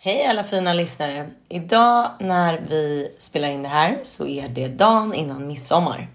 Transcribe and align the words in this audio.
Hej 0.00 0.26
alla 0.26 0.44
fina 0.44 0.72
lyssnare! 0.72 1.30
Idag 1.48 2.10
när 2.20 2.60
vi 2.68 3.14
spelar 3.18 3.48
in 3.48 3.62
det 3.62 3.68
här 3.68 3.98
så 4.02 4.26
är 4.26 4.48
det 4.48 4.68
dagen 4.68 5.14
innan 5.14 5.46
midsommar. 5.46 6.08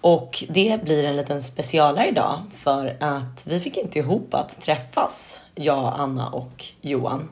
Och 0.00 0.44
det 0.48 0.84
blir 0.84 1.04
en 1.04 1.16
liten 1.16 1.42
specialare 1.42 2.08
idag 2.08 2.40
för 2.54 2.96
att 3.00 3.46
vi 3.46 3.60
fick 3.60 3.76
inte 3.76 3.98
ihop 3.98 4.34
att 4.34 4.60
träffas, 4.60 5.40
jag, 5.54 5.94
Anna 5.98 6.28
och 6.28 6.64
Johan. 6.80 7.28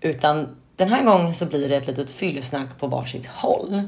Utan 0.00 0.56
den 0.76 0.88
här 0.88 1.04
gången 1.04 1.34
så 1.34 1.46
blir 1.46 1.68
det 1.68 1.76
ett 1.76 1.86
litet 1.86 2.10
fyllesnack 2.10 2.78
på 2.78 2.86
varsitt 2.86 3.26
håll. 3.26 3.82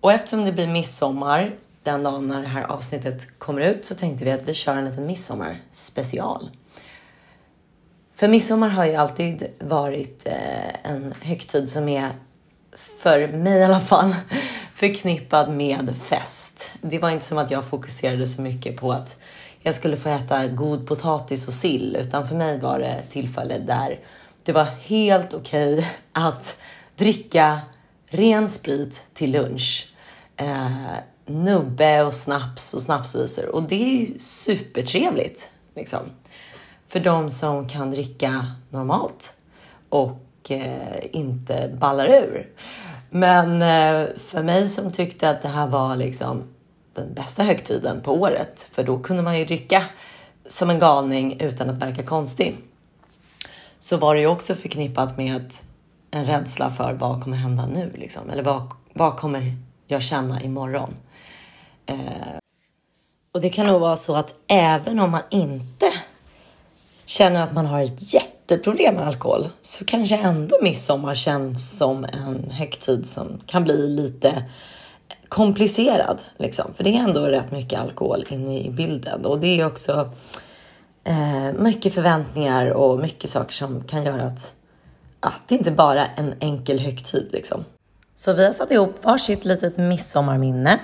Och 0.00 0.12
eftersom 0.12 0.44
det 0.44 0.52
blir 0.52 0.66
midsommar 0.66 1.56
den 1.82 2.02
dagen 2.02 2.28
när 2.28 2.42
det 2.42 2.48
här 2.48 2.64
avsnittet 2.64 3.38
kommer 3.38 3.60
ut 3.60 3.84
så 3.84 3.94
tänkte 3.94 4.24
vi 4.24 4.32
att 4.32 4.48
vi 4.48 4.54
kör 4.54 4.76
en 4.76 4.84
liten 4.84 5.06
midsommar 5.06 5.60
special. 5.72 6.50
För 8.18 8.28
midsommar 8.28 8.68
har 8.68 8.84
ju 8.84 8.94
alltid 8.94 9.46
varit 9.60 10.26
eh, 10.26 10.90
en 10.92 11.14
högtid 11.22 11.68
som 11.68 11.88
är, 11.88 12.12
för 12.76 13.28
mig 13.28 13.60
i 13.60 13.64
alla 13.64 13.80
fall, 13.80 14.14
förknippad 14.74 15.50
med 15.50 15.96
fest. 15.96 16.72
Det 16.80 16.98
var 16.98 17.10
inte 17.10 17.24
som 17.24 17.38
att 17.38 17.50
jag 17.50 17.64
fokuserade 17.64 18.26
så 18.26 18.42
mycket 18.42 18.76
på 18.76 18.92
att 18.92 19.16
jag 19.60 19.74
skulle 19.74 19.96
få 19.96 20.08
äta 20.08 20.46
god 20.46 20.86
potatis 20.86 21.48
och 21.48 21.54
sill, 21.54 21.96
utan 22.00 22.28
för 22.28 22.34
mig 22.34 22.60
var 22.60 22.78
det 22.78 23.02
tillfälle 23.10 23.58
där 23.58 24.00
det 24.42 24.52
var 24.52 24.64
helt 24.64 25.34
okej 25.34 25.74
okay 25.74 25.86
att 26.12 26.60
dricka 26.96 27.60
ren 28.08 28.48
sprit 28.48 29.02
till 29.14 29.30
lunch. 29.30 29.92
Eh, 30.36 30.70
nubbe 31.26 32.02
och 32.02 32.14
snaps 32.14 32.74
och 32.74 32.82
snapsvisor 32.82 33.48
och 33.48 33.62
det 33.62 33.82
är 33.82 34.00
ju 34.00 34.18
supertrevligt 34.18 35.50
liksom 35.74 36.00
för 36.88 37.00
de 37.00 37.30
som 37.30 37.68
kan 37.68 37.90
dricka 37.90 38.46
normalt 38.70 39.32
och 39.88 40.50
eh, 40.50 41.06
inte 41.12 41.76
ballar 41.80 42.06
ur. 42.06 42.48
Men 43.10 43.62
eh, 43.62 44.08
för 44.18 44.42
mig 44.42 44.68
som 44.68 44.92
tyckte 44.92 45.30
att 45.30 45.42
det 45.42 45.48
här 45.48 45.66
var 45.66 45.96
liksom 45.96 46.42
den 46.94 47.14
bästa 47.14 47.42
högtiden 47.42 48.00
på 48.02 48.12
året, 48.12 48.66
för 48.70 48.84
då 48.84 48.98
kunde 48.98 49.22
man 49.22 49.38
ju 49.38 49.44
dricka 49.44 49.84
som 50.48 50.70
en 50.70 50.78
galning 50.78 51.40
utan 51.40 51.70
att 51.70 51.82
verka 51.82 52.02
konstig. 52.02 52.56
Så 53.78 53.96
var 53.96 54.14
det 54.14 54.20
ju 54.20 54.26
också 54.26 54.54
förknippat 54.54 55.16
med 55.16 55.52
en 56.10 56.26
rädsla 56.26 56.70
för 56.70 56.92
vad 56.92 57.22
kommer 57.22 57.36
hända 57.36 57.66
nu 57.66 57.92
liksom? 57.94 58.30
Eller 58.30 58.42
vad, 58.42 58.62
vad 58.92 59.16
kommer 59.16 59.56
jag 59.86 60.02
känna 60.02 60.42
imorgon? 60.42 60.94
Eh, 61.86 61.96
och 63.32 63.40
det 63.40 63.50
kan 63.50 63.66
nog 63.66 63.80
vara 63.80 63.96
så 63.96 64.16
att 64.16 64.34
även 64.46 64.98
om 64.98 65.10
man 65.10 65.22
inte 65.30 65.92
känner 67.08 67.42
att 67.42 67.52
man 67.52 67.66
har 67.66 67.82
ett 67.82 68.14
jätteproblem 68.14 68.94
med 68.94 69.06
alkohol 69.06 69.48
så 69.62 69.84
kanske 69.84 70.16
ändå 70.16 70.56
midsommar 70.62 71.14
känns 71.14 71.78
som 71.78 72.04
en 72.04 72.50
högtid 72.50 73.06
som 73.06 73.40
kan 73.46 73.64
bli 73.64 73.88
lite 73.88 74.44
komplicerad. 75.28 76.22
Liksom. 76.36 76.74
För 76.74 76.84
det 76.84 76.96
är 76.96 77.00
ändå 77.00 77.20
rätt 77.20 77.52
mycket 77.52 77.80
alkohol 77.80 78.24
inne 78.28 78.60
i 78.60 78.70
bilden 78.70 79.26
och 79.26 79.40
det 79.40 79.60
är 79.60 79.66
också 79.66 80.10
eh, 81.04 81.52
mycket 81.58 81.94
förväntningar 81.94 82.70
och 82.70 82.98
mycket 82.98 83.30
saker 83.30 83.54
som 83.54 83.84
kan 83.84 84.04
göra 84.04 84.22
att 84.22 84.54
ah, 85.20 85.32
det 85.46 85.54
är 85.54 85.58
inte 85.58 85.70
bara 85.70 86.06
en 86.06 86.34
enkel 86.40 86.78
högtid. 86.78 87.28
Liksom. 87.32 87.64
Så 88.16 88.32
vi 88.32 88.44
har 88.44 88.52
satt 88.52 88.70
ihop 88.70 89.04
varsitt 89.04 89.44
litet 89.44 89.76
midsommarminne 89.76 90.80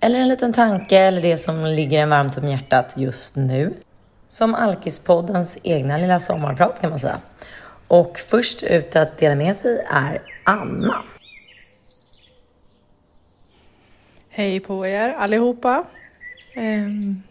eller 0.00 0.18
en 0.18 0.28
liten 0.28 0.52
tanke 0.52 0.98
eller 0.98 1.22
det 1.22 1.38
som 1.38 1.64
ligger 1.64 2.02
en 2.02 2.10
varmt 2.10 2.38
om 2.38 2.48
hjärtat 2.48 2.94
just 2.96 3.36
nu 3.36 3.74
som 4.28 4.54
Alkispoddens 4.54 5.58
egna 5.62 5.98
lilla 5.98 6.20
sommarprat 6.20 6.80
kan 6.80 6.90
man 6.90 6.98
säga. 6.98 7.20
Och 7.88 8.18
först 8.18 8.62
ut 8.62 8.96
att 8.96 9.18
dela 9.18 9.34
med 9.34 9.56
sig 9.56 9.86
är 9.90 10.22
Anna. 10.44 11.02
Hej 14.28 14.60
på 14.60 14.86
er 14.86 15.08
allihopa. 15.08 15.84
Um, 16.56 17.22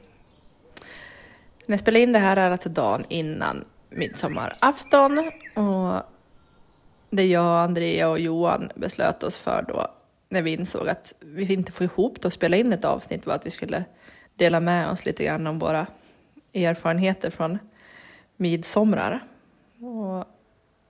när 1.65 1.73
jag 1.73 1.79
spelar 1.79 1.99
in 1.99 2.11
det 2.11 2.19
här 2.19 2.37
är 2.37 2.51
alltså 2.51 2.69
dagen 2.69 3.05
innan 3.09 3.65
midsommarafton 3.89 5.31
och 5.55 6.01
det 7.09 7.25
jag, 7.25 7.63
Andrea 7.63 8.09
och 8.09 8.19
Johan 8.19 8.71
beslöt 8.75 9.23
oss 9.23 9.37
för 9.37 9.65
då 9.67 9.87
när 10.29 10.41
vi 10.41 10.53
insåg 10.53 10.89
att 10.89 11.13
vi 11.19 11.53
inte 11.53 11.71
får 11.71 11.83
ihop 11.83 12.21
det 12.21 12.27
och 12.27 12.33
spela 12.33 12.57
in 12.57 12.73
ett 12.73 12.85
avsnitt 12.85 13.25
var 13.25 13.33
att 13.33 13.45
vi 13.45 13.51
skulle 13.51 13.83
dela 14.35 14.59
med 14.59 14.89
oss 14.89 15.05
lite 15.05 15.23
grann 15.23 15.47
om 15.47 15.59
våra 15.59 15.87
erfarenheter 16.55 17.29
från 17.29 17.59
midsomrar. 18.37 19.27
Och 19.79 20.25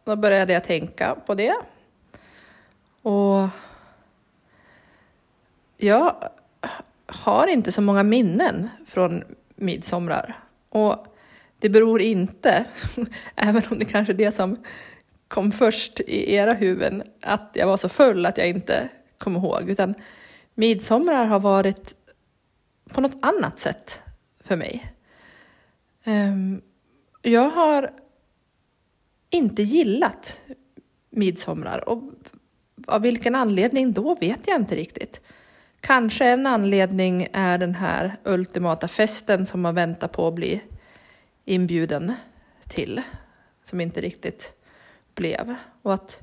då 0.04 0.16
började 0.16 0.54
jag 0.54 0.64
tänka 0.64 1.16
på 1.26 1.36
det. 1.36 1.56
Och 3.02 3.50
jag 5.78 6.16
har 7.08 7.48
inte 7.48 7.72
så 7.72 7.82
många 7.82 8.04
minnen 8.04 8.70
från 8.86 9.24
midsomrar. 9.56 10.40
Och 10.70 11.06
det 11.60 11.70
beror 11.70 12.02
inte, 12.02 12.66
även 13.36 13.64
om 13.70 13.80
det 13.80 13.86
kanske 13.86 14.14
är 14.14 14.18
det 14.18 14.32
som 14.32 14.58
kom 15.28 15.52
först 15.52 16.00
i 16.00 16.34
era 16.34 16.54
huvuden, 16.54 17.04
att 17.22 17.52
jag 17.54 17.68
var 17.68 17.78
så 17.78 17.90
full 17.90 18.26
att 18.26 18.38
jag 18.38 18.50
inte 18.50 18.90
kom 19.18 19.36
ihåg, 19.36 19.70
utan 19.70 19.96
midsomrar 20.54 21.26
har 21.26 21.40
varit 21.40 21.96
på 22.94 23.02
något 23.02 23.18
annat 23.22 23.60
sätt 23.60 24.02
för 24.44 24.56
mig. 24.56 24.95
Ehm, 26.08 26.62
jag 27.22 27.50
har 27.50 27.94
inte 29.30 29.64
gillat 29.64 30.42
midsomrar 31.10 31.90
och 31.90 32.04
av 32.88 33.02
vilken 33.02 33.36
anledning 33.36 33.94
då 33.94 34.16
vet 34.16 34.48
jag 34.48 34.56
inte 34.56 34.76
riktigt. 34.76 35.22
Kanske 35.80 36.26
en 36.26 36.48
anledning 36.48 37.28
är 37.34 37.58
den 37.58 37.76
här 37.76 38.18
ultimata 38.24 38.88
festen 38.88 39.46
som 39.46 39.62
man 39.62 39.76
väntar 39.76 40.08
på 40.08 40.28
att 40.28 40.34
bli 40.34 40.62
inbjuden 41.46 42.14
till, 42.68 43.02
som 43.64 43.82
inte 43.82 44.02
riktigt 44.02 44.54
blev. 45.16 45.56
Och 45.82 45.94
att 45.94 46.22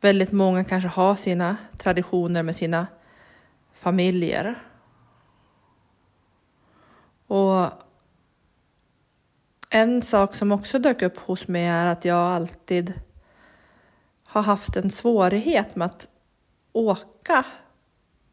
väldigt 0.00 0.32
många 0.32 0.64
kanske 0.64 0.88
har 0.88 1.14
sina 1.14 1.56
traditioner 1.78 2.42
med 2.42 2.56
sina 2.56 2.86
familjer. 3.74 4.54
Och 7.26 7.85
en 9.76 10.02
sak 10.02 10.34
som 10.34 10.52
också 10.52 10.78
dök 10.78 11.02
upp 11.02 11.18
hos 11.18 11.48
mig 11.48 11.66
är 11.66 11.86
att 11.86 12.04
jag 12.04 12.18
alltid 12.18 12.92
har 14.24 14.42
haft 14.42 14.76
en 14.76 14.90
svårighet 14.90 15.76
med 15.76 15.86
att 15.86 16.08
åka 16.72 17.44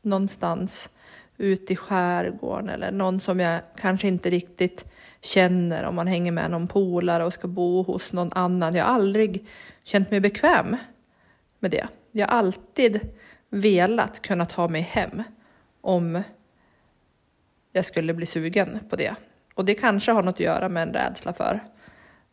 någonstans 0.01 0.89
ut 1.37 1.71
i 1.71 1.75
skärgården 1.75 2.69
eller 2.69 2.91
någon 2.91 3.19
som 3.19 3.39
jag 3.39 3.61
kanske 3.75 4.07
inte 4.07 4.29
riktigt 4.29 4.85
känner 5.21 5.83
om 5.83 5.95
man 5.95 6.07
hänger 6.07 6.31
med 6.31 6.51
någon 6.51 6.67
polare 6.67 7.25
och 7.25 7.33
ska 7.33 7.47
bo 7.47 7.83
hos 7.83 8.13
någon 8.13 8.33
annan. 8.33 8.75
Jag 8.75 8.85
har 8.85 8.93
aldrig 8.93 9.47
känt 9.83 10.11
mig 10.11 10.19
bekväm 10.19 10.77
med 11.59 11.71
det. 11.71 11.87
Jag 12.11 12.27
har 12.27 12.37
alltid 12.37 12.99
velat 13.49 14.21
kunna 14.21 14.45
ta 14.45 14.67
mig 14.67 14.81
hem 14.81 15.23
om 15.81 16.23
jag 17.71 17.85
skulle 17.85 18.13
bli 18.13 18.25
sugen 18.25 18.79
på 18.89 18.95
det. 18.95 19.15
Och 19.53 19.65
det 19.65 19.75
kanske 19.75 20.11
har 20.11 20.23
något 20.23 20.35
att 20.35 20.39
göra 20.39 20.69
med 20.69 20.83
en 20.83 20.93
rädsla 20.93 21.33
för 21.33 21.59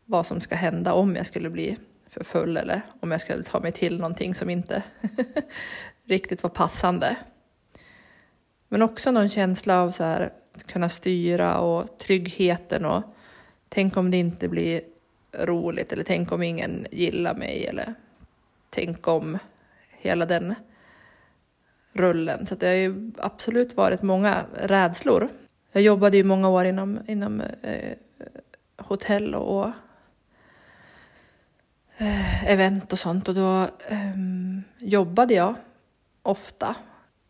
vad 0.05 0.27
som 0.27 0.41
ska 0.41 0.55
hända 0.55 0.93
om 0.93 1.17
jag 1.17 1.27
skulle 1.27 1.51
bli 1.51 1.77
för 2.09 2.25
full 2.25 2.57
eller 2.57 2.83
om 3.01 3.11
jag 3.11 3.21
skulle 3.21 3.43
ta 3.43 3.61
mig 3.61 3.73
till 3.73 3.97
någonting 3.97 4.35
som 4.35 4.51
inte 4.51 4.83
riktigt 6.05 6.43
var 6.43 6.51
passande. 6.51 7.17
Men 8.69 8.83
också 8.83 9.11
någon 9.11 9.29
känsla 9.29 9.83
av 9.83 9.91
så 9.91 10.05
här, 10.05 10.33
att 10.55 10.67
kunna 10.67 10.89
styra 10.89 11.59
och 11.59 11.99
tryggheten 11.99 12.85
och 12.85 13.03
tänk 13.69 13.97
om 13.97 14.11
det 14.11 14.17
inte 14.17 14.49
blir 14.49 14.81
roligt 15.33 15.93
eller 15.93 16.05
tänk 16.05 16.33
om 16.33 16.43
ingen 16.43 16.87
gillar 16.91 17.35
mig 17.35 17.67
eller 17.67 17.95
tänk 18.71 19.09
om 19.09 19.39
hela 19.91 20.27
den 20.27 20.55
rullen. 21.93 22.47
Så 22.47 22.55
det 22.55 22.67
har 22.67 22.75
ju 22.75 23.13
absolut 23.19 23.77
varit 23.77 24.03
många 24.03 24.45
rädslor 24.55 25.29
jag 25.73 25.83
jobbade 25.83 26.17
ju 26.17 26.25
många 26.25 26.49
år 26.49 26.65
inom, 26.65 27.01
inom 27.07 27.41
eh, 27.41 27.97
hotell 28.77 29.35
och 29.35 29.67
eh, 31.97 32.51
event 32.53 32.93
och 32.93 32.99
sånt 32.99 33.29
och 33.29 33.35
då 33.35 33.63
eh, 33.89 34.17
jobbade 34.79 35.35
jag 35.35 35.55
ofta 36.23 36.77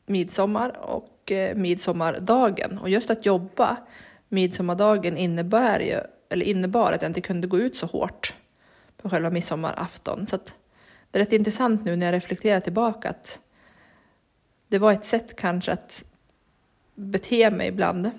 midsommar 0.06 0.76
och 0.78 1.32
eh, 1.32 1.56
midsommardagen. 1.56 2.78
Och 2.78 2.88
just 2.88 3.10
att 3.10 3.26
jobba 3.26 3.76
midsommardagen 4.28 5.16
innebär 5.16 5.80
ju, 5.80 6.00
eller 6.28 6.46
innebar 6.46 6.92
att 6.92 7.02
jag 7.02 7.10
inte 7.10 7.20
kunde 7.20 7.46
gå 7.46 7.58
ut 7.58 7.76
så 7.76 7.86
hårt 7.86 8.34
på 8.96 9.10
själva 9.10 9.30
midsommarafton. 9.30 10.26
Så 10.26 10.36
att 10.36 10.56
det 11.10 11.18
är 11.18 11.22
rätt 11.22 11.32
intressant 11.32 11.84
nu 11.84 11.96
när 11.96 12.06
jag 12.06 12.12
reflekterar 12.12 12.60
tillbaka 12.60 13.10
att 13.10 13.40
det 14.68 14.78
var 14.78 14.92
ett 14.92 15.04
sätt 15.04 15.36
kanske 15.36 15.72
att 15.72 16.04
bete 16.94 17.50
mig 17.50 17.68
ibland 17.68 18.10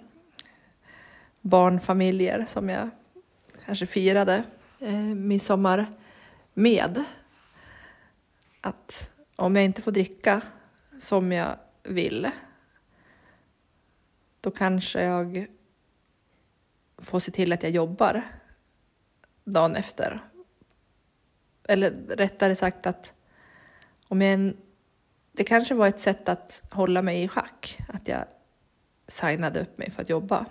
barnfamiljer 1.41 2.45
som 2.45 2.69
jag 2.69 2.89
kanske 3.65 3.85
firade 3.85 4.43
eh, 4.79 4.95
midsommar 4.99 5.85
med. 6.53 7.03
att 8.61 9.11
om 9.35 9.55
jag 9.55 9.65
inte 9.65 9.81
får 9.81 9.91
dricka 9.91 10.41
som 10.99 11.31
jag 11.31 11.55
vill, 11.83 12.29
då 14.41 14.51
kanske 14.51 15.03
jag 15.03 15.47
får 16.97 17.19
se 17.19 17.31
till 17.31 17.53
att 17.53 17.63
jag 17.63 17.71
jobbar 17.71 18.23
dagen 19.43 19.75
efter. 19.75 20.19
Eller 21.63 21.91
rättare 22.09 22.55
sagt 22.55 22.85
att 22.85 23.13
om 24.07 24.21
jag... 24.21 24.53
Det 25.33 25.43
kanske 25.43 25.73
var 25.73 25.87
ett 25.87 25.99
sätt 25.99 26.29
att 26.29 26.61
hålla 26.71 27.01
mig 27.01 27.23
i 27.23 27.27
schack, 27.27 27.77
att 27.87 28.07
jag 28.07 28.25
signade 29.07 29.61
upp 29.61 29.77
mig 29.77 29.91
för 29.91 30.01
att 30.01 30.09
jobba 30.09 30.45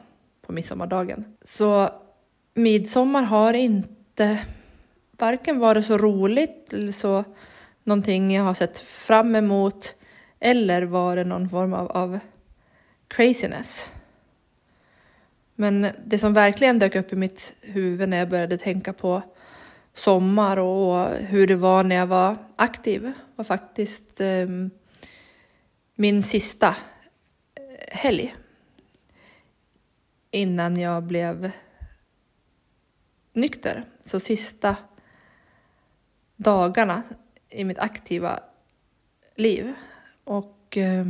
på 0.50 0.54
midsommardagen. 0.54 1.24
Så 1.44 1.90
midsommar 2.54 3.22
har 3.22 3.54
inte 3.54 4.38
varken 5.12 5.58
varit 5.58 5.86
så 5.86 5.98
roligt 5.98 6.72
eller 6.72 6.92
så 6.92 7.24
någonting 7.84 8.34
jag 8.34 8.42
har 8.42 8.54
sett 8.54 8.80
fram 8.80 9.36
emot 9.36 9.94
eller 10.40 10.82
varit 10.82 11.26
någon 11.26 11.48
form 11.48 11.72
av, 11.72 11.90
av 11.90 12.18
craziness. 13.08 13.90
Men 15.54 15.86
det 16.04 16.18
som 16.18 16.32
verkligen 16.32 16.78
dök 16.78 16.96
upp 16.96 17.12
i 17.12 17.16
mitt 17.16 17.54
huvud 17.60 18.08
när 18.08 18.16
jag 18.16 18.28
började 18.28 18.58
tänka 18.58 18.92
på 18.92 19.22
sommar 19.94 20.56
och 20.56 21.08
hur 21.16 21.46
det 21.46 21.56
var 21.56 21.84
när 21.84 21.96
jag 21.96 22.06
var 22.06 22.36
aktiv 22.56 23.12
var 23.36 23.44
faktiskt 23.44 24.20
eh, 24.20 24.48
min 25.94 26.22
sista 26.22 26.68
eh, 26.68 27.96
helg 27.98 28.34
innan 30.30 30.80
jag 30.80 31.02
blev 31.02 31.50
nykter. 33.32 33.84
Så 34.02 34.20
sista 34.20 34.76
dagarna 36.36 37.02
i 37.48 37.64
mitt 37.64 37.78
aktiva 37.78 38.40
liv. 39.36 39.72
Och 40.24 40.76
eh, 40.76 41.04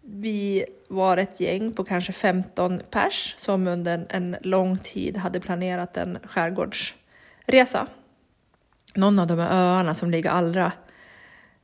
vi 0.00 0.64
var 0.88 1.16
ett 1.16 1.40
gäng 1.40 1.72
på 1.72 1.84
kanske 1.84 2.12
15 2.12 2.80
pers 2.90 3.34
som 3.36 3.66
under 3.66 4.06
en 4.08 4.36
lång 4.42 4.78
tid 4.78 5.16
hade 5.16 5.40
planerat 5.40 5.96
en 5.96 6.18
skärgårdsresa. 6.24 7.86
Någon 8.94 9.18
av 9.18 9.26
de 9.26 9.38
här 9.38 9.52
öarna 9.52 9.94
som 9.94 10.10
ligger 10.10 10.30
allra 10.30 10.72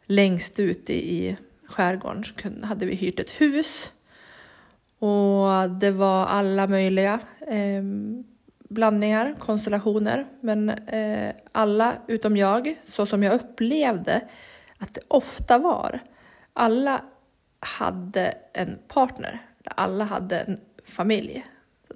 längst 0.04 0.58
ut 0.58 0.90
i 0.90 1.36
skärgården 1.66 2.64
hade 2.64 2.86
vi 2.86 2.94
hyrt 2.94 3.20
ett 3.20 3.30
hus. 3.30 3.92
Och 4.98 5.70
det 5.70 5.90
var 5.90 6.26
alla 6.26 6.66
möjliga 6.66 7.20
eh, 7.40 7.82
blandningar, 8.68 9.34
konstellationer. 9.38 10.26
Men 10.40 10.68
eh, 10.68 11.34
alla 11.52 11.94
utom 12.06 12.36
jag, 12.36 12.80
så 12.84 13.06
som 13.06 13.22
jag 13.22 13.34
upplevde 13.34 14.20
att 14.78 14.94
det 14.94 15.00
ofta 15.08 15.58
var. 15.58 16.00
Alla 16.52 17.00
hade 17.60 18.34
en 18.52 18.78
partner. 18.88 19.46
Alla 19.64 20.04
hade 20.04 20.40
en 20.40 20.60
familj. 20.84 21.46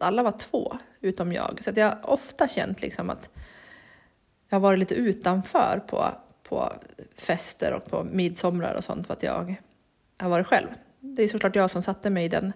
Alla 0.00 0.22
var 0.22 0.32
två, 0.38 0.78
utom 1.00 1.32
jag. 1.32 1.60
Så 1.64 1.70
att 1.70 1.76
jag 1.76 1.86
har 1.86 2.10
ofta 2.10 2.48
känt 2.48 2.82
liksom 2.82 3.10
att 3.10 3.30
jag 4.48 4.56
har 4.56 4.60
varit 4.60 4.78
lite 4.78 4.94
utanför 4.94 5.82
på, 5.86 6.08
på 6.42 6.72
fester 7.16 7.72
och 7.72 7.84
på 7.84 8.04
midsomrar 8.04 8.74
och 8.74 8.84
sånt 8.84 9.06
för 9.06 9.14
att 9.14 9.22
jag 9.22 9.54
har 10.18 10.28
varit 10.28 10.46
själv. 10.46 10.68
Det 11.00 11.22
är 11.22 11.28
såklart 11.28 11.56
jag 11.56 11.70
som 11.70 11.82
satte 11.82 12.10
mig 12.10 12.24
i 12.24 12.28
den 12.28 12.52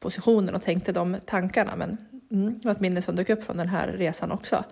positionen 0.00 0.54
och 0.54 0.62
tänkte 0.62 0.92
de 0.92 1.16
tankarna. 1.26 1.76
Men 1.76 1.96
mm, 2.30 2.58
det 2.58 2.64
var 2.64 2.72
ett 2.72 2.80
minne 2.80 3.02
som 3.02 3.16
dök 3.16 3.30
upp 3.30 3.44
från 3.44 3.56
den 3.56 3.68
här 3.68 3.88
resan 3.88 4.32
också. 4.32 4.64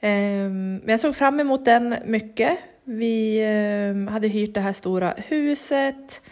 Ehm, 0.00 0.76
men 0.76 0.88
jag 0.88 1.00
såg 1.00 1.16
fram 1.16 1.40
emot 1.40 1.64
den 1.64 1.96
mycket. 2.04 2.58
Vi 2.84 3.44
ehm, 3.44 4.08
hade 4.08 4.28
hyrt 4.28 4.54
det 4.54 4.60
här 4.60 4.72
stora 4.72 5.14
huset. 5.16 6.22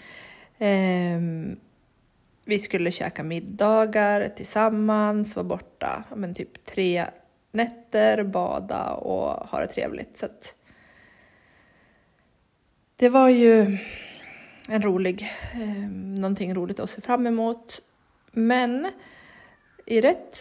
Ehm, 0.59 1.57
vi 2.45 2.59
skulle 2.59 2.91
käka 2.91 3.23
middagar 3.23 4.29
tillsammans, 4.37 5.37
vara 5.37 5.45
borta 5.45 6.05
men 6.17 6.35
typ 6.35 6.65
tre 6.65 7.07
nätter, 7.53 8.23
bada 8.23 8.91
och 8.91 9.49
ha 9.49 9.61
det 9.61 9.67
trevligt. 9.67 10.17
Så 10.17 10.27
det 12.97 13.09
var 13.09 13.29
ju 13.29 13.79
en 14.69 14.83
rolig, 14.83 15.31
eh, 15.55 15.89
någonting 16.21 16.55
roligt 16.55 16.81
att 16.81 16.91
se 16.91 17.01
fram 17.01 17.27
emot. 17.27 17.83
Men 18.33 18.91
i 19.87 20.01
rätt 20.01 20.41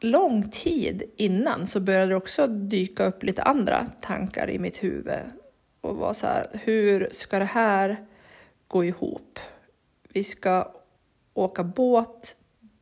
lång 0.00 0.50
tid 0.50 1.02
innan 1.16 1.66
så 1.66 1.80
började 1.80 2.06
det 2.06 2.16
också 2.16 2.46
dyka 2.46 3.04
upp 3.04 3.22
lite 3.22 3.42
andra 3.42 3.86
tankar 4.00 4.50
i 4.50 4.58
mitt 4.58 4.84
huvud 4.84 5.20
och 5.80 5.96
var 5.96 6.14
så 6.14 6.26
här, 6.26 6.46
hur 6.52 7.08
ska 7.12 7.38
det 7.38 7.44
här 7.44 8.06
gå 8.68 8.84
ihop? 8.84 9.38
Vi 10.08 10.24
ska 10.24 10.72
åka 11.34 11.64
båt 11.64 12.36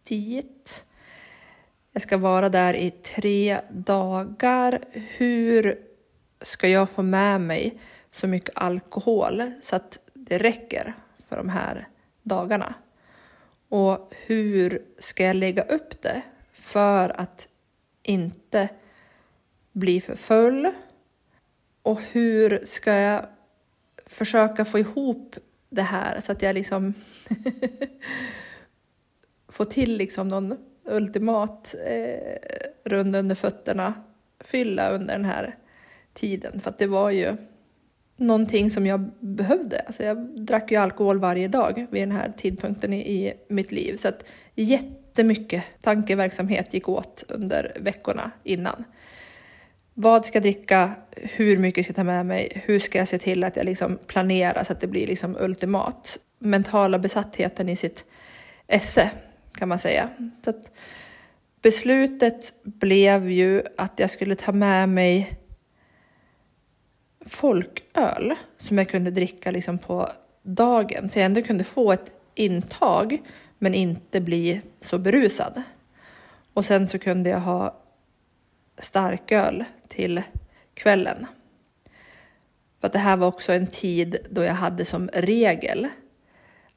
dit. 0.08 0.84
Jag 1.92 2.02
ska 2.02 2.18
vara 2.18 2.48
där 2.48 2.74
i 2.74 2.90
tre 2.90 3.60
dagar. 3.70 4.80
Hur 4.92 5.78
ska 6.40 6.68
jag 6.68 6.90
få 6.90 7.02
med 7.02 7.40
mig 7.40 7.80
så 8.10 8.26
mycket 8.26 8.56
alkohol 8.56 9.52
så 9.62 9.76
att 9.76 9.98
det 10.14 10.38
räcker 10.38 10.94
för 11.28 11.36
de 11.36 11.48
här 11.48 11.88
dagarna? 12.22 12.74
Och 13.70 14.12
hur 14.26 14.82
ska 14.98 15.24
jag 15.24 15.36
lägga 15.36 15.62
upp 15.62 16.02
det 16.02 16.22
för 16.52 17.20
att 17.20 17.48
inte 18.02 18.68
bli 19.72 20.00
för 20.00 20.16
full? 20.16 20.72
Och 21.82 22.00
hur 22.00 22.60
ska 22.64 22.92
jag 22.92 23.26
försöka 24.06 24.64
få 24.64 24.78
ihop 24.78 25.36
det 25.68 25.82
här 25.82 26.20
så 26.20 26.32
att 26.32 26.42
jag 26.42 26.54
liksom 26.54 26.94
får 29.48 29.64
till 29.64 29.96
liksom 29.96 30.28
någon 30.28 30.56
ultimat 30.84 31.74
eh, 31.86 32.38
rund 32.84 33.16
under 33.16 33.34
fötterna 33.34 33.94
fylla 34.40 34.90
under 34.90 35.14
den 35.14 35.24
här 35.24 35.56
tiden. 36.12 36.60
För 36.60 36.70
att 36.70 36.78
det 36.78 36.86
var 36.86 37.10
ju 37.10 37.36
någonting 38.20 38.70
som 38.70 38.86
jag 38.86 39.10
behövde. 39.20 39.78
Alltså 39.78 40.02
jag 40.02 40.46
drack 40.46 40.70
ju 40.70 40.76
alkohol 40.76 41.18
varje 41.18 41.48
dag 41.48 41.86
vid 41.90 42.02
den 42.02 42.12
här 42.12 42.32
tidpunkten 42.36 42.92
i, 42.92 42.98
i 42.98 43.32
mitt 43.48 43.72
liv. 43.72 43.96
Så 43.96 44.08
att 44.08 44.24
jättemycket 44.54 45.64
tankeverksamhet 45.80 46.74
gick 46.74 46.88
åt 46.88 47.24
under 47.28 47.76
veckorna 47.80 48.30
innan. 48.44 48.84
Vad 49.94 50.26
ska 50.26 50.36
jag 50.36 50.42
dricka? 50.42 50.90
Hur 51.16 51.58
mycket 51.58 51.84
ska 51.84 51.90
jag 51.90 51.96
ta 51.96 52.04
med 52.04 52.26
mig? 52.26 52.62
Hur 52.64 52.78
ska 52.78 52.98
jag 52.98 53.08
se 53.08 53.18
till 53.18 53.44
att 53.44 53.56
jag 53.56 53.66
liksom 53.66 53.98
planerar 54.06 54.64
så 54.64 54.72
att 54.72 54.80
det 54.80 54.86
blir 54.86 55.06
liksom 55.06 55.36
ultimat? 55.40 56.18
Mentala 56.38 56.98
besattheten 56.98 57.68
i 57.68 57.76
sitt 57.76 58.04
esse 58.66 59.10
kan 59.52 59.68
man 59.68 59.78
säga. 59.78 60.08
Så 60.44 60.52
beslutet 61.62 62.54
blev 62.62 63.30
ju 63.30 63.62
att 63.76 63.92
jag 63.96 64.10
skulle 64.10 64.34
ta 64.34 64.52
med 64.52 64.88
mig 64.88 65.39
folköl 67.26 68.34
som 68.56 68.78
jag 68.78 68.88
kunde 68.88 69.10
dricka 69.10 69.50
liksom 69.50 69.78
på 69.78 70.08
dagen 70.42 71.10
så 71.10 71.18
jag 71.18 71.26
ändå 71.26 71.42
kunde 71.42 71.64
få 71.64 71.92
ett 71.92 72.18
intag 72.34 73.22
men 73.58 73.74
inte 73.74 74.20
bli 74.20 74.60
så 74.80 74.98
berusad. 74.98 75.62
Och 76.54 76.64
sen 76.64 76.88
så 76.88 76.98
kunde 76.98 77.30
jag 77.30 77.40
ha 77.40 77.76
starköl 78.78 79.64
till 79.88 80.22
kvällen. 80.74 81.26
För 82.80 82.86
att 82.86 82.92
det 82.92 82.98
här 82.98 83.16
var 83.16 83.26
också 83.26 83.52
en 83.52 83.66
tid 83.66 84.16
då 84.30 84.44
jag 84.44 84.54
hade 84.54 84.84
som 84.84 85.08
regel 85.12 85.88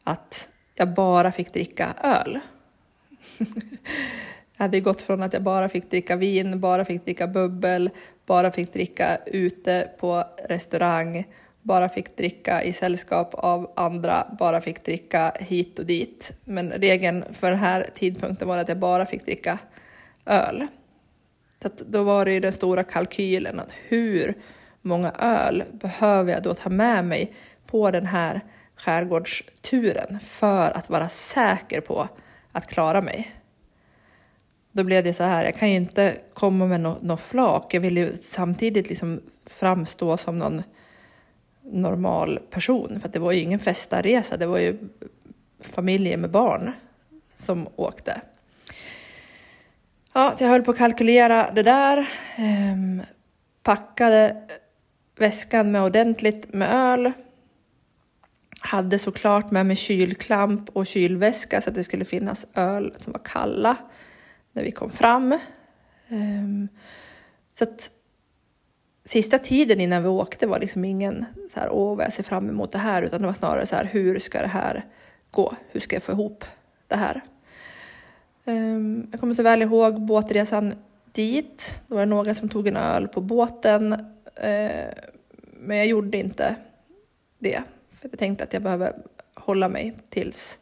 att 0.04 0.50
jag 0.76 0.94
bara 0.94 1.32
fick 1.32 1.54
dricka 1.54 1.94
öl. 2.04 2.40
jag 4.58 4.64
hade 4.64 4.80
gått 4.80 5.02
från 5.02 5.24
att 5.24 5.34
jag 5.34 5.44
bara 5.44 5.70
fick 5.70 5.90
dricka 5.90 6.16
vin, 6.16 6.60
bara 6.60 6.86
fick 6.86 7.06
dricka 7.06 7.28
bubbel, 7.28 7.90
bara 8.26 8.52
fick 8.52 8.74
dricka 8.74 9.18
ute 9.26 9.90
på 10.00 10.24
restaurang, 10.50 11.26
bara 11.62 11.90
fick 11.90 12.18
dricka 12.18 12.64
i 12.64 12.74
sällskap 12.74 13.34
av 13.34 13.72
andra, 13.76 14.28
bara 14.40 14.62
fick 14.62 14.86
dricka 14.86 15.34
hit 15.40 15.80
och 15.80 15.86
dit. 15.86 16.32
Men 16.44 16.72
regeln 16.72 17.24
för 17.34 17.50
den 17.50 17.60
här 17.60 17.90
tidpunkten 17.94 18.48
var 18.48 18.58
att 18.58 18.68
jag 18.68 18.80
bara 18.80 19.06
fick 19.06 19.26
dricka 19.26 19.60
öl. 20.26 20.68
Så 21.62 21.70
då 21.86 22.04
var 22.04 22.26
det 22.26 22.34
ju 22.34 22.40
den 22.40 22.52
stora 22.52 22.84
kalkylen 22.84 23.60
att 23.60 23.74
hur 23.88 24.34
många 24.82 25.12
öl 25.20 25.64
behöver 25.72 26.34
jag 26.34 26.44
då 26.44 26.54
ta 26.54 26.70
med 26.70 27.06
mig 27.06 27.34
på 27.68 27.92
den 27.92 28.06
här 28.06 28.42
skärgårdsturen 28.76 30.20
för 30.20 30.78
att 30.78 30.90
vara 30.90 31.10
säker 31.10 31.82
på 31.82 32.08
att 32.52 32.68
klara 32.68 33.02
mig. 33.02 33.32
Då 34.76 34.84
blev 34.84 35.04
det 35.04 35.14
så 35.14 35.24
här, 35.24 35.46
jag 35.46 35.56
kan 35.56 35.70
ju 35.70 35.76
inte 35.76 36.18
komma 36.34 36.66
med 36.68 36.82
något 36.82 37.02
no 37.02 37.18
flak. 37.18 37.74
Jag 37.74 37.82
vill 37.82 37.98
ju 37.98 38.18
samtidigt 38.18 38.90
liksom 38.90 39.22
framstå 39.46 40.18
som 40.18 40.40
någon 40.40 40.64
normal 41.62 42.40
person. 42.50 43.00
För 43.00 43.10
det 43.10 43.20
var 43.20 43.32
ju 43.32 43.40
ingen 43.40 43.60
festarresa, 43.60 44.38
det 44.38 44.46
var 44.46 44.58
ju 44.58 44.78
familjer 45.60 46.18
med 46.18 46.32
barn 46.32 46.72
som 47.36 47.68
åkte. 47.76 48.22
Ja, 50.14 50.34
så 50.38 50.44
jag 50.44 50.50
höll 50.50 50.64
på 50.64 50.72
att 50.72 50.78
kalkylera 50.78 51.52
det 51.52 51.64
där. 51.64 51.98
Eh, 52.38 53.06
packade 53.64 54.48
väskan 55.18 55.72
med 55.72 55.84
ordentligt 55.84 56.54
med 56.54 56.70
öl. 56.74 57.12
Hade 58.60 59.00
såklart 59.00 59.52
med 59.52 59.66
mig 59.66 59.76
kylklamp 59.76 60.70
och 60.70 60.86
kylväska 60.86 61.62
så 61.62 61.70
att 61.70 61.76
det 61.76 61.84
skulle 61.84 62.06
finnas 62.06 62.48
öl 62.54 62.94
som 62.98 63.14
var 63.14 63.22
kalla 63.24 63.78
när 64.54 64.64
vi 64.64 64.72
kom 64.72 64.90
fram. 64.90 65.40
Ehm, 66.10 66.68
så 67.58 67.64
att 67.64 67.92
sista 69.06 69.40
tiden 69.40 69.82
innan 69.82 70.04
vi 70.04 70.10
åkte 70.10 70.48
var 70.48 70.60
liksom 70.60 70.86
ingen 70.86 71.26
så 71.54 71.60
här, 71.60 71.70
åh 71.72 71.98
vad 71.98 72.06
jag 72.06 72.14
ser 72.14 72.24
fram 72.24 72.50
emot 72.50 72.72
det 72.72 72.78
här, 72.78 73.04
utan 73.04 73.22
det 73.22 73.28
var 73.28 73.34
snarare 73.34 73.66
så 73.66 73.76
här, 73.76 73.86
hur 73.86 74.20
ska 74.20 74.42
det 74.42 74.48
här 74.48 74.86
gå? 75.32 75.56
Hur 75.72 75.80
ska 75.80 75.96
jag 75.96 76.04
få 76.04 76.12
ihop 76.12 76.46
det 76.88 76.96
här? 76.96 77.22
Ehm, 78.46 79.08
jag 79.12 79.20
kommer 79.20 79.34
så 79.34 79.44
väl 79.44 79.62
ihåg 79.62 80.02
båtresan 80.02 80.74
dit. 81.12 81.82
Då 81.88 81.96
var 81.96 82.02
det 82.02 82.06
några 82.06 82.34
som 82.34 82.50
tog 82.50 82.68
en 82.68 82.78
öl 82.78 83.08
på 83.08 83.22
båten, 83.22 83.94
ehm, 84.36 84.90
men 85.58 85.78
jag 85.78 85.88
gjorde 85.88 86.18
inte 86.18 86.56
det. 87.40 87.64
För 87.92 88.10
jag 88.10 88.20
tänkte 88.20 88.44
att 88.44 88.54
jag 88.54 88.62
behöver 88.62 88.94
hålla 89.34 89.70
mig 89.70 89.94
tills 90.10 90.60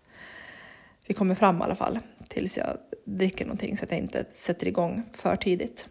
vi 1.08 1.14
kommer 1.14 1.36
fram 1.36 1.60
i 1.60 1.64
alla 1.64 1.76
fall. 1.76 2.00
Tills 2.32 2.58
jag 2.58 2.78
dricker 3.06 3.46
någonting 3.46 3.78
så 3.78 3.86
att 3.86 3.92
jag 3.92 4.00
inte 4.00 4.26
sätter 4.30 4.68
igång 4.68 5.04
för 5.14 5.36
tidigt. 5.36 5.86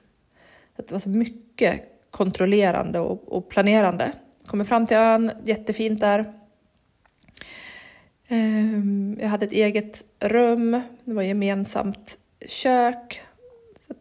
Så 0.76 0.82
det 0.82 0.92
var 0.92 1.00
så 1.00 1.08
mycket 1.08 1.82
kontrollerande 2.10 2.98
och, 3.00 3.32
och 3.32 3.48
planerande. 3.48 4.12
Kommer 4.46 4.64
fram 4.64 4.86
till 4.86 4.96
ön, 4.96 5.30
jättefint 5.44 6.00
där. 6.00 6.34
Ehm, 8.28 9.18
jag 9.20 9.28
hade 9.28 9.46
ett 9.46 9.52
eget 9.52 10.04
rum, 10.20 10.80
det 11.04 11.14
var 11.14 11.22
gemensamt 11.22 12.18
kök. 12.46 13.20
Så 13.76 13.94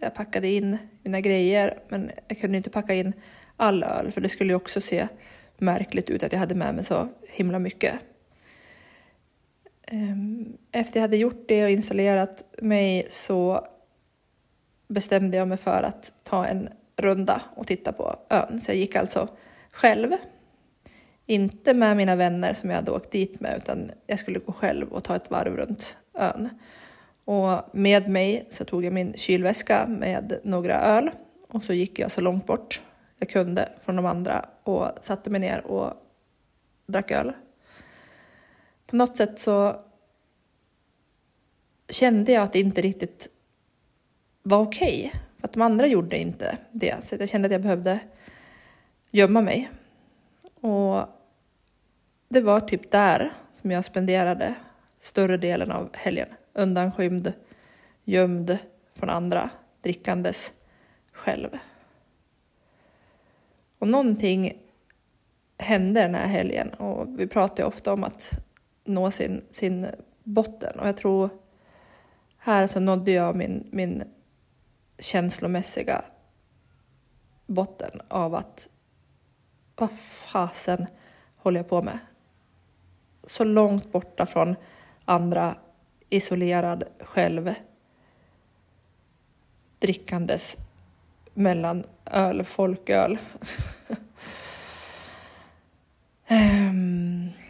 jag 0.00 0.14
packade 0.14 0.48
in 0.48 0.78
mina 1.02 1.20
grejer, 1.20 1.78
men 1.88 2.10
jag 2.28 2.40
kunde 2.40 2.56
inte 2.56 2.70
packa 2.70 2.94
in 2.94 3.12
all 3.56 3.82
öl 3.82 4.10
för 4.10 4.20
det 4.20 4.28
skulle 4.28 4.52
ju 4.52 4.56
också 4.56 4.80
se 4.80 5.08
märkligt 5.58 6.10
ut 6.10 6.22
att 6.22 6.32
jag 6.32 6.38
hade 6.38 6.54
med 6.54 6.74
mig 6.74 6.84
så 6.84 7.08
himla 7.28 7.58
mycket. 7.58 7.94
Ehm, 9.86 10.56
efter 10.72 10.96
jag 10.96 11.02
hade 11.02 11.16
gjort 11.16 11.44
det 11.48 11.64
och 11.64 11.70
installerat 11.70 12.44
mig 12.62 13.06
så 13.10 13.66
bestämde 14.88 15.36
jag 15.36 15.48
mig 15.48 15.58
för 15.58 15.82
att 15.82 16.12
ta 16.22 16.46
en 16.46 16.68
runda 16.96 17.42
och 17.54 17.66
titta 17.66 17.92
på 17.92 18.16
ön. 18.30 18.60
Så 18.60 18.70
jag 18.70 18.76
gick 18.76 18.96
alltså 18.96 19.28
själv. 19.70 20.12
Inte 21.26 21.74
med 21.74 21.96
mina 21.96 22.16
vänner 22.16 22.54
som 22.54 22.70
jag 22.70 22.76
hade 22.76 22.90
åkt 22.90 23.10
dit 23.10 23.40
med 23.40 23.56
utan 23.56 23.90
jag 24.06 24.18
skulle 24.18 24.38
gå 24.38 24.52
själv 24.52 24.92
och 24.92 25.04
ta 25.04 25.16
ett 25.16 25.30
varv 25.30 25.56
runt 25.56 25.96
ön. 26.14 26.48
Och 27.24 27.60
med 27.72 28.08
mig 28.08 28.46
så 28.50 28.64
tog 28.64 28.84
jag 28.84 28.92
min 28.92 29.14
kylväska 29.14 29.86
med 29.86 30.40
några 30.42 30.80
öl 30.80 31.10
och 31.48 31.62
så 31.62 31.72
gick 31.72 31.98
jag 31.98 32.10
så 32.10 32.20
långt 32.20 32.46
bort 32.46 32.82
jag 33.18 33.28
kunde 33.28 33.68
från 33.84 33.96
de 33.96 34.06
andra 34.06 34.46
och 34.62 34.88
satte 35.00 35.30
mig 35.30 35.40
ner 35.40 35.66
och 35.66 35.92
drack 36.86 37.10
öl. 37.10 37.32
På 38.86 38.96
något 38.96 39.16
sätt 39.16 39.38
så 39.38 39.80
kände 41.88 42.32
jag 42.32 42.42
att 42.42 42.52
det 42.52 42.60
inte 42.60 42.80
riktigt 42.80 43.28
var 44.42 44.58
okej. 44.58 45.06
Okay, 45.06 45.20
att 45.40 45.52
de 45.52 45.62
andra 45.62 45.86
gjorde 45.86 46.18
inte 46.18 46.58
det. 46.72 47.04
Så 47.04 47.16
jag 47.18 47.28
kände 47.28 47.46
att 47.46 47.52
jag 47.52 47.62
behövde 47.62 48.00
gömma 49.10 49.40
mig. 49.40 49.70
Och 50.60 51.02
det 52.28 52.40
var 52.40 52.60
typ 52.60 52.90
där 52.90 53.32
som 53.54 53.70
jag 53.70 53.84
spenderade 53.84 54.54
större 54.98 55.36
delen 55.36 55.70
av 55.70 55.90
helgen. 55.92 56.28
Undanskymd, 56.52 57.32
gömd 58.04 58.58
från 58.92 59.10
andra, 59.10 59.50
drickandes 59.80 60.52
själv. 61.12 61.58
Och 63.78 63.88
någonting 63.88 64.62
hände 65.58 66.00
den 66.00 66.14
här 66.14 66.26
helgen 66.26 66.68
och 66.68 67.20
vi 67.20 67.26
pratar 67.26 67.62
ju 67.62 67.68
ofta 67.68 67.92
om 67.92 68.04
att 68.04 68.45
nå 68.86 69.10
sin, 69.10 69.44
sin 69.50 69.86
botten 70.22 70.78
och 70.78 70.88
jag 70.88 70.96
tror 70.96 71.28
här 72.38 72.66
så 72.66 72.80
nådde 72.80 73.12
jag 73.12 73.36
min, 73.36 73.68
min 73.72 74.04
känslomässiga 74.98 76.04
botten 77.46 78.00
av 78.08 78.34
att 78.34 78.68
vad 79.76 79.90
fasen 80.00 80.86
håller 81.36 81.60
jag 81.60 81.68
på 81.68 81.82
med? 81.82 81.98
Så 83.24 83.44
långt 83.44 83.92
borta 83.92 84.26
från 84.26 84.56
andra, 85.04 85.56
isolerad 86.08 86.84
själv, 87.00 87.54
drickandes 89.78 90.56
mellan 91.34 91.84
öl, 92.04 92.44
folköl. 92.44 93.18
um, 96.30 97.30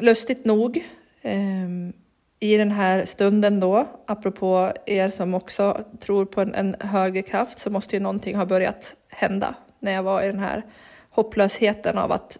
lustigt 0.00 0.44
nog 0.44 0.84
ehm, 1.22 1.92
i 2.40 2.56
den 2.56 2.70
här 2.70 3.04
stunden 3.04 3.60
då, 3.60 3.86
apropå 4.06 4.72
er 4.86 5.10
som 5.10 5.34
också 5.34 5.84
tror 6.00 6.24
på 6.24 6.40
en, 6.40 6.54
en 6.54 6.76
högre 6.80 7.22
kraft, 7.22 7.58
så 7.58 7.70
måste 7.70 7.96
ju 7.96 8.02
någonting 8.02 8.36
ha 8.36 8.46
börjat 8.46 8.96
hända 9.08 9.54
när 9.78 9.92
jag 9.92 10.02
var 10.02 10.22
i 10.22 10.26
den 10.26 10.38
här 10.38 10.64
hopplösheten 11.10 11.98
av 11.98 12.12
att 12.12 12.38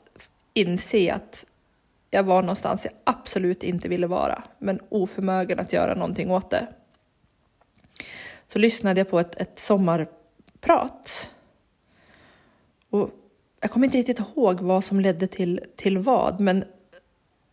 inse 0.54 1.14
att 1.14 1.44
jag 2.10 2.22
var 2.22 2.42
någonstans 2.42 2.84
jag 2.84 2.94
absolut 3.04 3.62
inte 3.62 3.88
ville 3.88 4.06
vara, 4.06 4.42
men 4.58 4.80
oförmögen 4.88 5.58
att 5.58 5.72
göra 5.72 5.94
någonting 5.94 6.30
åt 6.30 6.50
det. 6.50 6.66
Så 8.48 8.58
lyssnade 8.58 9.00
jag 9.00 9.10
på 9.10 9.20
ett, 9.20 9.40
ett 9.40 9.58
sommarprat. 9.58 11.34
Och 12.90 13.10
jag 13.60 13.70
kommer 13.70 13.86
inte 13.86 13.98
riktigt 13.98 14.18
ihåg 14.18 14.60
vad 14.60 14.84
som 14.84 15.00
ledde 15.00 15.26
till, 15.26 15.60
till 15.76 15.98
vad, 15.98 16.40
men 16.40 16.64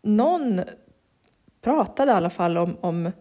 någon 0.08 0.62
pratade 1.62 2.12
i 2.12 2.16
alla 2.16 2.30
fall 2.30 2.58
om, 2.58 2.78
om 2.82 3.12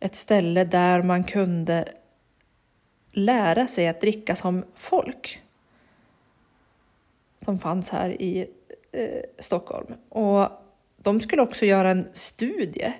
ett 0.00 0.16
ställe 0.16 0.64
där 0.64 1.02
man 1.02 1.24
kunde 1.24 1.88
lära 3.12 3.66
sig 3.66 3.88
att 3.88 4.00
dricka 4.00 4.36
som 4.36 4.64
folk. 4.74 5.42
Som 7.44 7.58
fanns 7.58 7.90
här 7.90 8.22
i 8.22 8.46
eh, 8.92 9.22
Stockholm. 9.38 9.94
Och 10.08 10.48
de 10.96 11.20
skulle 11.20 11.42
också 11.42 11.66
göra 11.66 11.90
en 11.90 12.08
studie. 12.12 12.92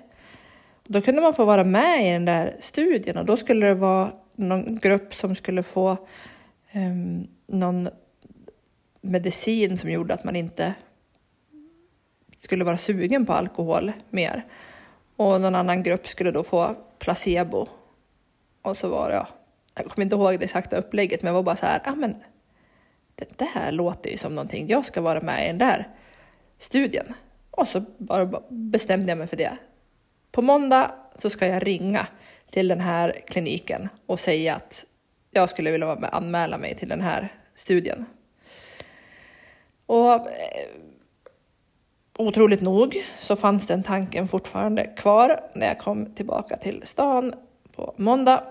Då 0.83 1.01
kunde 1.01 1.21
man 1.21 1.33
få 1.33 1.45
vara 1.45 1.63
med 1.63 2.07
i 2.07 2.11
den 2.11 2.25
där 2.25 2.55
studien 2.59 3.17
och 3.17 3.25
då 3.25 3.37
skulle 3.37 3.67
det 3.67 3.73
vara 3.73 4.11
någon 4.35 4.75
grupp 4.75 5.15
som 5.15 5.35
skulle 5.35 5.63
få 5.63 5.91
eh, 6.71 6.93
någon 7.47 7.89
medicin 9.01 9.77
som 9.77 9.91
gjorde 9.91 10.13
att 10.13 10.23
man 10.23 10.35
inte 10.35 10.75
skulle 12.37 12.63
vara 12.63 12.77
sugen 12.77 13.25
på 13.25 13.33
alkohol 13.33 13.91
mer. 14.09 14.45
Och 15.15 15.41
någon 15.41 15.55
annan 15.55 15.83
grupp 15.83 16.07
skulle 16.07 16.31
då 16.31 16.43
få 16.43 16.75
placebo. 16.99 17.67
Och 18.61 18.77
så 18.77 18.89
var 18.89 19.09
det, 19.09 19.15
ja, 19.15 19.27
jag 19.75 19.85
kommer 19.85 20.03
inte 20.05 20.15
ihåg 20.15 20.39
det 20.39 20.45
exakta 20.45 20.77
upplägget, 20.77 21.21
men 21.21 21.27
jag 21.27 21.33
var 21.33 21.43
bara 21.43 21.55
så 21.55 21.65
här, 21.65 21.81
ja 21.85 21.91
ah, 21.91 21.95
men 21.95 22.15
det 23.15 23.37
där 23.37 23.71
låter 23.71 24.09
ju 24.09 24.17
som 24.17 24.35
någonting, 24.35 24.67
jag 24.67 24.85
ska 24.85 25.01
vara 25.01 25.21
med 25.21 25.43
i 25.43 25.47
den 25.47 25.57
där 25.57 25.87
studien. 26.57 27.13
Och 27.51 27.67
så 27.67 27.83
bara 27.97 28.41
bestämde 28.49 29.11
jag 29.11 29.17
mig 29.17 29.27
för 29.27 29.37
det. 29.37 29.57
På 30.31 30.41
måndag 30.41 30.91
så 31.15 31.29
ska 31.29 31.47
jag 31.47 31.67
ringa 31.67 32.07
till 32.49 32.67
den 32.67 32.79
här 32.79 33.21
kliniken 33.27 33.89
och 34.05 34.19
säga 34.19 34.55
att 34.55 34.85
jag 35.31 35.49
skulle 35.49 35.71
vilja 35.71 35.87
vara 35.87 35.99
med, 35.99 36.09
anmäla 36.13 36.57
mig 36.57 36.75
till 36.75 36.89
den 36.89 37.01
här 37.01 37.33
studien. 37.55 38.05
Och 39.85 40.13
eh, 40.13 40.21
otroligt 42.17 42.61
nog 42.61 43.03
så 43.17 43.35
fanns 43.35 43.67
den 43.67 43.83
tanken 43.83 44.27
fortfarande 44.27 44.85
kvar 44.85 45.39
när 45.53 45.67
jag 45.67 45.77
kom 45.77 46.05
tillbaka 46.05 46.57
till 46.57 46.81
stan 46.83 47.33
på 47.75 47.93
måndag. 47.97 48.43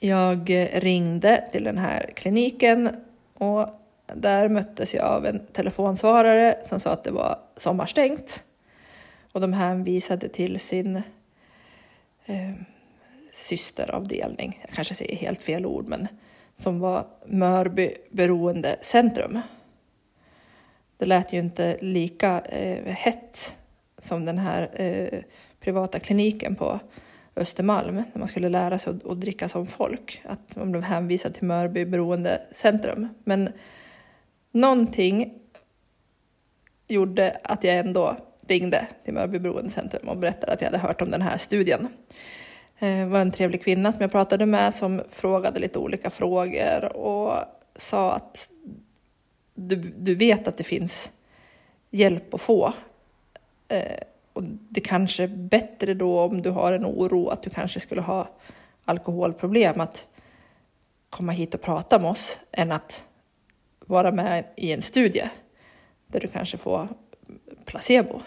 Jag 0.00 0.50
eh, 0.50 0.80
ringde 0.80 1.48
till 1.52 1.64
den 1.64 1.78
här 1.78 2.10
kliniken 2.16 2.88
och 3.34 3.68
där 4.14 4.48
möttes 4.48 4.94
jag 4.94 5.04
av 5.04 5.26
en 5.26 5.46
telefonsvarare 5.52 6.58
som 6.64 6.80
sa 6.80 6.90
att 6.90 7.04
det 7.04 7.10
var 7.10 7.38
sommarstängt. 7.56 8.44
Och 9.32 9.40
de 9.40 9.52
hänvisade 9.52 10.28
till 10.28 10.60
sin 10.60 10.96
eh, 12.26 12.52
systeravdelning, 13.30 14.60
jag 14.66 14.70
kanske 14.70 14.94
säger 14.94 15.16
helt 15.16 15.42
fel 15.42 15.66
ord, 15.66 15.88
men 15.88 16.08
som 16.56 16.80
var 16.80 17.04
Mörby 17.26 17.94
beroendecentrum 18.10 19.40
det 21.02 21.06
lät 21.06 21.32
ju 21.32 21.38
inte 21.38 21.76
lika 21.80 22.40
eh, 22.40 22.84
hett 22.84 23.56
som 23.98 24.24
den 24.24 24.38
här 24.38 24.70
eh, 24.74 25.18
privata 25.60 25.98
kliniken 25.98 26.54
på 26.54 26.80
Östermalm 27.36 27.94
när 27.94 28.18
man 28.18 28.28
skulle 28.28 28.48
lära 28.48 28.78
sig 28.78 28.92
att, 28.94 29.06
att 29.06 29.20
dricka 29.20 29.48
som 29.48 29.66
folk. 29.66 30.22
Att 30.24 30.56
man 30.56 30.72
blev 30.72 30.82
hänvisad 30.82 31.34
till 31.34 31.44
Mörby 31.44 31.84
beroendecentrum. 31.84 33.08
Men 33.24 33.52
någonting 34.52 35.34
gjorde 36.88 37.40
att 37.44 37.64
jag 37.64 37.76
ändå 37.76 38.16
ringde 38.46 38.86
till 39.04 39.14
Mörby 39.14 39.38
beroendecentrum 39.38 40.08
och 40.08 40.18
berättade 40.18 40.52
att 40.52 40.60
jag 40.60 40.68
hade 40.68 40.78
hört 40.78 41.02
om 41.02 41.10
den 41.10 41.22
här 41.22 41.36
studien. 41.36 41.88
Det 42.78 43.04
var 43.04 43.20
en 43.20 43.30
trevlig 43.30 43.64
kvinna 43.64 43.92
som 43.92 44.02
jag 44.02 44.12
pratade 44.12 44.46
med 44.46 44.74
som 44.74 45.02
frågade 45.10 45.60
lite 45.60 45.78
olika 45.78 46.10
frågor 46.10 46.96
och 46.96 47.32
sa 47.76 48.12
att 48.12 48.48
du, 49.54 49.76
du 49.76 50.14
vet 50.14 50.48
att 50.48 50.56
det 50.56 50.64
finns 50.64 51.12
hjälp 51.90 52.34
att 52.34 52.40
få. 52.40 52.72
Eh, 53.68 53.98
och 54.32 54.42
det 54.44 54.80
kanske 54.80 55.22
är 55.22 55.28
bättre 55.28 55.94
då 55.94 56.20
om 56.20 56.42
du 56.42 56.50
har 56.50 56.72
en 56.72 56.86
oro 56.86 57.28
att 57.28 57.42
du 57.42 57.50
kanske 57.50 57.80
skulle 57.80 58.00
ha 58.00 58.28
alkoholproblem 58.84 59.80
att 59.80 60.06
komma 61.10 61.32
hit 61.32 61.54
och 61.54 61.60
prata 61.60 61.98
med 61.98 62.10
oss 62.10 62.40
än 62.52 62.72
att 62.72 63.04
vara 63.86 64.12
med 64.12 64.44
i 64.56 64.72
en 64.72 64.82
studie 64.82 65.30
där 66.06 66.20
du 66.20 66.28
kanske 66.28 66.56
får 66.56 66.88
placebo. 67.64 68.20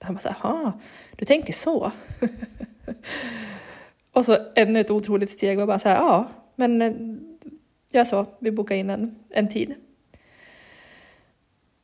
Han 0.00 0.14
bara 0.14 0.20
så 0.20 0.48
här, 0.48 0.72
du 1.16 1.24
tänker 1.24 1.52
så? 1.52 1.92
och 4.12 4.24
så 4.24 4.38
ännu 4.54 4.80
ett 4.80 4.90
otroligt 4.90 5.30
steg 5.30 5.60
och 5.60 5.66
bara 5.66 5.78
så 5.78 5.88
här, 5.88 5.96
ja, 5.96 6.28
men 6.54 6.82
eh, 6.82 6.92
gör 7.90 8.04
så, 8.04 8.26
vi 8.38 8.50
bokar 8.50 8.74
in 8.74 8.90
en, 8.90 9.18
en 9.30 9.48
tid. 9.48 9.74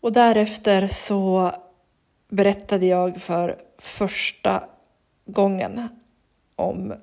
Och 0.01 0.13
därefter 0.13 0.87
så 0.87 1.53
berättade 2.29 2.87
jag 2.87 3.21
för 3.21 3.63
första 3.79 4.65
gången 5.25 5.89
om 6.57 6.95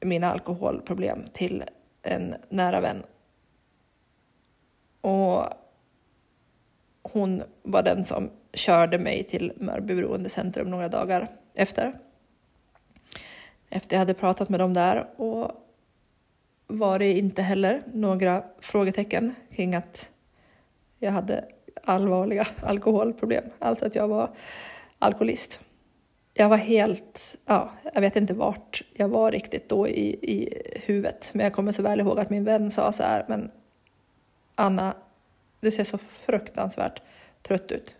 mina 0.00 0.30
alkoholproblem 0.30 1.24
till 1.32 1.64
en 2.02 2.34
nära 2.48 2.80
vän. 2.80 3.02
Och 5.00 5.44
hon 7.02 7.42
var 7.62 7.82
den 7.82 8.04
som 8.04 8.30
körde 8.52 8.98
mig 8.98 9.24
till 9.24 9.52
Mörby 9.56 9.94
beroendecentrum 9.94 10.70
några 10.70 10.88
dagar 10.88 11.28
efter. 11.54 11.94
Efter 13.70 13.96
jag 13.96 13.98
hade 13.98 14.14
pratat 14.14 14.48
med 14.48 14.60
dem 14.60 14.74
där 14.74 15.20
och 15.20 15.50
var 16.66 16.98
det 16.98 17.18
inte 17.18 17.42
heller 17.42 17.82
några 17.92 18.44
frågetecken 18.60 19.34
kring 19.50 19.74
att 19.74 20.10
jag 20.98 21.12
hade 21.12 21.44
allvarliga 21.88 22.46
alkoholproblem, 22.60 23.44
alltså 23.58 23.86
att 23.86 23.94
jag 23.94 24.08
var 24.08 24.30
alkoholist. 24.98 25.60
Jag 26.34 26.48
var 26.48 26.56
helt, 26.56 27.36
ja, 27.46 27.70
jag 27.94 28.00
vet 28.00 28.16
inte 28.16 28.34
vart 28.34 28.82
jag 28.92 29.08
var 29.08 29.30
riktigt 29.30 29.68
då 29.68 29.88
i, 29.88 30.08
i 30.22 30.62
huvudet, 30.86 31.30
men 31.34 31.44
jag 31.44 31.52
kommer 31.52 31.72
så 31.72 31.82
väl 31.82 32.00
ihåg 32.00 32.18
att 32.18 32.30
min 32.30 32.44
vän 32.44 32.70
sa 32.70 32.92
så 32.92 33.02
här, 33.02 33.24
men 33.28 33.50
Anna, 34.54 34.94
du 35.60 35.70
ser 35.70 35.84
så 35.84 35.98
fruktansvärt 35.98 37.02
trött 37.42 37.72
ut. 37.72 37.94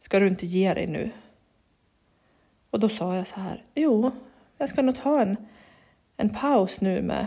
Ska 0.00 0.18
du 0.18 0.26
inte 0.26 0.46
ge 0.46 0.74
dig 0.74 0.86
nu? 0.86 1.10
Och 2.70 2.80
då 2.80 2.88
sa 2.88 3.16
jag 3.16 3.26
så 3.26 3.40
här, 3.40 3.62
jo, 3.74 4.10
jag 4.58 4.68
ska 4.68 4.82
nog 4.82 4.96
ta 4.96 5.20
en, 5.20 5.36
en 6.16 6.30
paus 6.30 6.80
nu 6.80 7.02
med 7.02 7.26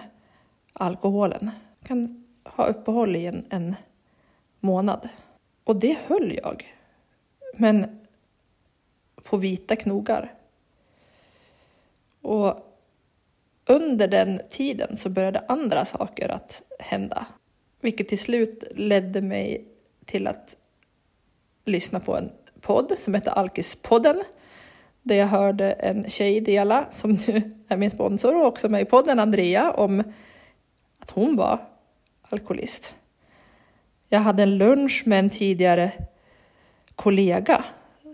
alkoholen. 0.74 1.52
Jag 1.80 1.88
kan 1.88 2.26
ha 2.44 2.66
uppehåll 2.66 3.16
i 3.16 3.26
en, 3.26 3.46
en 3.50 3.76
månad. 4.64 5.10
Och 5.64 5.76
det 5.76 5.98
höll 6.08 6.40
jag. 6.44 6.74
Men 7.54 8.00
på 9.24 9.38
vita 9.38 9.76
knogar. 9.76 10.34
Och 12.22 12.74
under 13.66 14.08
den 14.08 14.42
tiden 14.50 14.98
så 14.98 15.10
började 15.10 15.44
andra 15.48 15.86
saker 15.86 16.30
att 16.30 16.62
hända. 16.80 17.26
Vilket 17.82 18.10
till 18.10 18.20
slut 18.20 18.64
ledde 18.76 19.22
mig 19.22 19.66
till 20.06 20.28
att 20.28 20.56
lyssna 21.66 22.00
på 22.00 22.18
en 22.18 22.32
podd 22.62 22.94
som 23.00 23.14
heter 23.14 23.32
Alkispodden. 23.32 24.24
Där 25.02 25.16
jag 25.16 25.28
hörde 25.28 25.72
en 25.72 26.10
tjej 26.10 26.42
dela, 26.42 26.86
som 26.92 27.12
nu 27.28 27.56
är 27.68 27.78
min 27.78 27.92
sponsor 27.92 28.36
och 28.36 28.46
också 28.46 28.70
med 28.70 28.82
i 28.82 28.86
podden, 28.86 29.20
Andrea, 29.20 29.72
om 29.72 30.04
att 31.00 31.12
hon 31.12 31.36
var 31.36 31.60
alkoholist. 32.22 32.96
Jag 34.14 34.20
hade 34.20 34.44
en 34.44 34.58
lunch 34.58 35.04
med 35.06 35.20
en 35.20 35.30
tidigare 35.30 35.92
kollega 36.96 37.66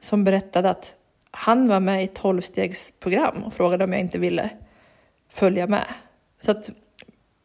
som 0.01 0.23
berättade 0.23 0.69
att 0.69 0.95
han 1.31 1.67
var 1.67 1.79
med 1.79 2.01
i 2.01 2.03
ett 2.03 2.15
tolvstegsprogram 2.15 3.43
och 3.43 3.53
frågade 3.53 3.83
om 3.83 3.93
jag 3.93 4.01
inte 4.01 4.17
ville 4.19 4.49
följa 5.29 5.67
med. 5.67 5.85
Så 6.41 6.51
att 6.51 6.69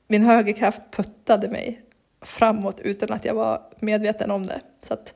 min 0.08 0.22
högerkraft 0.22 0.80
puttade 0.90 1.48
mig 1.48 1.82
framåt 2.20 2.80
utan 2.80 3.12
att 3.12 3.24
jag 3.24 3.34
var 3.34 3.62
medveten 3.80 4.30
om 4.30 4.46
det. 4.46 4.60
Så 4.80 4.94
att 4.94 5.14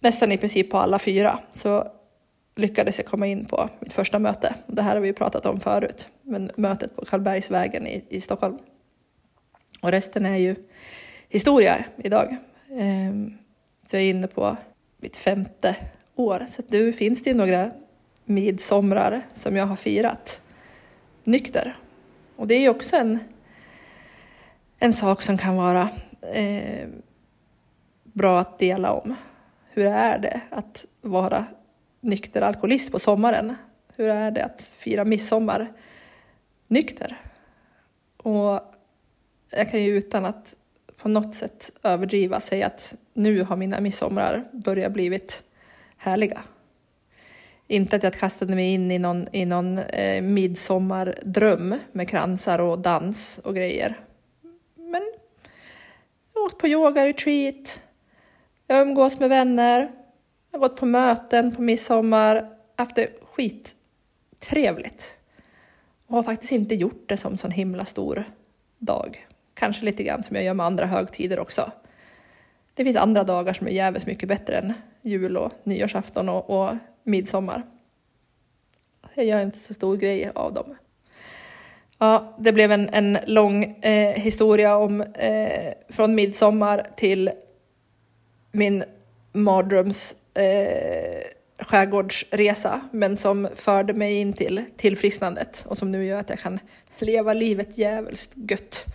nästan 0.00 0.32
i 0.32 0.38
princip 0.38 0.70
på 0.70 0.78
alla 0.78 0.98
fyra 0.98 1.38
så 1.52 1.88
lyckades 2.56 2.98
jag 2.98 3.06
komma 3.06 3.26
in 3.26 3.44
på 3.44 3.68
mitt 3.80 3.92
första 3.92 4.18
möte. 4.18 4.54
Det 4.66 4.82
här 4.82 4.94
har 4.94 5.00
vi 5.00 5.12
pratat 5.12 5.46
om 5.46 5.60
förut, 5.60 6.08
men 6.22 6.50
mötet 6.56 6.96
på 6.96 7.04
Karlbergsvägen 7.04 7.86
i, 7.86 8.04
i 8.08 8.20
Stockholm. 8.20 8.58
Och 9.82 9.90
resten 9.90 10.26
är 10.26 10.36
ju 10.36 10.54
historia 11.32 11.84
idag. 11.96 12.36
Ehm, 12.70 13.38
så 13.86 13.96
jag 13.96 14.02
är 14.02 14.10
inne 14.10 14.26
på 14.26 14.56
mitt 14.98 15.16
femte 15.16 15.76
år. 16.14 16.46
Så 16.50 16.62
nu 16.68 16.92
finns 16.92 17.22
det 17.22 17.34
några 17.34 17.70
midsomrar 18.24 19.22
som 19.34 19.56
jag 19.56 19.66
har 19.66 19.76
firat 19.76 20.42
nykter. 21.24 21.76
Och 22.36 22.46
det 22.46 22.54
är 22.54 22.60
ju 22.60 22.68
också 22.68 22.96
en, 22.96 23.18
en 24.78 24.92
sak 24.92 25.22
som 25.22 25.38
kan 25.38 25.56
vara 25.56 25.88
eh, 26.34 26.88
bra 28.02 28.40
att 28.40 28.58
dela 28.58 28.92
om. 28.92 29.14
Hur 29.70 29.86
är 29.86 30.18
det 30.18 30.40
att 30.50 30.84
vara 31.00 31.44
nykter 32.00 32.42
alkoholist 32.42 32.92
på 32.92 32.98
sommaren? 32.98 33.54
Hur 33.96 34.08
är 34.08 34.30
det 34.30 34.44
att 34.44 34.62
fira 34.62 35.04
midsommar 35.04 35.72
nykter? 36.68 37.20
Och 38.16 38.60
jag 39.50 39.70
kan 39.70 39.82
ju 39.82 39.96
utan 39.96 40.24
att 40.24 40.54
på 41.02 41.08
något 41.08 41.34
sätt 41.34 41.70
överdriva 41.82 42.40
säga 42.40 42.66
att 42.66 42.94
nu 43.14 43.42
har 43.42 43.56
mina 43.56 43.80
midsommar 43.80 44.48
börjat 44.52 44.92
blivit 44.92 45.42
härliga. 45.96 46.42
Inte 47.66 47.96
att 47.96 48.02
jag 48.02 48.14
kastade 48.14 48.54
mig 48.54 48.74
in 48.74 48.90
i 48.90 48.98
någon, 48.98 49.28
i 49.32 49.44
någon 49.44 49.78
eh, 49.78 50.22
midsommardröm 50.22 51.74
med 51.92 52.08
kransar 52.08 52.58
och 52.58 52.78
dans 52.78 53.40
och 53.44 53.54
grejer. 53.54 54.00
Men 54.76 55.12
jag 56.34 56.40
har 56.40 56.46
åkt 56.46 56.58
på 56.58 56.68
yoga-retreat, 56.68 57.80
jag 58.66 58.82
umgås 58.82 59.20
med 59.20 59.28
vänner, 59.28 59.92
jag 60.50 60.58
har 60.58 60.68
gått 60.68 60.80
på 60.80 60.86
möten 60.86 61.54
på 61.54 61.62
midsommar, 61.62 62.50
haft 62.76 62.96
det 62.96 63.08
skittrevligt. 63.22 65.16
Och 66.06 66.16
har 66.16 66.22
faktiskt 66.22 66.52
inte 66.52 66.74
gjort 66.74 67.08
det 67.08 67.16
som 67.16 67.38
sån 67.38 67.50
himla 67.50 67.84
stor 67.84 68.24
dag. 68.78 69.26
Kanske 69.62 69.84
lite 69.84 70.02
grann 70.02 70.22
som 70.22 70.36
jag 70.36 70.44
gör 70.44 70.54
med 70.54 70.66
andra 70.66 70.86
högtider 70.86 71.38
också. 71.38 71.72
Det 72.74 72.84
finns 72.84 72.96
andra 72.96 73.24
dagar 73.24 73.52
som 73.52 73.66
är 73.66 73.70
jävligt 73.70 74.06
mycket 74.06 74.28
bättre 74.28 74.56
än 74.56 74.72
jul 75.02 75.36
och 75.36 75.52
nyårsafton 75.64 76.28
och, 76.28 76.50
och 76.50 76.76
midsommar. 77.02 77.62
Jag 79.14 79.24
gör 79.24 79.42
inte 79.42 79.58
så 79.58 79.74
stor 79.74 79.96
grej 79.96 80.30
av 80.34 80.54
dem. 80.54 80.76
Ja, 81.98 82.36
det 82.38 82.52
blev 82.52 82.72
en, 82.72 82.88
en 82.92 83.18
lång 83.26 83.64
eh, 83.64 84.14
historia 84.14 84.76
om 84.76 85.00
eh, 85.00 85.72
från 85.88 86.14
midsommar 86.14 86.86
till 86.96 87.30
min 88.52 88.84
mardröms 89.32 90.16
eh, 90.34 91.22
skärgårdsresa, 91.58 92.80
men 92.92 93.16
som 93.16 93.48
förde 93.54 93.92
mig 93.92 94.14
in 94.14 94.32
till 94.32 94.64
tillfrisknandet 94.76 95.64
och 95.68 95.78
som 95.78 95.92
nu 95.92 96.04
gör 96.04 96.18
att 96.18 96.30
jag 96.30 96.38
kan 96.38 96.58
leva 96.98 97.34
livet 97.34 97.78
jävligt 97.78 98.32
gött. 98.34 98.86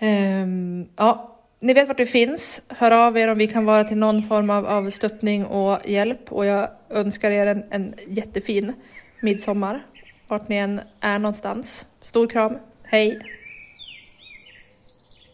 Um, 0.00 0.88
ja, 0.96 1.36
ni 1.60 1.74
vet 1.74 1.88
vart 1.88 1.96
det 1.96 2.06
finns. 2.06 2.62
Hör 2.68 2.90
av 2.90 3.18
er 3.18 3.28
om 3.28 3.38
vi 3.38 3.46
kan 3.46 3.64
vara 3.64 3.84
till 3.84 3.96
någon 3.96 4.22
form 4.22 4.50
av, 4.50 4.66
av 4.66 4.90
stöttning 4.90 5.46
och 5.46 5.88
hjälp. 5.88 6.32
Och 6.32 6.46
jag 6.46 6.68
önskar 6.90 7.30
er 7.30 7.46
en, 7.46 7.64
en 7.70 7.94
jättefin 8.08 8.72
midsommar, 9.20 9.82
vart 10.28 10.48
ni 10.48 10.56
än 10.56 10.80
är 11.00 11.18
någonstans. 11.18 11.86
Stor 12.00 12.26
kram, 12.26 12.58
hej! 12.82 13.18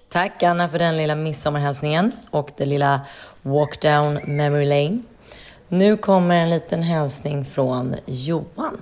Tack 0.08 0.42
Anna 0.42 0.68
för 0.68 0.78
den 0.78 0.96
lilla 0.96 1.14
midsommarhälsningen 1.14 2.12
och 2.30 2.50
det 2.56 2.66
lilla 2.66 3.00
walk 3.42 3.80
down 3.82 4.20
memory 4.36 4.64
lane. 4.64 5.02
Nu 5.68 5.96
kommer 5.96 6.36
en 6.36 6.50
liten 6.50 6.82
hälsning 6.82 7.44
från 7.44 7.94
Johan. 8.06 8.80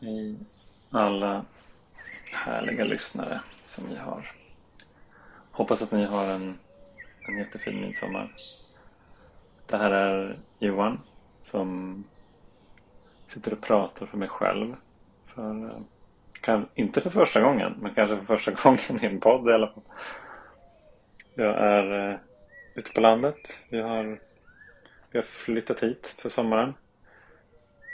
Hej 0.00 0.36
alla 0.90 1.44
härliga 2.34 2.84
lyssnare 2.84 3.40
som 3.64 3.88
vi 3.88 3.96
har. 3.96 4.32
Hoppas 5.50 5.82
att 5.82 5.92
ni 5.92 6.04
har 6.04 6.26
en, 6.26 6.58
en 7.28 7.38
jättefin 7.38 7.80
midsommar. 7.80 8.32
Det 9.66 9.76
här 9.76 9.90
är 9.90 10.38
Johan 10.58 11.00
som 11.42 12.04
sitter 13.28 13.52
och 13.52 13.60
pratar 13.60 14.06
för 14.06 14.18
mig 14.18 14.28
själv. 14.28 14.76
För, 15.26 15.64
eh, 15.64 15.80
kan, 16.40 16.68
inte 16.74 17.00
för 17.00 17.10
första 17.10 17.40
gången, 17.40 17.74
men 17.80 17.94
kanske 17.94 18.16
för 18.16 18.24
första 18.24 18.50
gången 18.62 19.04
i 19.04 19.06
en 19.06 19.20
podd 19.20 19.48
i 19.48 19.52
alla 19.52 19.66
fall. 19.66 19.82
Jag 21.34 21.58
är 21.58 22.10
uh, 22.10 22.16
ute 22.74 22.92
på 22.92 23.00
landet. 23.00 23.60
Vi 23.68 23.80
har, 23.80 24.20
vi 25.10 25.18
har 25.18 25.24
flyttat 25.24 25.82
hit 25.82 26.16
för 26.18 26.28
sommaren. 26.28 26.74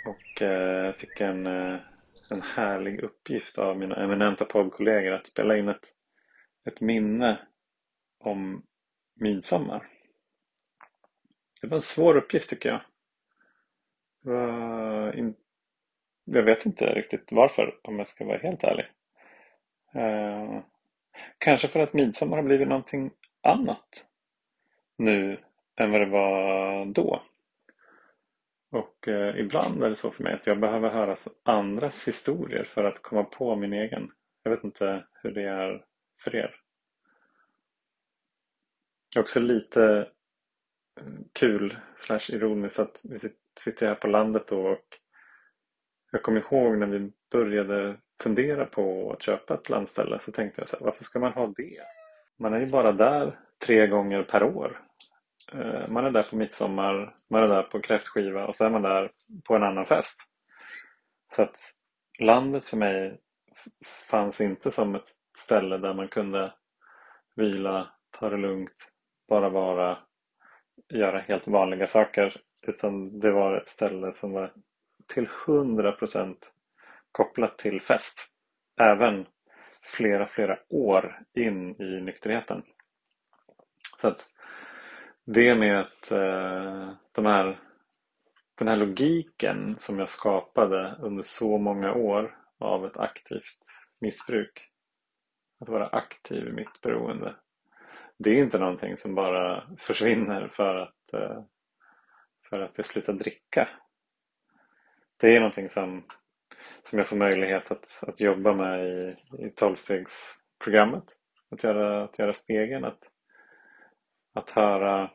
Och 0.06 0.42
uh, 0.42 0.92
fick 0.92 1.20
en 1.20 1.46
uh, 1.46 1.80
en 2.30 2.42
härlig 2.42 3.00
uppgift 3.00 3.58
av 3.58 3.78
mina 3.78 4.04
eminenta 4.04 4.44
poddkollegor 4.44 5.12
att 5.12 5.26
spela 5.26 5.56
in 5.56 5.68
ett, 5.68 5.92
ett 6.66 6.80
minne 6.80 7.38
om 8.18 8.66
midsommar. 9.14 9.88
Det 11.60 11.66
var 11.66 11.74
en 11.74 11.80
svår 11.80 12.16
uppgift 12.16 12.50
tycker 12.50 12.68
jag. 12.68 12.80
In... 15.14 15.34
Jag 16.24 16.42
vet 16.42 16.66
inte 16.66 16.94
riktigt 16.94 17.32
varför 17.32 17.78
om 17.82 17.98
jag 17.98 18.08
ska 18.08 18.24
vara 18.24 18.38
helt 18.38 18.64
ärlig. 18.64 18.86
Uh, 19.96 20.60
kanske 21.38 21.68
för 21.68 21.80
att 21.80 21.92
midsommar 21.92 22.36
har 22.36 22.44
blivit 22.44 22.68
någonting 22.68 23.10
annat 23.42 24.06
nu 24.98 25.44
än 25.76 25.90
vad 25.90 26.00
det 26.00 26.06
var 26.06 26.84
då. 26.84 27.22
Och 28.70 29.08
eh, 29.08 29.40
ibland 29.40 29.82
är 29.82 29.88
det 29.88 29.96
så 29.96 30.10
för 30.10 30.22
mig 30.22 30.34
att 30.34 30.46
jag 30.46 30.60
behöver 30.60 30.90
höra 30.90 31.16
andras 31.42 32.08
historier 32.08 32.64
för 32.64 32.84
att 32.84 33.02
komma 33.02 33.24
på 33.24 33.56
min 33.56 33.72
egen. 33.72 34.10
Jag 34.42 34.50
vet 34.50 34.64
inte 34.64 35.04
hur 35.22 35.30
det 35.32 35.42
är 35.42 35.84
för 36.20 36.34
er. 36.36 36.56
Det 39.12 39.18
är 39.18 39.22
Också 39.22 39.40
lite 39.40 40.08
mm, 41.00 41.24
kul 41.32 41.76
slash 41.96 42.20
ironiskt 42.28 42.78
att 42.78 43.00
vi 43.04 43.18
sitter 43.60 43.86
här 43.86 43.94
på 43.94 44.06
landet 44.06 44.48
då 44.48 44.60
och 44.66 44.98
jag 46.12 46.22
kommer 46.22 46.40
ihåg 46.40 46.78
när 46.78 46.86
vi 46.86 47.12
började 47.30 47.96
fundera 48.22 48.66
på 48.66 49.12
att 49.12 49.22
köpa 49.22 49.54
ett 49.54 49.68
landställe 49.68 50.18
så 50.18 50.32
tänkte 50.32 50.60
jag 50.60 50.68
så 50.68 50.76
här, 50.76 50.84
varför 50.84 51.04
ska 51.04 51.18
man 51.18 51.32
ha 51.32 51.46
det? 51.46 51.78
Man 52.38 52.54
är 52.54 52.60
ju 52.60 52.66
bara 52.66 52.92
där 52.92 53.38
tre 53.66 53.86
gånger 53.86 54.22
per 54.22 54.42
år. 54.42 54.89
Eh, 55.52 55.88
man 55.88 56.06
är 56.06 56.10
där 56.10 56.22
på 56.22 56.36
midsommar, 56.36 57.14
man 57.28 57.42
är 57.42 57.48
där 57.48 57.62
på 57.62 57.80
kräftskiva 57.80 58.46
och 58.46 58.56
så 58.56 58.64
är 58.64 58.70
man 58.70 58.82
där 58.82 59.10
på 59.44 59.56
en 59.56 59.62
annan 59.62 59.86
fest. 59.86 60.20
Så 61.36 61.42
att 61.42 61.58
landet 62.18 62.64
för 62.64 62.76
mig 62.76 63.20
fanns 64.10 64.40
inte 64.40 64.70
som 64.70 64.94
ett 64.94 65.10
ställe 65.38 65.78
där 65.78 65.94
man 65.94 66.08
kunde 66.08 66.54
vila, 67.36 67.92
ta 68.10 68.30
det 68.30 68.36
lugnt, 68.36 68.92
bara 69.28 69.48
vara, 69.48 69.98
göra 70.88 71.18
helt 71.18 71.46
vanliga 71.46 71.86
saker. 71.86 72.40
Utan 72.66 73.20
det 73.20 73.30
var 73.30 73.56
ett 73.56 73.68
ställe 73.68 74.12
som 74.12 74.32
var 74.32 74.52
till 75.06 75.28
100% 75.46 76.36
kopplat 77.12 77.58
till 77.58 77.80
fest. 77.80 78.28
Även 78.80 79.26
flera, 79.82 80.26
flera 80.26 80.58
år 80.68 81.22
in 81.34 81.82
i 81.82 82.00
nykterheten. 82.00 82.62
Så 83.98 84.08
att 84.08 84.28
det 85.26 85.54
med 85.54 85.80
att 85.80 86.12
eh, 86.12 86.92
de 87.12 87.26
här, 87.26 87.60
den 88.54 88.68
här 88.68 88.76
logiken 88.76 89.78
som 89.78 89.98
jag 89.98 90.08
skapade 90.08 90.96
under 91.00 91.22
så 91.22 91.58
många 91.58 91.94
år 91.94 92.38
av 92.58 92.86
ett 92.86 92.96
aktivt 92.96 93.60
missbruk. 94.00 94.66
Att 95.60 95.68
vara 95.68 95.86
aktiv 95.86 96.48
i 96.48 96.52
mitt 96.52 96.80
beroende. 96.82 97.34
Det 98.18 98.30
är 98.30 98.42
inte 98.42 98.58
någonting 98.58 98.96
som 98.96 99.14
bara 99.14 99.70
försvinner 99.78 100.48
för 100.48 100.76
att, 100.76 101.12
eh, 101.12 101.42
för 102.50 102.60
att 102.60 102.78
jag 102.78 102.86
slutar 102.86 103.12
dricka. 103.12 103.68
Det 105.16 105.36
är 105.36 105.40
någonting 105.40 105.70
som, 105.70 106.04
som 106.84 106.98
jag 106.98 107.08
får 107.08 107.16
möjlighet 107.16 107.70
att, 107.70 108.04
att 108.06 108.20
jobba 108.20 108.52
med 108.54 108.84
i, 108.84 109.16
i 109.38 109.50
tolvstegsprogrammet. 109.50 111.04
Att 111.50 111.64
göra, 111.64 112.04
att 112.04 112.18
göra 112.18 112.34
stegen, 112.34 112.84
att, 112.84 113.09
att 114.34 114.50
höra 114.50 115.10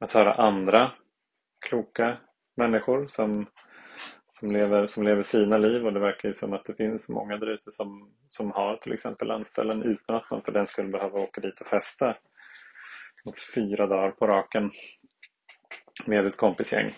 att 0.00 0.12
höra 0.12 0.34
andra 0.34 0.92
kloka 1.68 2.18
människor 2.56 3.08
som, 3.08 3.46
som, 4.32 4.52
lever, 4.52 4.86
som 4.86 5.04
lever 5.04 5.22
sina 5.22 5.58
liv 5.58 5.86
och 5.86 5.92
det 5.92 6.00
verkar 6.00 6.28
ju 6.28 6.34
som 6.34 6.52
att 6.52 6.64
det 6.64 6.74
finns 6.74 7.08
många 7.08 7.36
där 7.36 7.46
ute 7.46 7.70
som, 7.70 8.14
som 8.28 8.50
har 8.50 8.76
till 8.76 8.92
exempel 8.92 9.28
landställen 9.28 9.82
utan 9.82 10.16
att 10.16 10.30
man 10.30 10.42
för 10.42 10.52
den 10.52 10.66
skulle 10.66 10.88
behöva 10.88 11.18
åka 11.20 11.40
dit 11.40 11.60
och 11.60 11.66
festa 11.66 12.16
fyra 13.54 13.86
dagar 13.86 14.10
på 14.10 14.26
raken 14.26 14.72
med 16.06 16.26
ett 16.26 16.36
kompisgäng. 16.36 16.96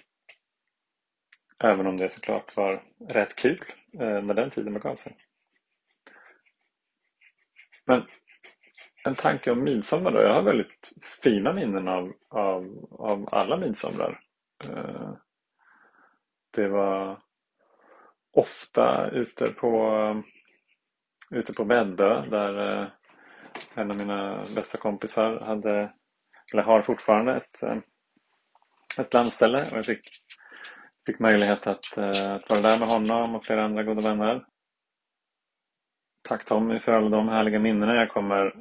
Även 1.65 1.87
om 1.87 1.97
det 1.97 2.11
såklart 2.11 2.57
var 2.57 2.83
rätt 3.09 3.37
kul 3.37 3.65
eh, 4.01 4.23
när 4.23 4.35
den 4.35 4.51
tiden 4.51 4.75
begav 4.75 4.97
sig. 4.97 5.17
Men 7.87 8.07
en 9.05 9.15
tanke 9.15 9.51
om 9.51 9.65
midsommar 9.65 10.13
då. 10.13 10.23
Jag 10.23 10.35
har 10.35 10.43
väldigt 10.43 10.93
fina 11.23 11.53
minnen 11.53 11.89
av, 11.89 12.13
av, 12.29 12.89
av 12.91 13.29
alla 13.33 13.57
midsomrar. 13.57 14.21
Eh, 14.65 15.13
det 16.51 16.69
var 16.69 17.23
ofta 18.33 19.11
ute 19.11 19.51
på, 19.51 20.23
ute 21.31 21.53
på 21.53 21.65
Väddö 21.65 22.27
där 22.27 22.83
eh, 22.83 22.89
en 23.75 23.91
av 23.91 23.97
mina 23.97 24.43
bästa 24.55 24.79
kompisar 24.79 25.41
hade, 25.41 25.93
eller 26.53 26.63
har 26.63 26.83
fortfarande 26.83 27.37
ett, 27.37 27.63
eh, 27.63 27.79
ett 29.01 29.15
landställe 29.15 29.71
och 29.71 29.79
jag 29.79 29.87
fick, 29.87 30.09
fick 31.07 31.19
möjlighet 31.19 31.67
att, 31.67 31.99
att 31.99 32.51
vara 32.51 32.61
där 32.61 32.79
med 32.79 32.89
honom 32.89 33.35
och 33.35 33.45
flera 33.45 33.65
andra 33.65 33.83
goda 33.83 34.01
vänner. 34.01 34.45
Tack 36.29 36.45
Tommy 36.45 36.81
för 36.81 36.93
alla 36.93 37.09
de 37.09 37.29
härliga 37.29 37.59
minnena. 37.59 37.95
Jag 37.95 38.11
kommer 38.11 38.53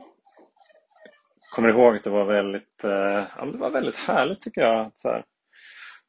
kommer 1.51 1.69
ihåg 1.69 1.95
att 1.95 2.03
det 2.03 2.09
var 2.09 2.25
väldigt, 2.25 2.83
eh, 2.83 3.23
ja, 3.38 3.45
det 3.51 3.57
var 3.57 3.69
väldigt 3.69 3.95
härligt 3.95 4.41
tycker 4.41 4.62
jag. 4.62 4.85
Att 4.85 4.99
så 4.99 5.09
här, 5.09 5.23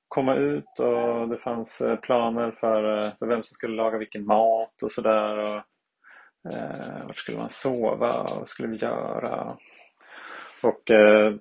komma 0.08 0.34
ut 0.34 0.78
och 0.78 1.28
det 1.28 1.38
fanns 1.38 1.80
eh, 1.80 2.00
planer 2.00 2.50
för, 2.50 3.06
eh, 3.06 3.12
för 3.18 3.26
vem 3.26 3.42
som 3.42 3.54
skulle 3.54 3.76
laga 3.76 3.98
vilken 3.98 4.26
mat 4.26 4.82
och 4.82 4.92
sådär. 4.92 5.62
Eh, 6.52 7.06
vart 7.06 7.16
skulle 7.18 7.38
man 7.38 7.50
sova 7.50 8.20
och 8.22 8.36
vad 8.38 8.48
skulle 8.48 8.68
vi 8.68 8.76
göra? 8.76 9.56
Och 10.62 10.90
eh, 10.90 11.34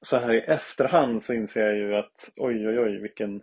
så 0.00 0.16
här 0.16 0.34
i 0.34 0.40
efterhand 0.40 1.22
så 1.22 1.34
inser 1.34 1.62
jag 1.66 1.76
ju 1.76 1.94
att 1.94 2.30
oj 2.36 2.68
oj 2.68 2.78
oj 2.80 3.00
vilken, 3.00 3.42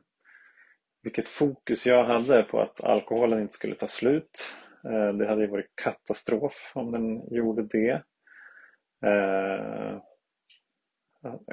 vilket 1.03 1.27
fokus 1.27 1.85
jag 1.87 2.03
hade 2.03 2.43
på 2.43 2.61
att 2.61 2.83
alkoholen 2.83 3.41
inte 3.41 3.53
skulle 3.53 3.75
ta 3.75 3.87
slut. 3.87 4.55
Eh, 4.85 5.13
det 5.13 5.27
hade 5.27 5.41
ju 5.41 5.47
varit 5.47 5.75
katastrof 5.83 6.71
om 6.75 6.91
den 6.91 7.35
gjorde 7.35 7.63
det. 7.63 8.03
Eh, 9.01 9.97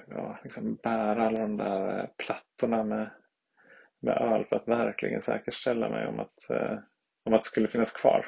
ja, 0.09 0.39
liksom 0.45 0.75
bära 0.75 1.27
alla 1.27 1.41
de 1.41 1.57
där 1.57 1.99
eh, 1.99 2.07
plattorna 2.17 2.85
med, 2.85 3.11
med 4.01 4.17
öl 4.17 4.45
för 4.45 4.57
att 4.57 4.69
verkligen 4.69 5.23
säkerställa 5.23 5.89
mig 5.89 6.07
om 6.07 6.21
att, 6.21 6.51
eh, 6.51 6.79
om 7.25 7.35
att 7.35 7.43
det 7.43 7.49
skulle 7.49 7.69
finnas 7.69 7.93
kvar. 7.93 8.27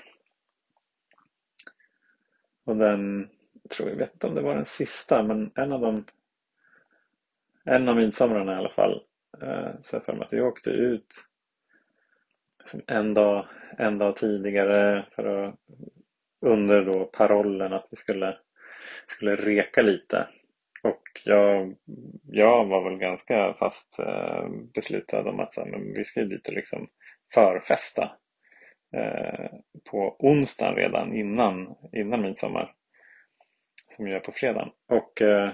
Och 2.64 2.76
den, 2.76 3.28
jag 3.62 3.70
tror 3.70 3.88
jag 3.88 3.96
vet 3.96 4.12
inte 4.12 4.26
om 4.26 4.34
det 4.34 4.42
var 4.42 4.54
den 4.54 4.64
sista, 4.64 5.22
men 5.22 5.50
en 5.54 5.72
av 5.72 5.80
de 5.80 6.04
en 7.64 7.88
av 7.88 7.96
midsomrarna 7.96 8.52
i 8.52 8.56
alla 8.56 8.70
fall 8.70 9.02
eh, 9.42 9.70
så 9.82 9.96
jag 9.96 10.04
för 10.04 10.12
mig 10.12 10.24
att 10.24 10.32
vi 10.32 10.40
åkte 10.40 10.70
ut 10.70 11.28
liksom 12.60 12.80
en 12.86 13.14
dag, 13.14 13.46
en 13.78 13.98
dag 13.98 14.16
tidigare 14.16 15.06
för 15.12 15.44
att, 15.44 15.54
under 16.40 16.84
då 16.84 17.04
parollen 17.04 17.72
att 17.72 17.86
vi 17.90 17.96
skulle 17.96 18.38
skulle 19.06 19.36
reka 19.36 19.82
lite. 19.82 20.28
Och 20.82 21.02
jag, 21.24 21.76
jag 22.24 22.64
var 22.66 22.90
väl 22.90 22.98
ganska 22.98 23.54
fast 23.58 23.98
eh, 24.00 24.48
beslutad 24.74 25.28
om 25.28 25.40
att 25.40 25.54
så 25.54 25.60
här, 25.60 25.70
men 25.70 25.92
vi 25.92 26.04
ska 26.04 26.20
ju 26.20 26.26
dit 26.26 26.48
och 26.48 26.54
liksom 26.54 26.88
förfesta 27.34 28.10
eh, 28.96 29.50
på 29.90 30.16
onsdagen 30.18 30.76
redan 30.76 31.14
innan, 31.14 31.74
innan 31.92 32.22
midsommar. 32.22 32.74
Som 33.96 34.04
vi 34.04 34.10
gör 34.10 34.20
på 34.20 34.32
fredagen. 34.32 34.70
Och 34.88 35.22
eh, 35.22 35.50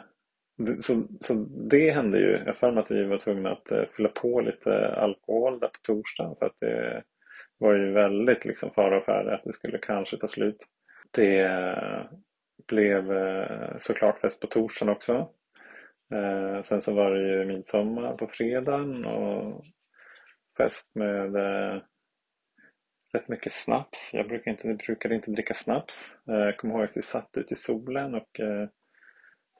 så, 0.80 1.02
så 1.20 1.34
det 1.70 1.90
hände 1.90 2.18
ju. 2.18 2.42
Jag 2.46 2.56
för 2.56 2.70
mig 2.70 2.82
att 2.82 2.90
vi 2.90 3.04
var 3.04 3.18
tvungna 3.18 3.52
att 3.52 3.70
eh, 3.70 3.84
fylla 3.96 4.08
på 4.08 4.40
lite 4.40 4.94
alkohol 4.96 5.60
där 5.60 5.68
på 5.68 5.78
torsdagen 5.82 6.36
för 6.38 6.46
att 6.46 6.60
det 6.60 7.02
var 7.58 7.74
ju 7.74 7.92
väldigt 7.92 8.44
liksom 8.44 8.70
fara 8.70 8.98
och 8.98 9.04
färde 9.04 9.34
att 9.34 9.44
det 9.44 9.52
skulle 9.52 9.78
kanske 9.78 10.16
ta 10.16 10.28
slut. 10.28 10.56
Det 11.10 11.38
blev 12.66 13.12
eh, 13.12 13.76
såklart 13.80 14.20
fest 14.20 14.40
på 14.40 14.46
torsdagen 14.46 14.92
också. 14.92 15.30
Eh, 16.14 16.62
sen 16.62 16.82
så 16.82 16.94
var 16.94 17.10
det 17.10 17.28
ju 17.28 17.44
midsommar 17.44 18.16
på 18.16 18.26
fredagen 18.26 19.04
och 19.04 19.64
fest 20.56 20.94
med 20.94 21.36
eh, 21.36 21.82
rätt 23.12 23.28
mycket 23.28 23.52
snaps. 23.52 24.10
Jag 24.14 24.28
brukar 24.28 24.50
inte, 24.50 24.74
brukade 24.74 25.14
inte 25.14 25.30
dricka 25.30 25.54
snaps. 25.54 26.16
Jag 26.24 26.56
kommer 26.56 26.74
ihåg 26.74 26.84
att 26.84 26.96
vi 26.96 27.02
satt 27.02 27.36
ute 27.36 27.54
i 27.54 27.56
solen 27.56 28.14
och 28.14 28.40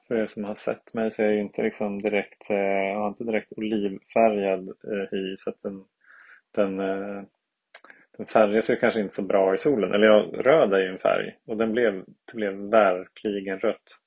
för 0.07 0.15
er 0.15 0.27
som 0.27 0.43
har 0.43 0.55
sett 0.55 0.93
mig 0.93 1.11
så 1.11 1.23
är 1.23 1.27
jag 1.27 1.39
inte 1.39 1.63
liksom 1.63 2.01
direkt, 2.01 2.49
jag 2.49 2.99
har 2.99 3.07
inte 3.07 3.23
direkt 3.23 3.53
olivfärgad 3.57 4.69
hy 5.11 5.37
så 5.37 5.49
att 5.49 5.61
den, 5.61 5.83
den 6.55 6.79
den 8.17 8.25
färgas 8.25 8.69
ju 8.69 8.75
kanske 8.75 9.01
inte 9.01 9.15
så 9.15 9.25
bra 9.25 9.53
i 9.53 9.57
solen. 9.57 9.93
Eller 9.93 10.07
ja, 10.07 10.25
röd 10.33 10.73
är 10.73 10.79
ju 10.79 10.87
en 10.87 10.99
färg 10.99 11.37
och 11.45 11.57
den 11.57 11.71
blev, 11.71 12.03
det 12.25 12.35
blev 12.35 12.53
verkligen 12.53 13.59
rött. 13.59 13.99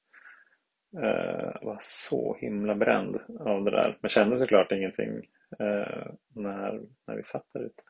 Eh, 0.97 1.63
var 1.63 1.79
så 1.81 2.37
himla 2.41 2.75
bränd 2.75 3.21
av 3.41 3.65
det 3.65 3.71
där. 3.71 3.99
Men 4.01 4.09
kände 4.09 4.39
såklart 4.39 4.73
ingenting 4.73 5.17
eh, 5.59 6.07
när, 6.35 6.81
när 7.07 7.17
vi 7.17 7.23
satt 7.23 7.47
där 7.55 7.61
ute. 7.61 7.83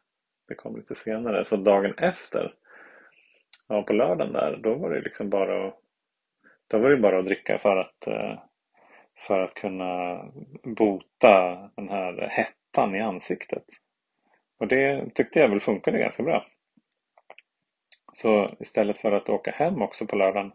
det 0.48 0.54
kom 0.54 0.76
lite 0.76 0.94
senare. 0.94 1.44
Så 1.44 1.56
dagen 1.56 1.94
efter, 1.98 2.54
ja, 3.68 3.82
på 3.82 3.92
lördagen 3.92 4.32
där, 4.32 4.56
då 4.62 4.74
var 4.74 4.90
det 4.90 5.00
liksom 5.00 5.30
bara 5.30 5.68
att, 5.68 5.80
då 6.68 6.78
var 6.78 6.90
det 6.90 6.96
bara 6.96 7.18
att 7.18 7.24
dricka 7.26 7.58
för 7.58 7.76
att, 7.76 8.06
eh, 8.06 8.38
för 9.26 9.40
att 9.40 9.54
kunna 9.54 10.24
bota 10.62 11.70
den 11.76 11.88
här 11.88 12.28
hettan 12.30 12.94
i 12.94 13.00
ansiktet. 13.00 13.64
Och 14.58 14.68
det 14.68 15.14
tyckte 15.14 15.40
jag 15.40 15.48
väl 15.48 15.60
funkade 15.60 15.98
ganska 15.98 16.22
bra. 16.22 16.46
Så 18.12 18.56
istället 18.60 18.98
för 18.98 19.12
att 19.12 19.28
åka 19.28 19.50
hem 19.50 19.82
också 19.82 20.06
på 20.06 20.16
lördagen 20.16 20.52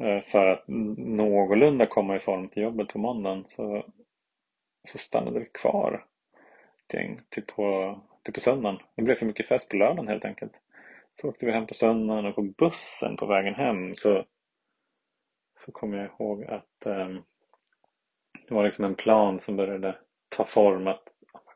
eh, 0.00 0.20
för 0.20 0.46
att 0.46 0.64
någorlunda 0.96 1.86
komma 1.86 2.16
i 2.16 2.20
form 2.20 2.48
till 2.48 2.62
jobbet 2.62 2.88
på 2.88 2.98
måndagen 2.98 3.44
så, 3.48 3.86
så 4.88 4.98
stannade 4.98 5.40
vi 5.40 5.46
kvar 5.46 6.06
till, 6.86 7.20
till, 7.28 7.42
på, 7.42 7.98
till 8.22 8.34
på 8.34 8.40
söndagen. 8.40 8.80
Det 8.96 9.02
blev 9.02 9.14
för 9.14 9.26
mycket 9.26 9.46
fest 9.46 9.70
på 9.70 9.76
lördagen 9.76 10.08
helt 10.08 10.24
enkelt. 10.24 10.52
Så 11.20 11.28
åkte 11.28 11.46
vi 11.46 11.52
hem 11.52 11.66
på 11.66 11.74
söndagen 11.74 12.26
och 12.26 12.34
på 12.34 12.42
bussen 12.42 13.16
på 13.16 13.26
vägen 13.26 13.54
hem 13.54 13.96
så, 13.96 14.24
så 15.58 15.72
kom 15.72 15.92
jag 15.92 16.06
ihåg 16.06 16.44
att 16.44 16.86
um, 16.86 17.22
det 18.48 18.54
var 18.54 18.64
liksom 18.64 18.84
en 18.84 18.94
plan 18.94 19.40
som 19.40 19.56
började 19.56 19.98
ta 20.28 20.44
form 20.44 20.86
att 20.86 21.11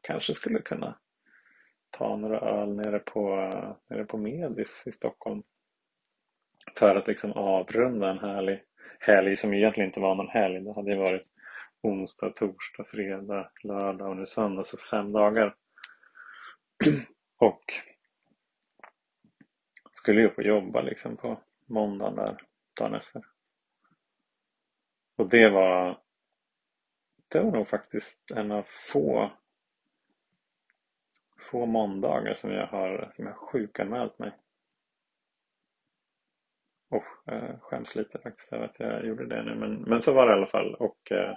kanske 0.07 0.35
skulle 0.35 0.63
kunna 0.63 0.99
ta 1.91 2.17
några 2.17 2.41
öl 2.41 2.77
nere 2.77 2.99
på, 2.99 3.37
nere 3.91 4.05
på 4.05 4.19
Medis 4.19 4.85
i 4.87 4.93
Stockholm. 4.93 5.43
För 6.77 6.97
att 6.97 7.07
liksom 7.07 7.33
avrunda 7.33 8.11
en 8.11 8.19
härlig 8.19 8.63
helg 9.01 9.37
som 9.37 9.55
egentligen 9.55 9.89
inte 9.89 10.01
var 10.01 10.15
någon 10.15 10.29
helg. 10.29 10.61
Det 10.61 10.75
hade 10.75 10.91
ju 10.91 10.99
varit 10.99 11.33
onsdag, 11.83 12.31
torsdag, 12.31 12.85
fredag, 12.91 13.51
lördag 13.63 14.09
och 14.09 14.17
nu 14.17 14.27
söndag, 14.27 14.65
så 14.65 14.77
fem 14.79 15.13
dagar. 15.13 15.57
och 17.39 17.63
skulle 19.93 20.21
ju 20.21 20.31
få 20.31 20.43
jobba 20.43 20.81
liksom 20.81 21.17
på 21.17 21.41
måndagen 21.67 22.17
där, 22.17 22.43
dagen 22.81 22.95
efter. 22.95 23.23
Och 25.17 25.29
det 25.29 25.49
var 25.49 26.01
det 27.29 27.41
var 27.41 27.53
nog 27.53 27.69
faktiskt 27.69 28.31
en 28.31 28.53
av 28.53 28.67
få 28.93 29.33
få 31.51 31.67
måndagar 31.67 32.35
som 32.35 32.53
jag 32.53 32.67
har, 32.67 33.11
som 33.13 33.27
jag 33.27 33.37
sjukanmält 33.37 34.19
mig. 34.19 34.33
Och 36.91 37.33
eh, 37.33 37.59
skäms 37.61 37.95
lite 37.97 38.19
faktiskt 38.19 38.53
över 38.53 38.65
att 38.65 38.81
jag 38.81 39.07
gjorde 39.07 39.27
det 39.27 39.43
nu 39.43 39.55
men, 39.55 39.75
men 39.83 40.01
så 40.01 40.15
var 40.15 40.27
det 40.27 40.33
i 40.33 40.37
alla 40.37 40.47
fall 40.47 40.75
och, 40.75 41.13
eh, 41.13 41.35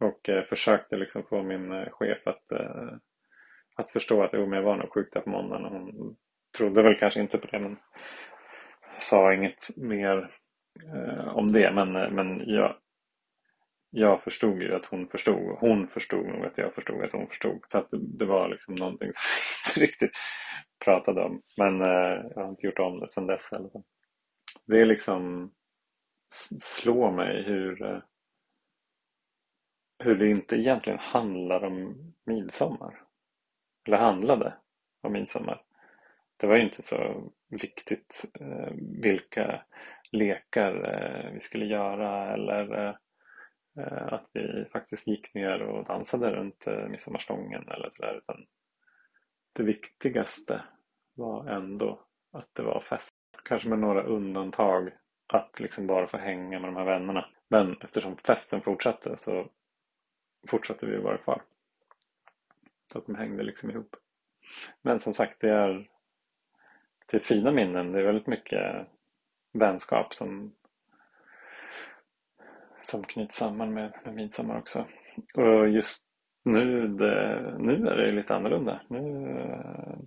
och 0.00 0.28
eh, 0.28 0.44
försökte 0.44 0.96
liksom 0.96 1.22
få 1.22 1.42
min 1.42 1.72
eh, 1.72 1.90
chef 1.90 2.26
att, 2.26 2.52
eh, 2.52 2.92
att 3.76 3.90
förstå 3.90 4.22
att 4.22 4.30
jo, 4.32 4.54
jag 4.54 4.62
var 4.62 4.76
nog 4.76 4.92
sjuk 4.92 5.08
där 5.12 5.20
på 5.20 5.30
måndagen 5.30 5.64
och 5.64 5.72
hon 5.72 6.16
trodde 6.58 6.82
väl 6.82 6.96
kanske 6.96 7.20
inte 7.20 7.38
på 7.38 7.46
det 7.46 7.58
men 7.58 7.76
sa 8.98 9.34
inget 9.34 9.76
mer 9.76 10.30
eh, 10.94 11.28
om 11.36 11.48
det 11.48 11.72
men, 11.74 11.96
eh, 11.96 12.10
men 12.10 12.42
jag, 12.46 12.76
jag 13.90 14.22
förstod 14.22 14.62
ju 14.62 14.74
att 14.74 14.84
hon 14.84 15.08
förstod. 15.08 15.58
Hon 15.58 15.88
förstod 15.88 16.26
nog 16.26 16.44
att 16.44 16.58
jag 16.58 16.74
förstod 16.74 17.04
att 17.04 17.12
hon 17.12 17.28
förstod. 17.28 17.64
Så 17.66 17.78
att 17.78 17.88
det, 17.92 18.24
var 18.24 18.48
liksom 18.48 18.74
någonting 18.74 19.10
som 19.12 19.22
vi 19.76 19.80
inte 19.80 19.80
riktigt 19.86 20.16
pratade 20.84 21.22
om. 21.22 21.42
Men 21.58 21.80
eh, 21.82 22.24
jag 22.34 22.42
har 22.42 22.48
inte 22.48 22.66
gjort 22.66 22.78
om 22.78 23.00
det 23.00 23.08
sedan 23.08 23.26
dess. 23.26 23.52
Eller. 23.52 23.70
Det 24.66 24.80
är 24.80 24.84
liksom 24.84 25.52
slår 26.60 27.10
mig 27.10 27.42
hur, 27.42 27.82
eh, 27.82 28.02
hur 29.98 30.14
det 30.14 30.28
inte 30.28 30.56
egentligen 30.56 30.98
handlar 30.98 31.64
om 31.64 31.96
midsommar. 32.26 33.02
Eller 33.86 33.98
handlade 33.98 34.54
om 35.02 35.12
midsommar. 35.12 35.62
Det 36.36 36.46
var 36.46 36.56
ju 36.56 36.62
inte 36.62 36.82
så 36.82 37.30
viktigt 37.48 38.24
eh, 38.40 38.72
vilka 39.02 39.62
lekar 40.12 40.74
eh, 40.94 41.32
vi 41.32 41.40
skulle 41.40 41.64
göra 41.66 42.32
eller 42.34 42.88
Eh, 42.88 42.94
Eh, 43.80 44.12
att 44.12 44.26
vi 44.32 44.64
faktiskt 44.72 45.06
gick 45.06 45.34
ner 45.34 45.62
och 45.62 45.84
dansade 45.84 46.32
runt 46.32 46.66
eh, 46.66 46.88
midsommarstången 46.88 47.68
eller 47.68 47.90
sådär. 47.90 48.16
Utan 48.16 48.46
det 49.52 49.62
viktigaste 49.62 50.62
var 51.14 51.46
ändå 51.46 52.00
att 52.32 52.48
det 52.52 52.62
var 52.62 52.80
fest. 52.80 53.14
Kanske 53.44 53.68
med 53.68 53.78
några 53.78 54.02
undantag 54.02 54.90
att 55.26 55.60
liksom 55.60 55.86
bara 55.86 56.06
få 56.06 56.16
hänga 56.16 56.58
med 56.60 56.68
de 56.68 56.76
här 56.76 56.84
vännerna. 56.84 57.26
Men 57.48 57.76
eftersom 57.80 58.16
festen 58.16 58.60
fortsatte 58.60 59.16
så 59.16 59.48
fortsatte 60.48 60.86
vi 60.86 60.96
vara 60.96 61.18
kvar. 61.18 61.42
Så 62.92 62.98
att 62.98 63.06
de 63.06 63.14
hängde 63.14 63.42
liksom 63.42 63.70
ihop. 63.70 63.96
Men 64.82 65.00
som 65.00 65.14
sagt, 65.14 65.40
det 65.40 65.50
är 65.50 65.90
till 67.06 67.20
fina 67.20 67.50
minnen. 67.50 67.92
Det 67.92 67.98
är 67.98 68.04
väldigt 68.04 68.26
mycket 68.26 68.86
vänskap 69.52 70.14
som 70.14 70.54
som 72.80 73.02
knyts 73.02 73.36
samman 73.36 73.74
med, 73.74 73.92
med 74.04 74.14
midsommar 74.14 74.58
också. 74.58 74.86
Och 75.34 75.68
just 75.68 76.06
nu, 76.44 76.88
det, 76.88 77.54
nu 77.58 77.86
är 77.86 77.96
det 77.96 78.12
lite 78.12 78.34
annorlunda. 78.34 78.80
Nu, 78.88 79.00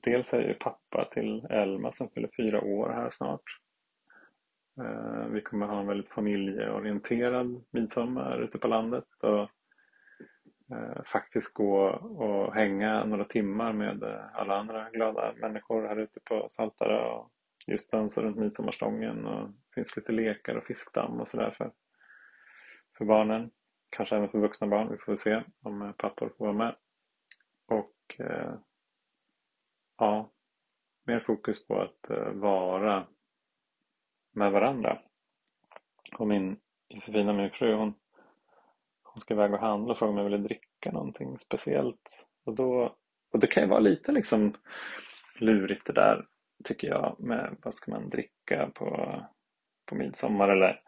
dels 0.02 0.34
är 0.34 0.42
jag 0.42 0.60
pappa 0.60 1.10
till 1.14 1.46
Elma 1.50 1.92
som 1.92 2.10
fyller 2.10 2.30
fyra 2.38 2.62
år 2.62 2.90
här 2.90 3.10
snart. 3.12 3.44
Eh, 4.82 5.26
vi 5.28 5.42
kommer 5.42 5.68
ha 5.68 5.80
en 5.80 5.88
väldigt 5.88 6.10
familjeorienterad 6.10 7.64
midsommar 7.72 8.42
ute 8.42 8.58
på 8.58 8.68
landet 8.68 9.06
och 9.22 9.42
eh, 10.78 11.04
faktiskt 11.06 11.54
gå 11.54 11.80
och 11.90 12.54
hänga 12.54 13.06
några 13.06 13.26
timmar 13.26 13.74
med 13.74 14.04
eh, 14.04 14.26
alla 14.34 14.58
andra 14.58 14.90
glada 14.90 15.34
människor 15.42 15.88
här 15.88 15.98
ute 15.98 16.20
på 16.26 16.48
Saltare 16.50 17.12
och 17.12 17.32
just 17.68 17.92
dansa 17.92 18.22
runt 18.22 18.38
midsommarstången 18.38 19.26
och 19.26 19.50
det 19.50 19.74
finns 19.76 19.96
lite 19.96 20.12
lekar 20.12 20.56
och 20.56 20.66
fiskdamm 20.66 21.22
och 21.22 21.28
sådär 21.28 21.56
för 21.58 21.72
för 22.98 23.06
barnen. 23.06 23.52
Kanske 23.90 24.16
även 24.16 24.30
för 24.30 24.40
vuxna 24.40 24.68
barn. 24.68 24.92
Vi 24.92 24.98
får 24.98 25.16
se 25.16 25.44
om 25.62 25.82
eh, 25.82 25.92
pappor 25.92 26.34
får 26.38 26.46
vara 26.46 26.58
med. 26.58 26.76
Och 27.66 28.16
eh, 28.20 28.54
ja, 29.98 30.32
mer 31.06 31.20
fokus 31.20 31.68
på 31.68 31.82
att 31.82 32.10
eh, 32.10 32.32
vara 32.32 33.08
med 34.32 34.52
varandra. 34.52 35.02
Och 36.18 36.28
min 36.28 36.60
Josefina, 36.90 37.34
min 37.34 37.52
fru, 37.52 37.74
hon, 37.74 37.94
hon 39.04 39.22
ska 39.22 39.34
iväg 39.34 39.54
och 39.54 39.60
handla 39.60 39.92
och 39.92 39.98
fråga 39.98 40.12
om 40.12 40.18
jag 40.18 40.30
vill 40.30 40.44
dricka 40.44 40.92
någonting 40.92 41.38
speciellt. 41.38 42.28
Och, 42.46 42.56
då, 42.56 42.96
och 43.32 43.40
det 43.40 43.48
kan 43.48 43.64
ju 43.64 43.70
vara 43.70 43.80
lite 43.80 44.12
liksom 44.12 44.54
lurigt 45.40 45.86
det 45.86 45.94
där 45.94 46.28
tycker 46.64 46.88
jag 46.88 47.16
med 47.20 47.56
vad 47.64 47.74
ska 47.74 47.92
man 47.92 48.10
dricka 48.10 48.72
på, 48.76 49.20
på 49.86 49.96
midsommar 49.96 50.50
eller 50.50 50.82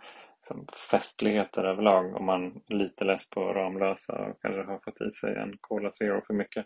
liksom 0.46 0.68
festligheter 0.92 1.64
överlag 1.64 2.16
om 2.16 2.26
man 2.26 2.46
är 2.46 2.76
lite 2.76 3.04
less 3.04 3.30
på 3.30 3.54
Ramlösa 3.54 4.26
och 4.26 4.42
kanske 4.42 4.64
har 4.64 4.80
fått 4.80 5.02
i 5.02 5.12
sig 5.12 5.36
en 5.36 5.58
Cola 5.62 5.92
Zero 5.92 6.22
för 6.28 6.34
mycket. 6.34 6.66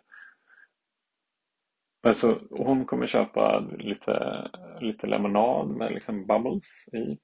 Alltså, 2.03 2.41
hon 2.49 2.85
kommer 2.85 3.07
köpa 3.07 3.59
lite, 3.59 4.47
lite 4.79 5.07
lemonad 5.07 5.67
med 5.67 5.91
liksom 5.91 6.25
bubbles 6.25 6.89
i. 6.93 7.19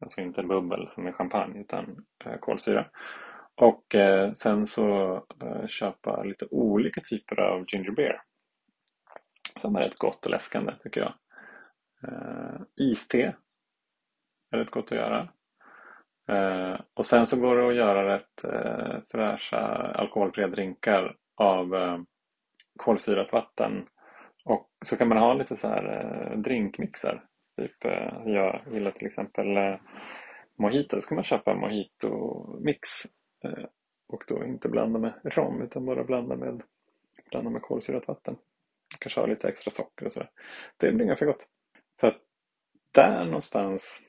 Alltså 0.00 0.20
inte 0.20 0.42
bubbel 0.42 0.88
som 0.90 1.08
i 1.08 1.12
champagne 1.12 1.60
utan 1.60 2.06
eh, 2.24 2.38
kolsyra. 2.40 2.86
Och 3.54 3.94
eh, 3.94 4.32
sen 4.32 4.66
så 4.66 5.14
eh, 5.42 5.66
köpa 5.66 6.22
lite 6.22 6.46
olika 6.50 7.00
typer 7.00 7.40
av 7.40 7.64
ginger 7.68 7.90
beer. 7.90 8.22
Som 9.56 9.76
är 9.76 9.80
rätt 9.80 9.98
gott 9.98 10.24
och 10.24 10.30
läskande 10.30 10.72
tycker 10.82 11.00
jag. 11.00 11.14
Eh, 12.08 12.60
iste 12.76 13.36
är 14.50 14.58
rätt 14.58 14.70
gott 14.70 14.92
att 14.92 14.98
göra. 14.98 15.28
Eh, 16.28 16.80
och 16.94 17.06
sen 17.06 17.26
så 17.26 17.40
går 17.40 17.56
det 17.56 17.68
att 17.68 17.74
göra 17.74 18.14
rätt 18.14 18.44
eh, 18.44 18.98
fräscha 19.10 19.58
alkoholfria 19.94 20.48
drinkar 20.48 21.16
av 21.36 21.74
eh, 21.74 21.98
kolsyrat 22.76 23.32
vatten. 23.32 23.88
Och 24.44 24.70
så 24.84 24.96
kan 24.96 25.08
man 25.08 25.18
ha 25.18 25.34
lite 25.34 25.56
så 25.56 25.68
här 25.68 25.84
eh, 26.30 26.38
drinkmixar. 26.38 27.24
Typ, 27.56 27.84
eh, 27.84 28.20
jag 28.24 28.60
gillar 28.72 28.90
till 28.90 29.06
exempel 29.06 29.56
eh, 29.56 29.76
mojito. 30.58 31.00
Så 31.00 31.08
kan 31.08 31.14
man 31.14 31.24
köpa 31.24 31.54
mojito-mix. 31.54 32.88
Eh, 33.44 33.64
och 34.08 34.24
då 34.28 34.44
inte 34.44 34.68
blanda 34.68 34.98
med 34.98 35.12
rom 35.24 35.62
utan 35.62 35.86
bara 35.86 36.04
blanda 36.04 36.36
med, 36.36 36.62
blanda 37.30 37.50
med 37.50 37.62
kolsyrat 37.62 38.08
vatten. 38.08 38.36
Kanske 38.98 39.20
ha 39.20 39.26
lite 39.26 39.48
extra 39.48 39.70
socker 39.70 40.06
och 40.06 40.12
sådär. 40.12 40.30
Det 40.76 40.92
blir 40.92 41.06
ganska 41.06 41.26
gott. 41.26 41.48
Så 42.00 42.06
att 42.06 42.16
där 42.92 43.24
någonstans 43.24 44.05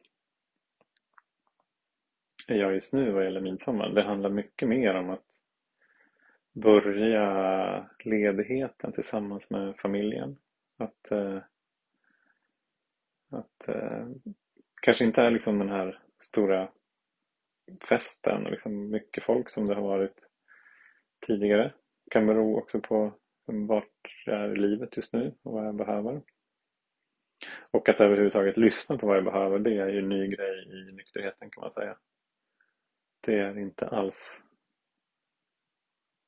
är 2.53 2.57
jag 2.57 2.73
just 2.73 2.93
nu 2.93 3.11
vad 3.11 3.23
gäller 3.23 3.41
midsommar. 3.41 3.89
Det 3.89 4.03
handlar 4.03 4.29
mycket 4.29 4.69
mer 4.69 4.95
om 4.95 5.09
att 5.09 5.43
börja 6.53 7.89
ledigheten 8.03 8.91
tillsammans 8.91 9.49
med 9.49 9.77
familjen. 9.77 10.37
Att, 10.77 11.11
eh, 11.11 11.39
att 13.29 13.67
eh, 13.67 14.07
kanske 14.81 15.05
inte 15.05 15.21
är 15.21 15.31
liksom 15.31 15.59
den 15.59 15.69
här 15.69 16.01
stora 16.19 16.69
festen 17.89 18.45
och 18.45 18.51
liksom 18.51 18.89
mycket 18.89 19.23
folk 19.23 19.49
som 19.49 19.65
det 19.65 19.75
har 19.75 19.81
varit 19.81 20.19
tidigare. 21.27 21.73
Det 22.05 22.09
kan 22.11 22.27
bero 22.27 22.57
också 22.57 22.81
på 22.81 23.13
vart 23.45 24.23
jag 24.25 24.39
är 24.41 24.51
i 24.51 24.55
livet 24.55 24.97
just 24.97 25.13
nu 25.13 25.33
och 25.43 25.53
vad 25.53 25.67
jag 25.67 25.75
behöver. 25.75 26.21
Och 27.71 27.89
att 27.89 28.01
överhuvudtaget 28.01 28.57
lyssna 28.57 28.97
på 28.97 29.07
vad 29.07 29.17
jag 29.17 29.23
behöver, 29.23 29.59
det 29.59 29.77
är 29.77 29.89
ju 29.89 29.99
en 29.99 30.09
ny 30.09 30.27
grej 30.27 30.67
i 30.67 30.91
nykterheten 30.91 31.49
kan 31.49 31.61
man 31.61 31.71
säga. 31.71 31.97
Det 33.21 33.39
är 33.39 33.59
inte 33.59 33.87
alls 33.87 34.45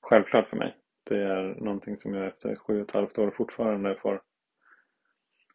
självklart 0.02 0.50
för 0.50 0.58
mig. 0.58 0.78
Det 1.04 1.24
är 1.24 1.56
någonting 1.56 1.98
som 1.98 2.14
jag 2.14 2.28
efter 2.28 2.56
sju 2.56 2.82
och 2.82 2.90
ett 2.90 2.96
halvt 2.96 3.18
år 3.18 3.32
fortfarande 3.32 3.96
får 3.96 4.22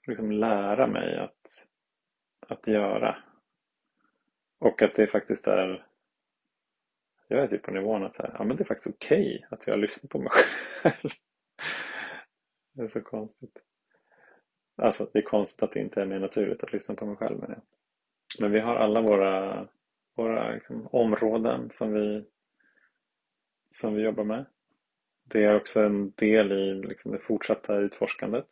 liksom 0.06 0.32
lära 0.32 0.86
mig 0.86 1.18
att, 1.18 1.66
att 2.48 2.66
göra. 2.66 3.16
Och 4.58 4.82
att 4.82 4.94
det 4.94 5.06
faktiskt 5.06 5.46
är 5.46 5.86
jag 7.28 7.42
är 7.42 7.48
typ 7.48 7.62
på 7.62 7.70
nivån 7.70 8.04
att 8.04 8.16
här, 8.16 8.34
ja, 8.38 8.44
men 8.44 8.56
det 8.56 8.62
är 8.62 8.66
faktiskt 8.66 8.96
okej 8.96 9.36
okay 9.36 9.46
att 9.50 9.66
jag 9.66 9.78
lyssnar 9.78 10.08
på 10.08 10.18
mig 10.18 10.30
själv. 10.32 11.10
det 12.72 12.82
är 12.82 12.88
så 12.88 13.00
konstigt. 13.00 13.58
Alltså 14.76 15.10
det 15.12 15.18
är 15.18 15.22
konstigt 15.22 15.62
att 15.62 15.72
det 15.72 15.80
inte 15.80 16.02
är 16.02 16.06
mer 16.06 16.18
naturligt 16.18 16.62
att 16.62 16.72
lyssna 16.72 16.94
på 16.94 17.06
mig 17.06 17.16
själv 17.16 17.38
Men. 17.40 17.60
Men 18.38 18.52
vi 18.52 18.60
har 18.60 18.76
alla 18.76 19.00
våra, 19.00 19.68
våra 20.14 20.50
liksom, 20.50 20.88
områden 20.92 21.70
som 21.70 21.92
vi, 21.92 22.24
som 23.70 23.94
vi 23.94 24.02
jobbar 24.02 24.24
med. 24.24 24.46
Det 25.24 25.44
är 25.44 25.56
också 25.56 25.82
en 25.82 26.10
del 26.10 26.52
i 26.52 26.74
liksom, 26.74 27.12
det 27.12 27.18
fortsatta 27.18 27.76
utforskandet. 27.76 28.46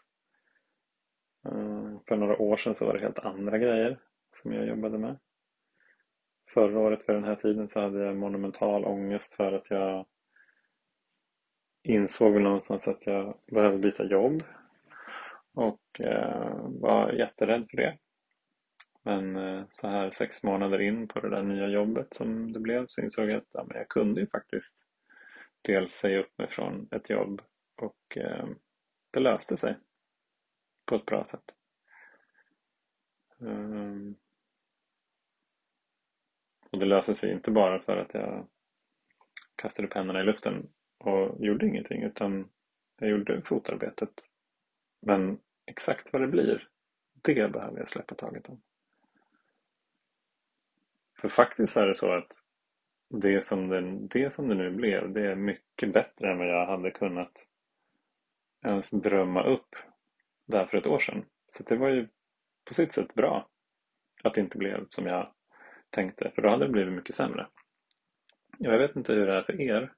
Eh, 1.45 2.01
för 2.09 2.17
några 2.17 2.39
år 2.39 2.57
sedan 2.57 2.75
så 2.75 2.87
var 2.87 2.95
det 2.95 3.01
helt 3.01 3.19
andra 3.19 3.59
grejer 3.59 3.99
som 4.43 4.53
jag 4.53 4.67
jobbade 4.67 4.99
med. 4.99 5.19
Förra 6.55 6.79
året 6.79 7.09
vid 7.09 7.17
den 7.17 7.25
här 7.25 7.37
tiden 7.37 7.69
så 7.69 7.81
hade 7.81 8.05
jag 8.05 8.17
monumental 8.17 8.85
ångest 8.85 9.35
för 9.35 9.53
att 9.53 9.71
jag 9.71 10.07
insåg 11.83 12.33
väl 12.33 12.43
någonstans 12.43 12.89
att 12.89 13.07
jag 13.07 13.39
behöver 13.47 13.79
byta 13.79 14.05
jobb 14.05 14.43
och 15.55 16.01
eh, 16.01 16.57
var 16.67 17.13
jätterädd 17.13 17.67
för 17.71 17.77
det. 17.77 17.99
Men 19.03 19.37
eh, 19.37 19.65
så 19.71 19.89
här 19.89 20.11
sex 20.11 20.45
månader 20.45 20.81
in 20.81 21.09
på 21.09 21.21
det 21.21 21.31
där 21.31 21.43
nya 21.43 21.69
jobbet 21.69 22.15
som 22.15 22.53
det 22.53 22.61
blev 22.61 22.85
så 22.89 23.01
insåg 23.01 23.31
jag 23.31 23.37
att 23.37 23.51
ja, 23.53 23.65
men 23.69 23.77
jag 23.77 23.89
kunde 23.89 24.21
ju 24.21 24.27
faktiskt 24.27 24.85
dels 25.63 25.93
säga 25.93 26.21
upp 26.21 26.39
mig 26.39 26.51
från 26.51 26.89
ett 26.91 27.11
jobb 27.11 27.43
och 27.77 28.17
eh, 28.17 28.47
det 29.11 29.21
löste 29.21 29.57
sig 29.57 29.77
på 30.87 30.95
ett 30.95 31.07
bra 31.07 31.25
sätt. 31.25 31.45
Um, 33.39 34.17
och 36.71 36.79
det 36.79 36.87
löste 36.87 37.15
sig 37.15 37.33
inte 37.33 37.51
bara 37.51 37.81
för 37.81 37.97
att 37.97 38.15
jag 38.15 38.49
kastade 39.57 39.89
pennorna 39.89 40.21
i 40.21 40.25
luften 40.25 40.69
och 40.99 41.45
gjorde 41.45 41.67
ingenting 41.67 42.03
utan 42.03 42.51
jag 42.99 43.11
gjorde 43.11 43.43
fotarbetet. 43.43 44.29
Men 45.01 45.39
exakt 45.67 46.13
vad 46.13 46.23
det 46.23 46.29
blir, 46.29 46.69
det 47.23 47.53
behöver 47.53 47.79
jag 47.79 47.89
släppa 47.89 48.15
taget 48.15 48.49
om. 48.49 48.63
För 51.23 51.29
faktiskt 51.29 51.77
är 51.77 51.87
det 51.87 51.95
så 51.95 52.13
att 52.13 52.33
det 53.11 53.47
som 53.47 53.69
det, 53.69 53.81
det 54.21 54.31
som 54.31 54.49
det 54.49 54.55
nu 54.55 54.71
blev, 54.71 55.13
det 55.13 55.27
är 55.27 55.35
mycket 55.35 55.93
bättre 55.93 56.33
än 56.33 56.39
vad 56.39 56.49
jag 56.49 56.67
hade 56.67 56.91
kunnat 56.91 57.33
ens 58.65 58.91
drömma 58.91 59.43
upp 59.43 59.77
där 60.47 60.67
för 60.67 60.79
ett 60.79 60.87
år 60.87 60.99
sedan. 60.99 61.25
Så 61.49 61.63
det 61.63 61.77
var 61.77 61.89
ju 61.89 62.09
på 62.65 62.75
sitt 62.75 62.93
sätt 62.93 63.15
bra 63.15 63.49
att 64.23 64.35
det 64.35 64.41
inte 64.41 64.59
blev 64.59 64.87
som 64.89 65.07
jag 65.07 65.35
tänkte, 65.91 66.33
för 66.35 66.43
då 66.43 66.49
hade 66.49 66.65
det 66.65 66.73
blivit 66.73 66.95
mycket 66.95 67.15
sämre. 67.15 67.49
Jag 68.59 68.79
vet 68.79 68.97
inte 68.97 69.13
hur 69.13 69.27
det 69.27 69.35
är 69.35 69.43
för 69.43 69.61
er, 69.61 69.93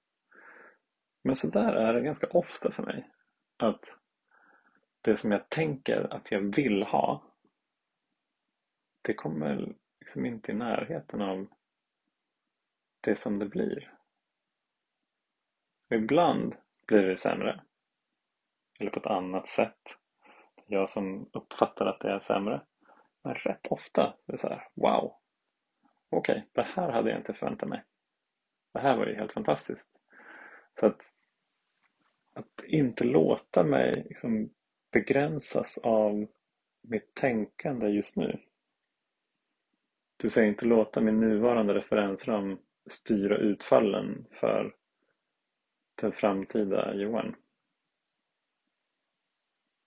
men 1.22 1.36
så 1.36 1.50
där 1.50 1.72
är 1.72 1.94
det 1.94 2.00
ganska 2.00 2.26
ofta 2.26 2.70
för 2.70 2.82
mig. 2.82 3.10
Att 3.56 3.96
det 5.00 5.16
som 5.16 5.32
jag 5.32 5.48
tänker 5.48 6.14
att 6.14 6.30
jag 6.30 6.56
vill 6.56 6.82
ha, 6.82 7.34
det 9.02 9.14
kommer 9.14 9.74
liksom 10.04 10.26
inte 10.26 10.52
i 10.52 10.54
närheten 10.54 11.22
av 11.22 11.46
det 13.00 13.16
som 13.16 13.38
det 13.38 13.46
blir. 13.46 13.92
Och 15.90 15.96
ibland 15.96 16.54
blir 16.86 17.02
det 17.02 17.16
sämre. 17.16 17.62
Eller 18.78 18.90
på 18.90 19.00
ett 19.00 19.06
annat 19.06 19.48
sätt. 19.48 19.98
Jag 20.66 20.90
som 20.90 21.30
uppfattar 21.32 21.86
att 21.86 22.00
det 22.00 22.10
är 22.10 22.20
sämre. 22.20 22.62
Men 23.22 23.34
rätt 23.34 23.66
ofta 23.70 24.02
är 24.26 24.32
det 24.32 24.38
så 24.38 24.48
här, 24.48 24.68
wow, 24.74 25.16
okej, 26.10 26.38
okay, 26.38 26.42
det 26.52 26.62
här 26.62 26.92
hade 26.92 27.10
jag 27.10 27.20
inte 27.20 27.34
förväntat 27.34 27.68
mig. 27.68 27.84
Det 28.72 28.80
här 28.80 28.96
var 28.96 29.06
ju 29.06 29.14
helt 29.14 29.32
fantastiskt. 29.32 29.90
Så 30.80 30.86
att, 30.86 31.00
att 32.34 32.64
inte 32.66 33.04
låta 33.04 33.64
mig 33.64 34.04
liksom 34.08 34.50
begränsas 34.92 35.78
av 35.78 36.26
mitt 36.82 37.14
tänkande 37.14 37.88
just 37.88 38.16
nu. 38.16 38.40
Du 40.24 40.30
säger 40.30 40.48
inte 40.48 40.66
låta 40.66 41.00
min 41.00 41.20
nuvarande 41.20 41.74
referensram 41.74 42.58
styra 42.86 43.36
utfallen 43.36 44.26
för 44.30 44.74
den 45.94 46.12
framtida 46.12 46.94
Johan. 46.94 47.34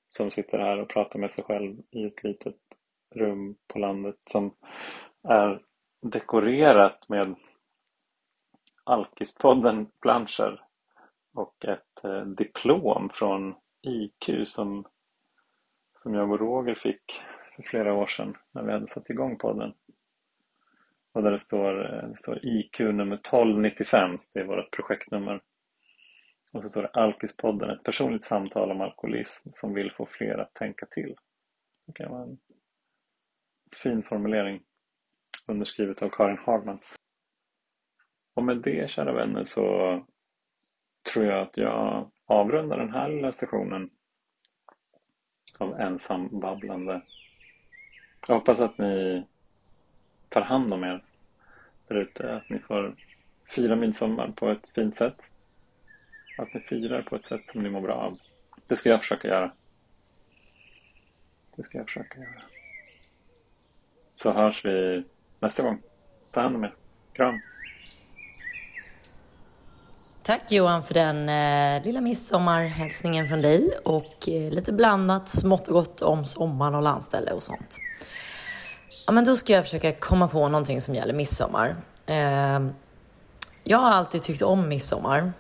Som 0.10 0.32
sitter 0.32 0.58
här 0.58 0.80
och 0.80 0.90
pratar 0.90 1.20
med 1.20 1.32
sig 1.32 1.44
själv 1.44 1.78
i 1.92 2.06
ett 2.06 2.24
litet 2.24 2.56
rum 3.16 3.56
på 3.68 3.80
landet 3.80 4.16
som 4.24 4.56
är 5.24 5.64
dekorerat 6.02 7.10
med 7.10 7.36
Alkispodden 8.84 9.86
planscher 10.02 10.62
och 11.34 11.66
ett 11.66 12.04
eh, 12.04 12.26
diplom 12.26 13.10
från 13.14 13.56
IQ 13.82 14.48
som, 14.48 14.86
som 16.04 16.14
jag 16.14 16.32
och 16.32 16.40
Roger 16.40 16.76
fick 16.76 17.22
för 17.56 17.64
flera 17.64 17.94
år 17.94 18.08
sedan 18.08 18.38
när 18.52 18.64
vi 18.64 18.72
hade 18.72 18.88
satt 18.88 19.10
igång 19.10 19.38
podden. 19.38 19.74
Och 21.18 21.24
där 21.24 21.32
det 21.32 21.40
står, 21.40 21.96
eh, 21.96 22.10
det 22.10 22.18
står 22.18 22.46
IQ 22.46 22.80
nummer 22.80 23.18
1295, 23.18 24.18
så 24.18 24.32
det 24.34 24.40
är 24.40 24.44
vårt 24.44 24.76
projektnummer. 24.76 25.42
Och 26.54 26.64
så 26.64 26.70
står 26.70 26.82
det 26.82 26.88
Alkispodden, 26.88 27.70
ett 27.70 27.84
personligt 27.84 28.24
samtal 28.24 28.72
om 28.72 28.82
alkoholism 28.82 29.50
som 29.52 29.74
vill 29.74 29.92
få 29.92 30.06
fler 30.06 30.38
att 30.38 30.54
tänka 30.54 30.86
till. 30.86 31.16
Det 31.88 31.94
kan 31.94 32.12
vara 32.12 32.24
en 32.24 32.38
fin 33.84 34.04
formulering 34.04 34.64
underskrivet 35.46 36.02
av 36.02 36.10
Karin 36.10 36.38
Hagman. 36.38 36.80
Och 38.34 38.44
med 38.44 38.58
det, 38.58 38.92
kära 38.92 39.14
vänner, 39.14 39.44
så 39.44 39.64
tror 41.14 41.26
jag 41.26 41.42
att 41.42 41.58
jag 41.58 42.12
avrundar 42.26 42.78
den 42.78 42.94
här 42.94 43.10
lilla 43.10 43.32
sessionen 43.32 43.90
av 45.58 45.80
ensam 45.80 46.40
babblande. 46.40 47.02
Jag 48.28 48.36
hoppas 48.36 48.60
att 48.60 48.78
ni 48.78 49.26
tar 50.30 50.42
hand 50.42 50.74
om 50.74 50.84
er 50.84 51.07
där 51.88 51.96
ute, 51.96 52.36
att 52.36 52.50
ni 52.50 52.60
får 52.60 52.96
fira 53.50 53.76
midsommar 53.76 54.34
på 54.36 54.50
ett 54.50 54.70
fint 54.70 54.96
sätt. 54.96 55.32
Att 56.38 56.54
ni 56.54 56.60
firar 56.60 57.02
på 57.02 57.16
ett 57.16 57.26
sätt 57.26 57.48
som 57.48 57.64
ni 57.64 57.70
mår 57.70 57.82
bra 57.82 57.94
av. 57.94 58.20
Det 58.68 58.76
ska 58.76 58.90
jag 58.90 59.02
försöka 59.02 59.28
göra. 59.28 59.52
Det 61.56 61.64
ska 61.64 61.78
jag 61.78 61.88
försöka 61.88 62.20
göra. 62.20 62.42
Så 64.14 64.32
hörs 64.32 64.66
vi 64.66 65.04
nästa 65.40 65.64
gång. 65.64 65.82
Ta 66.32 66.42
hand 66.42 66.56
om 66.56 66.64
er. 66.64 66.74
Kram. 67.14 67.40
Tack 70.24 70.52
Johan 70.52 70.84
för 70.84 70.94
den 70.94 71.30
eh, 71.30 71.84
lilla 71.86 72.02
midsommarhälsningen 72.02 73.28
från 73.28 73.42
dig 73.42 73.72
och 73.86 74.30
eh, 74.30 74.52
lite 74.52 74.74
blandat 74.74 75.30
smått 75.30 75.68
och 75.68 75.74
gott 75.74 76.02
om 76.02 76.26
sommaren 76.26 76.76
och 76.76 76.82
landställe 76.82 77.32
och 77.32 77.44
sånt. 77.44 77.78
Ja, 79.08 79.14
men 79.14 79.26
då 79.26 79.36
ska 79.36 79.54
jag 79.54 79.64
försöka 79.64 79.92
komma 79.92 80.28
på 80.28 80.48
någonting 80.48 80.82
som 80.82 80.96
gäller 80.96 81.14
midsommar. 81.14 81.76
Eh, 82.06 82.68
jag 83.64 83.78
har 83.78 83.92
alltid 83.92 84.24
tyckt 84.24 84.42
om 84.42 84.70
midsommar, 84.70 85.34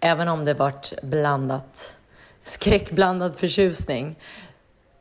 även 0.00 0.28
om 0.28 0.44
det 0.44 0.54
varit 0.54 0.92
blandat, 1.02 1.96
skräckblandad 2.42 3.36
förtjusning. 3.36 4.18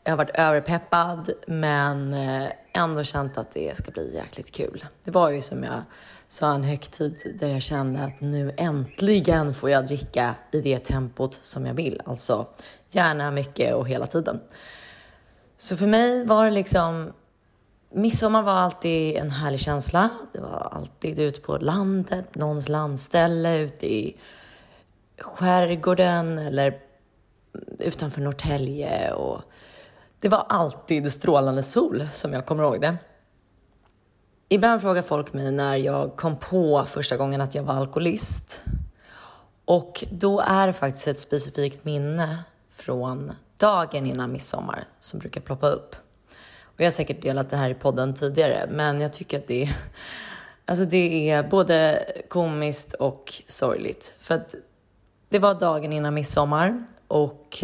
Jag 0.04 0.12
har 0.12 0.18
varit 0.18 0.36
överpeppad, 0.36 1.30
men 1.48 2.14
eh, 2.14 2.50
ändå 2.74 3.04
känt 3.04 3.38
att 3.38 3.52
det 3.52 3.78
ska 3.78 3.92
bli 3.92 4.16
jäkligt 4.16 4.52
kul. 4.52 4.86
Det 5.04 5.12
var 5.12 5.30
ju 5.30 5.42
som 5.42 5.64
jag 5.64 5.82
sa 6.28 6.54
en 6.54 6.64
högtid 6.64 7.38
där 7.40 7.48
jag 7.48 7.62
kände 7.62 8.04
att 8.04 8.22
nu 8.22 8.54
äntligen 8.58 9.54
får 9.54 9.70
jag 9.70 9.86
dricka 9.86 10.36
i 10.52 10.62
det 10.62 10.80
tempot 10.80 11.40
som 11.42 11.66
jag 11.66 11.74
vill. 11.74 12.02
Alltså 12.06 12.48
gärna 12.90 13.32
mycket 13.32 13.76
och 13.76 13.88
hela 13.88 14.08
tiden. 14.08 14.40
Så 15.58 15.78
för 15.78 15.88
mig 15.88 16.26
var 16.26 16.46
det 16.46 16.52
liksom 16.52 17.14
Midsommar 17.98 18.44
var 18.44 18.54
alltid 18.54 19.16
en 19.16 19.32
härlig 19.32 19.60
känsla. 19.60 20.10
Det 20.32 20.40
var 20.40 20.70
alltid 20.72 21.20
ute 21.20 21.42
på 21.42 21.58
landet, 21.58 22.36
någons 22.36 22.70
landställe, 22.70 23.58
ute 23.58 23.94
i 23.94 24.18
skärgården 25.20 26.38
eller 26.38 26.80
utanför 27.80 28.22
Norrtälje. 28.22 29.14
Och 29.14 29.42
det 30.20 30.30
var 30.30 30.46
alltid 30.50 31.14
strålande 31.14 31.64
sol 31.64 32.08
som 32.14 32.34
jag 32.34 32.46
kommer 32.46 32.64
ihåg 32.64 32.82
det. 32.82 32.98
Ibland 34.50 34.82
frågar 34.82 35.02
folk 35.02 35.34
mig 35.34 35.52
när 35.52 35.76
jag 35.76 36.16
kom 36.16 36.38
på 36.38 36.86
första 36.86 37.18
gången 37.18 37.42
att 37.42 37.56
jag 37.56 37.64
var 37.64 37.74
alkoholist. 37.74 38.64
Och 39.66 40.04
då 40.12 40.40
är 40.40 40.68
det 40.68 40.74
faktiskt 40.74 41.08
ett 41.08 41.20
specifikt 41.20 41.86
minne 41.86 42.44
från 42.72 43.32
dagen 43.58 44.06
innan 44.06 44.32
midsommar 44.32 44.84
som 45.00 45.20
brukar 45.20 45.42
ploppa 45.42 45.70
upp. 45.70 45.96
Och 46.76 46.82
jag 46.82 46.86
har 46.86 46.92
säkert 46.92 47.22
delat 47.22 47.50
det 47.50 47.58
här 47.58 47.70
i 47.70 47.74
podden 47.74 48.14
tidigare, 48.14 48.68
men 48.70 49.02
jag 49.02 49.14
tycker 49.14 49.38
att 49.38 49.48
det 49.48 49.64
är, 49.64 49.76
alltså 50.66 50.86
det 50.86 51.30
är 51.30 51.44
både 51.44 52.06
komiskt 52.30 52.94
och 52.94 53.34
sorgligt. 53.48 54.16
För 54.20 54.36
att 54.36 54.56
det 55.30 55.40
var 55.40 55.54
dagen 55.54 55.94
innan 55.94 56.14
midsommar 56.14 56.86
och 57.08 57.64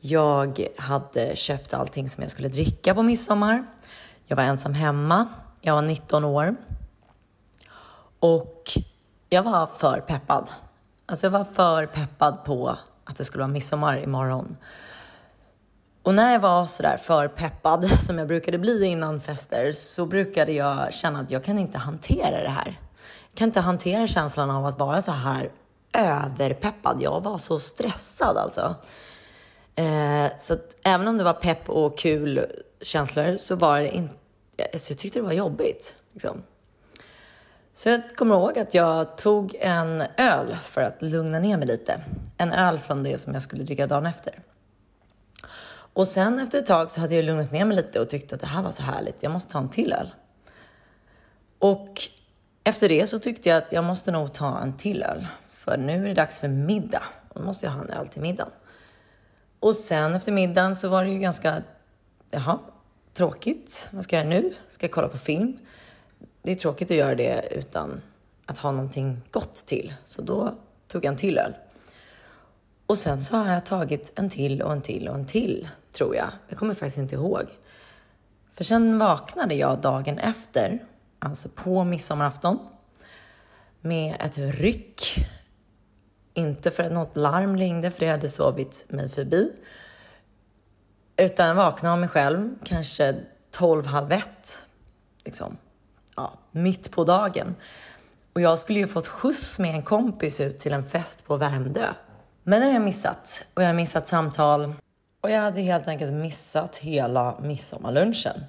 jag 0.00 0.66
hade 0.76 1.36
köpt 1.36 1.74
allting 1.74 2.08
som 2.08 2.22
jag 2.22 2.30
skulle 2.30 2.48
dricka 2.48 2.94
på 2.94 3.02
midsommar. 3.02 3.66
Jag 4.24 4.36
var 4.36 4.42
ensam 4.42 4.74
hemma. 4.74 5.28
Jag 5.60 5.74
var 5.74 5.82
19 5.82 6.24
år. 6.24 6.56
Och 8.18 8.62
jag 9.28 9.42
var 9.42 9.66
för 9.66 10.00
peppad. 10.00 10.48
Alltså 11.06 11.26
jag 11.26 11.30
var 11.30 11.44
för 11.44 11.86
peppad 11.86 12.44
på 12.44 12.76
att 13.04 13.16
det 13.16 13.24
skulle 13.24 13.42
vara 13.42 13.52
midsommar 13.52 13.96
imorgon. 13.96 14.56
Och 16.06 16.14
när 16.14 16.32
jag 16.32 16.40
var 16.40 16.66
sådär 16.66 16.96
för 16.96 17.28
peppad 17.28 17.90
som 18.00 18.18
jag 18.18 18.28
brukade 18.28 18.58
bli 18.58 18.84
innan 18.84 19.20
fester 19.20 19.72
så 19.72 20.06
brukade 20.06 20.52
jag 20.52 20.94
känna 20.94 21.20
att 21.20 21.30
jag 21.30 21.44
kan 21.44 21.58
inte 21.58 21.78
hantera 21.78 22.42
det 22.42 22.48
här. 22.48 22.80
Jag 23.30 23.38
kan 23.38 23.48
inte 23.48 23.60
hantera 23.60 24.06
känslan 24.06 24.50
av 24.50 24.66
att 24.66 24.78
vara 24.78 25.02
så 25.02 25.12
här 25.12 25.50
överpeppad. 25.92 27.02
Jag 27.02 27.20
var 27.20 27.38
så 27.38 27.58
stressad 27.58 28.36
alltså. 28.36 28.74
Eh, 29.74 30.26
så 30.38 30.54
att 30.54 30.76
även 30.82 31.08
om 31.08 31.18
det 31.18 31.24
var 31.24 31.32
pepp 31.32 31.68
och 31.70 31.98
kul 31.98 32.46
känslor 32.80 33.36
så 33.36 33.56
var 33.56 33.80
det 33.80 33.96
inte, 33.96 34.14
eh, 34.56 34.66
jag 34.72 34.98
tyckte 34.98 35.18
det 35.18 35.24
var 35.24 35.32
jobbigt. 35.32 35.94
Liksom. 36.12 36.42
Så 37.72 37.88
jag 37.88 38.16
kommer 38.16 38.34
ihåg 38.34 38.58
att 38.58 38.74
jag 38.74 39.16
tog 39.16 39.56
en 39.60 40.02
öl 40.16 40.56
för 40.62 40.80
att 40.80 41.02
lugna 41.02 41.38
ner 41.38 41.56
mig 41.56 41.66
lite. 41.66 42.00
En 42.36 42.52
öl 42.52 42.78
från 42.78 43.02
det 43.02 43.18
som 43.18 43.32
jag 43.32 43.42
skulle 43.42 43.64
dricka 43.64 43.86
dagen 43.86 44.06
efter. 44.06 44.45
Och 45.96 46.08
sen 46.08 46.38
efter 46.38 46.58
ett 46.58 46.66
tag 46.66 46.90
så 46.90 47.00
hade 47.00 47.14
jag 47.14 47.24
lugnat 47.24 47.52
ner 47.52 47.64
mig 47.64 47.76
lite 47.76 48.00
och 48.00 48.08
tyckte 48.08 48.34
att 48.34 48.40
det 48.40 48.46
här 48.46 48.62
var 48.62 48.70
så 48.70 48.82
härligt. 48.82 49.22
Jag 49.22 49.32
måste 49.32 49.52
ta 49.52 49.58
en 49.58 49.68
till 49.68 49.92
öl. 49.92 50.10
Och 51.58 52.00
efter 52.64 52.88
det 52.88 53.06
så 53.06 53.18
tyckte 53.18 53.48
jag 53.48 53.58
att 53.58 53.72
jag 53.72 53.84
måste 53.84 54.12
nog 54.12 54.32
ta 54.32 54.58
en 54.58 54.76
till 54.76 55.02
öl. 55.02 55.26
För 55.50 55.76
nu 55.76 55.92
är 55.92 56.08
det 56.08 56.14
dags 56.14 56.38
för 56.38 56.48
middag. 56.48 57.02
Och 57.28 57.40
då 57.40 57.46
måste 57.46 57.66
jag 57.66 57.72
ha 57.72 57.82
en 57.82 57.90
öl 57.90 58.08
till 58.08 58.22
middagen. 58.22 58.52
Och 59.60 59.76
sen 59.76 60.14
efter 60.14 60.32
middagen 60.32 60.76
så 60.76 60.88
var 60.88 61.04
det 61.04 61.10
ju 61.10 61.18
ganska, 61.18 61.62
jaha, 62.30 62.58
tråkigt. 63.12 63.88
Vad 63.92 64.04
ska 64.04 64.16
jag 64.16 64.26
göra 64.26 64.40
nu? 64.40 64.54
Ska 64.68 64.86
jag 64.86 64.92
kolla 64.92 65.08
på 65.08 65.18
film? 65.18 65.58
Det 66.42 66.50
är 66.50 66.56
tråkigt 66.56 66.90
att 66.90 66.96
göra 66.96 67.14
det 67.14 67.48
utan 67.50 68.02
att 68.46 68.58
ha 68.58 68.70
någonting 68.70 69.22
gott 69.30 69.54
till. 69.54 69.94
Så 70.04 70.22
då 70.22 70.54
tog 70.88 71.04
jag 71.04 71.10
en 71.10 71.18
till 71.18 71.38
öl. 71.38 71.54
Och 72.86 72.98
sen 72.98 73.22
så 73.22 73.36
har 73.36 73.52
jag 73.52 73.66
tagit 73.66 74.12
en 74.16 74.30
till 74.30 74.62
och 74.62 74.72
en 74.72 74.82
till 74.82 75.08
och 75.08 75.14
en 75.14 75.26
till, 75.26 75.68
tror 75.96 76.16
jag. 76.16 76.28
Jag 76.48 76.58
kommer 76.58 76.74
faktiskt 76.74 76.98
inte 76.98 77.14
ihåg. 77.14 77.46
För 78.52 78.64
sen 78.64 78.98
vaknade 78.98 79.54
jag 79.54 79.80
dagen 79.80 80.18
efter, 80.18 80.84
alltså 81.18 81.48
på 81.48 81.84
midsommarafton, 81.84 82.58
med 83.80 84.16
ett 84.20 84.38
ryck 84.38 85.26
inte 86.34 86.70
för 86.70 86.82
att 86.82 86.92
något 86.92 87.16
larm 87.16 87.56
ringde, 87.56 87.90
för 87.90 88.00
det 88.00 88.10
hade 88.10 88.28
sovit 88.28 88.84
mig 88.88 89.08
förbi. 89.08 89.52
Utan 91.16 91.46
jag 91.46 91.54
vaknade 91.54 91.92
av 91.92 91.98
mig 91.98 92.08
själv, 92.08 92.58
kanske 92.64 93.16
tolv, 93.50 93.86
halv 93.86 94.12
ett. 94.12 94.66
Liksom. 95.24 95.56
Ja, 96.16 96.38
mitt 96.50 96.90
på 96.90 97.04
dagen. 97.04 97.54
Och 98.32 98.40
jag 98.40 98.58
skulle 98.58 98.78
ju 98.78 98.86
fått 98.86 99.06
skjuts 99.06 99.58
med 99.58 99.74
en 99.74 99.82
kompis 99.82 100.40
ut 100.40 100.58
till 100.58 100.72
en 100.72 100.84
fest 100.84 101.26
på 101.26 101.36
Värmdö. 101.36 101.86
Men 102.42 102.60
det 102.60 102.66
har 102.66 102.72
jag 102.72 102.82
missat. 102.82 103.46
Och 103.54 103.62
jag 103.62 103.66
har 103.66 103.74
missat 103.74 104.08
samtal. 104.08 104.74
Och 105.26 105.32
jag 105.32 105.40
hade 105.40 105.60
helt 105.60 105.88
enkelt 105.88 106.12
missat 106.12 106.76
hela 106.76 107.38
midsommarlunchen. 107.40 108.44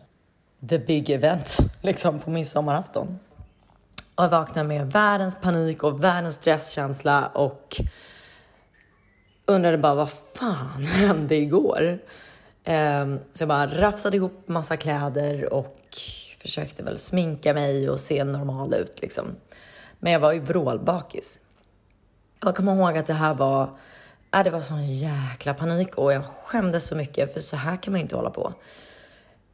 The 0.69 0.79
big 0.79 1.09
event, 1.09 1.57
liksom 1.81 2.19
på 2.19 2.29
midsommarafton. 2.29 3.19
Och 4.15 4.23
jag 4.23 4.29
vaknade 4.29 4.67
med 4.67 4.91
världens 4.91 5.41
panik 5.41 5.83
och 5.83 6.03
världens 6.03 6.35
stresskänsla 6.35 7.27
och 7.27 7.81
undrade 9.45 9.77
bara 9.77 9.95
vad 9.95 10.09
fan 10.11 10.85
hände 10.85 11.35
igår? 11.35 11.99
Ehm, 12.63 13.19
så 13.31 13.41
jag 13.41 13.47
bara 13.47 13.67
rafsade 13.67 14.17
ihop 14.17 14.47
massa 14.47 14.77
kläder 14.77 15.53
och 15.53 15.77
försökte 16.41 16.83
väl 16.83 16.99
sminka 16.99 17.53
mig 17.53 17.89
och 17.89 17.99
se 17.99 18.23
normal 18.23 18.73
ut 18.73 19.01
liksom. 19.01 19.35
Men 19.99 20.13
jag 20.13 20.19
var 20.19 20.31
ju 20.31 20.39
vrålbakis. 20.39 21.39
Jag 22.39 22.55
kommer 22.55 22.75
ihåg 22.75 22.97
att 22.97 23.05
det 23.05 23.13
här 23.13 23.33
var, 23.33 23.69
äh, 24.33 24.43
det 24.43 24.49
var 24.49 24.61
sån 24.61 24.85
jäkla 24.85 25.53
panik 25.53 25.95
och 25.95 26.13
jag 26.13 26.25
skämdes 26.25 26.87
så 26.87 26.95
mycket 26.95 27.33
för 27.33 27.39
så 27.39 27.57
här 27.57 27.75
kan 27.75 27.93
man 27.93 28.01
inte 28.01 28.15
hålla 28.15 28.29
på. 28.29 28.53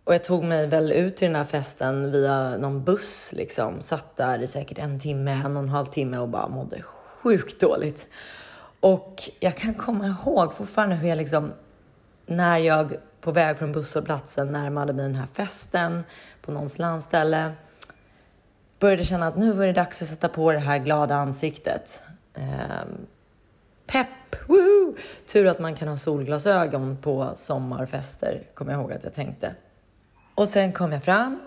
Och 0.04 0.14
jag 0.14 0.24
tog 0.24 0.44
mig 0.44 0.68
väl 0.68 0.92
ut 0.92 1.16
till 1.16 1.28
den 1.28 1.36
här 1.36 1.44
festen 1.44 2.12
via 2.12 2.58
någon 2.58 2.84
buss 2.84 3.34
liksom. 3.36 3.82
Satt 3.82 4.16
där 4.16 4.42
i 4.42 4.48
säkert 4.48 4.78
en 4.78 5.00
timme, 5.00 5.32
en 5.32 5.58
och 5.58 5.64
en 5.64 5.70
halv 5.70 5.86
timme 5.86 6.18
och 6.18 6.30
bara 6.30 6.48
mådde 6.48 6.82
sjukt 6.82 7.60
dåligt. 7.60 8.08
Och 8.80 9.30
jag 9.40 9.58
kan 9.58 9.74
komma 9.74 10.08
ihåg 10.08 10.54
fortfarande 10.54 10.96
hur 10.96 11.10
jag 11.10 11.18
liksom, 11.18 11.54
när 12.26 12.58
jag 12.58 12.96
på 13.22 13.32
väg 13.32 13.58
från 13.58 13.72
busshållplatsen 13.72 14.52
närmade 14.52 14.94
mig 14.94 15.06
den 15.06 15.16
här 15.16 15.28
festen 15.34 16.04
på 16.42 16.52
någons 16.52 16.80
landställe, 16.80 17.52
började 18.80 19.06
känna 19.06 19.28
att 19.28 19.38
nu 19.38 19.52
var 19.52 19.66
det 19.66 19.74
dags 19.74 20.02
att 20.02 20.08
sätta 20.08 20.30
på 20.30 20.52
det 20.52 20.60
här 20.60 20.78
glada 20.78 21.16
ansiktet. 21.16 22.04
Ehm, 22.34 23.08
Pepp! 23.94 24.36
Woo! 24.48 24.96
Tur 25.26 25.48
att 25.48 25.60
man 25.60 25.76
kan 25.76 25.88
ha 25.88 25.98
solglasögon 25.98 26.98
på 26.98 27.32
sommarfester, 27.36 28.44
kommer 28.54 28.72
jag 28.72 28.82
ihåg 28.82 28.94
att 28.94 29.04
jag 29.04 29.14
tänkte. 29.14 29.56
Och 30.36 30.48
sen 30.48 30.72
kom 30.72 30.92
jag 30.92 31.04
fram 31.04 31.40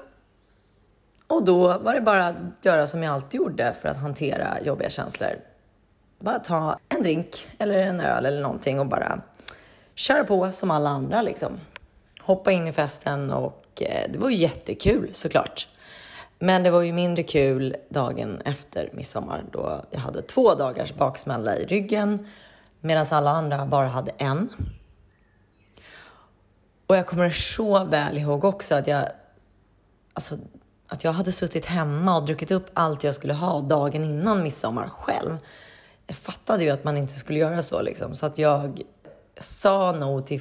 och 1.27 1.45
då 1.45 1.79
var 1.79 1.95
det 1.95 2.01
bara 2.01 2.27
att 2.27 2.37
göra 2.63 2.87
som 2.87 3.03
jag 3.03 3.15
alltid 3.15 3.39
gjorde 3.41 3.75
för 3.81 3.89
att 3.89 3.97
hantera 3.97 4.61
jobbiga 4.63 4.91
känslor. 4.91 5.31
Bara 6.19 6.39
ta 6.39 6.79
en 6.89 7.03
drink 7.03 7.49
eller 7.59 7.79
en 7.79 8.01
öl 8.01 8.27
eller 8.27 8.43
någonting 8.43 8.81
och 8.81 8.87
bara 8.87 9.21
köra 9.95 10.25
på 10.25 10.53
som 10.53 10.71
alla 10.71 10.91
andra 10.91 11.23
liksom. 11.23 11.53
Hoppa 12.21 12.53
in 12.53 12.67
i 12.67 12.73
festen 12.73 13.31
och 13.31 13.83
eh, 13.83 14.11
det 14.13 14.19
var 14.19 14.31
ju 14.31 14.37
jättekul 14.37 15.09
såklart. 15.13 15.69
Men 16.39 16.63
det 16.63 16.71
var 16.71 16.83
ju 16.83 16.93
mindre 16.93 17.23
kul 17.23 17.77
dagen 17.89 18.41
efter 18.45 18.91
midsommar 18.93 19.45
då 19.53 19.85
jag 19.91 20.01
hade 20.01 20.23
två 20.23 20.55
dagars 20.55 20.95
baksmälla 20.95 21.57
i 21.57 21.67
ryggen 21.67 22.27
medan 22.81 23.07
alla 23.11 23.31
andra 23.31 23.67
bara 23.67 23.89
hade 23.89 24.11
en. 24.19 24.49
Och 26.87 26.97
jag 26.97 27.07
kommer 27.07 27.31
så 27.31 27.85
väl 27.85 28.19
ihåg 28.19 28.45
också 28.45 28.75
att 28.75 28.87
jag, 28.87 29.05
alltså, 30.13 30.37
att 30.89 31.05
jag 31.05 31.13
hade 31.13 31.33
suttit 31.33 31.67
hemma 31.67 32.17
och 32.17 32.25
druckit 32.25 32.51
upp 32.51 32.71
allt 32.75 33.05
jag 33.05 33.15
skulle 33.15 33.35
ha 33.35 33.61
dagen 33.61 34.05
innan 34.05 34.43
midsommar 34.43 34.89
själv. 34.89 35.39
Jag 36.07 36.17
fattade 36.17 36.65
ju 36.65 36.71
att 36.71 36.85
man 36.85 36.97
inte 36.97 37.13
skulle 37.13 37.39
göra 37.39 37.63
så 37.63 37.83
liksom, 37.83 38.15
så 38.15 38.27
att 38.27 38.39
jag 38.39 38.81
sa 39.41 39.93
nog 39.93 40.27
till, 40.27 40.41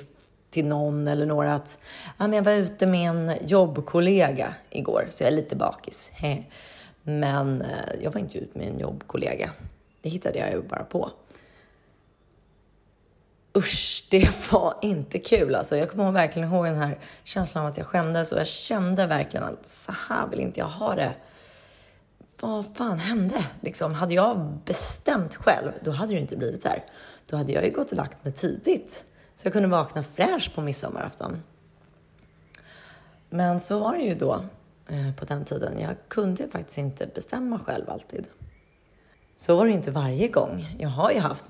till 0.56 0.68
någon 0.68 1.08
eller 1.08 1.26
några 1.26 1.56
att 1.56 1.80
ja, 2.18 2.28
men 2.28 2.34
jag 2.34 2.43
var 2.43 2.51
ute 2.51 2.88
med 2.88 3.10
en 3.10 3.47
jobbkollega 3.47 4.56
igår, 4.70 5.06
så 5.10 5.24
jag 5.24 5.32
är 5.32 5.36
lite 5.36 5.56
bakis. 5.56 6.12
Men 7.03 7.62
eh, 7.62 8.01
jag 8.01 8.12
var 8.12 8.20
inte 8.20 8.38
ute 8.38 8.58
med 8.58 8.68
en 8.68 8.80
jobbkollega. 8.80 9.49
Det 10.01 10.10
hittade 10.10 10.39
jag 10.39 10.51
ju 10.51 10.62
bara 10.62 10.84
på 10.84 11.12
usch, 13.58 14.08
det 14.12 14.51
var 14.51 14.78
inte 14.82 15.20
kul 15.20 15.56
alltså. 15.56 15.78
Jag 15.78 15.91
kommer 15.91 16.12
verkligen 16.12 16.49
ihåg 16.49 16.66
den 16.66 16.78
här 16.78 16.99
känslan 17.24 17.64
av 17.64 17.72
att 17.72 17.78
jag 17.78 17.88
skämdes 17.88 18.32
och 18.32 18.39
jag 18.39 18.47
kände 18.47 19.08
verkligen 19.08 19.45
att 19.45 19.68
så 19.68 19.93
här 20.10 20.28
vill 20.28 20.39
inte 20.39 20.60
jag 20.60 20.68
ha 20.68 20.95
det. 20.95 21.14
Vad 22.39 22.66
fan 22.76 22.99
hände? 22.99 23.45
Liksom, 23.62 23.93
hade 23.93 24.14
jag 24.14 24.58
bestämt 24.66 25.36
själv, 25.36 25.72
då 25.82 25.91
hade 25.91 26.14
det 26.14 26.20
inte 26.20 26.38
blivit 26.38 26.62
så 26.62 26.70
här. 26.70 26.84
Då 27.30 27.38
hade 27.38 27.51
jag 27.51 27.66
ju 27.66 27.72
gått 27.72 27.91
och 27.91 27.97
lagt 27.97 28.24
mig 28.24 28.34
tidigt 28.34 29.03
så 29.36 29.45
jag 29.45 29.53
kunde 29.53 29.69
vakna 29.69 30.03
fräsch 30.03 30.51
på 30.55 30.61
midsommarafton. 30.61 31.43
Men 33.29 33.59
så 33.59 33.79
var 33.79 33.93
det 33.93 34.03
ju 34.03 34.15
då 34.15 34.33
eh, 34.88 35.15
på 35.15 35.25
den 35.25 35.45
tiden. 35.45 35.79
Jag 35.79 35.95
kunde 36.07 36.47
faktiskt 36.47 36.77
inte 36.77 37.07
bestämma 37.07 37.59
själv 37.59 37.89
alltid. 37.89 38.27
Så 39.36 39.55
var 39.55 39.65
det 39.65 39.71
inte 39.71 39.91
varje 39.91 40.27
gång. 40.27 40.65
Jag 40.79 40.89
har 40.89 41.11
ju 41.11 41.19
haft 41.19 41.45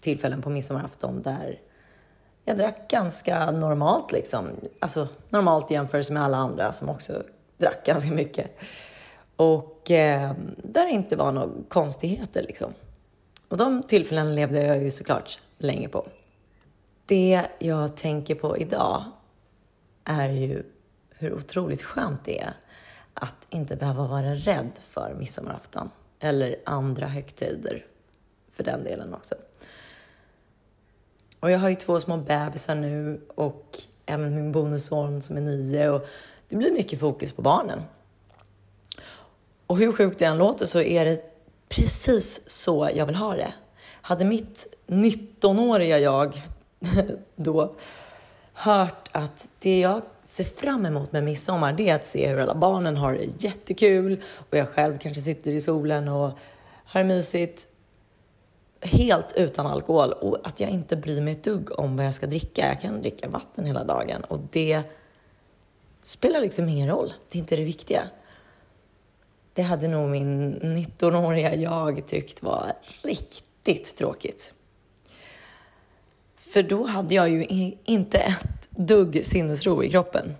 tillfällen 0.00 0.42
på 0.42 0.50
midsommarafton 0.50 1.22
där 1.22 1.60
jag 2.44 2.58
drack 2.58 2.90
ganska 2.90 3.50
normalt 3.50 4.12
liksom. 4.12 4.48
Alltså 4.78 5.08
normalt 5.28 5.70
i 5.70 5.74
jämförelse 5.74 6.12
med 6.12 6.22
alla 6.22 6.36
andra 6.36 6.72
som 6.72 6.88
också 6.88 7.22
drack 7.58 7.82
ganska 7.86 8.10
mycket. 8.10 8.50
Och 9.36 9.90
eh, 9.90 10.32
där 10.56 10.86
det 10.86 10.92
inte 10.92 11.16
var 11.16 11.32
några 11.32 11.48
konstigheter 11.68 12.42
liksom. 12.42 12.74
Och 13.48 13.56
de 13.56 13.82
tillfällena 13.82 14.30
levde 14.30 14.62
jag 14.62 14.82
ju 14.82 14.90
såklart 14.90 15.38
länge 15.58 15.88
på. 15.88 16.06
Det 17.06 17.46
jag 17.58 17.96
tänker 17.96 18.34
på 18.34 18.58
idag 18.58 19.04
är 20.04 20.28
ju 20.28 20.62
hur 21.10 21.34
otroligt 21.34 21.82
skönt 21.82 22.24
det 22.24 22.40
är 22.40 22.54
att 23.14 23.46
inte 23.50 23.76
behöva 23.76 24.06
vara 24.06 24.34
rädd 24.34 24.70
för 24.88 25.14
midsommarafton 25.18 25.90
eller 26.20 26.56
andra 26.64 27.06
högtider 27.06 27.86
för 28.50 28.64
den 28.64 28.84
delen 28.84 29.14
också. 29.14 29.34
Och 31.40 31.50
jag 31.50 31.58
har 31.58 31.68
ju 31.68 31.74
två 31.74 32.00
små 32.00 32.16
bebisar 32.16 32.74
nu 32.74 33.20
och 33.34 33.78
även 34.06 34.34
min 34.34 34.52
bonusson 34.52 35.22
som 35.22 35.36
är 35.36 35.40
nio 35.40 35.88
och 35.88 36.06
det 36.48 36.56
blir 36.56 36.72
mycket 36.72 37.00
fokus 37.00 37.32
på 37.32 37.42
barnen. 37.42 37.82
Och 39.66 39.78
hur 39.78 39.92
sjukt 39.92 40.18
det 40.18 40.24
än 40.24 40.38
låter 40.38 40.66
så 40.66 40.80
är 40.80 41.04
det 41.04 41.20
precis 41.68 42.50
så 42.50 42.90
jag 42.94 43.06
vill 43.06 43.16
ha 43.16 43.36
det. 43.36 43.54
Hade 43.84 44.24
mitt 44.24 44.78
19-åriga 44.86 45.98
jag 45.98 46.42
då 47.36 47.74
hört 48.52 49.08
att 49.12 49.48
det 49.58 49.80
jag 49.80 50.02
ser 50.24 50.44
fram 50.44 50.86
emot 50.86 51.12
med 51.12 51.24
midsommar 51.24 51.72
det 51.72 51.88
är 51.88 51.94
att 51.94 52.06
se 52.06 52.28
hur 52.28 52.38
alla 52.38 52.54
barnen 52.54 52.96
har 52.96 53.12
det 53.12 53.44
jättekul 53.44 54.22
och 54.50 54.58
jag 54.58 54.68
själv 54.68 54.98
kanske 54.98 55.22
sitter 55.22 55.50
i 55.50 55.60
solen 55.60 56.08
och 56.08 56.30
har 56.84 57.00
det 57.00 57.04
mysigt 57.04 57.68
helt 58.80 59.32
utan 59.36 59.66
alkohol 59.66 60.12
och 60.12 60.38
att 60.44 60.60
jag 60.60 60.70
inte 60.70 60.96
bryr 60.96 61.20
mig 61.20 61.32
ett 61.32 61.44
dugg 61.44 61.78
om 61.80 61.96
vad 61.96 62.06
jag 62.06 62.14
ska 62.14 62.26
dricka. 62.26 62.66
Jag 62.66 62.80
kan 62.80 63.00
dricka 63.00 63.28
vatten 63.28 63.66
hela 63.66 63.84
dagen 63.84 64.24
och 64.24 64.40
det 64.52 64.82
spelar 66.04 66.40
liksom 66.40 66.68
ingen 66.68 66.88
roll. 66.88 67.12
Det 67.28 67.38
är 67.38 67.40
inte 67.40 67.56
det 67.56 67.64
viktiga. 67.64 68.02
Det 69.52 69.62
hade 69.62 69.88
nog 69.88 70.10
min 70.10 70.60
19-åriga 70.60 71.54
jag 71.54 72.06
tyckt 72.06 72.42
var 72.42 72.72
riktigt 73.02 73.96
tråkigt. 73.96 74.54
För 76.56 76.62
då 76.62 76.86
hade 76.86 77.14
jag 77.14 77.28
ju 77.28 77.46
inte 77.84 78.18
ett 78.18 78.70
dugg 78.70 79.24
sinnesro 79.24 79.84
i 79.84 79.90
kroppen. 79.90 80.34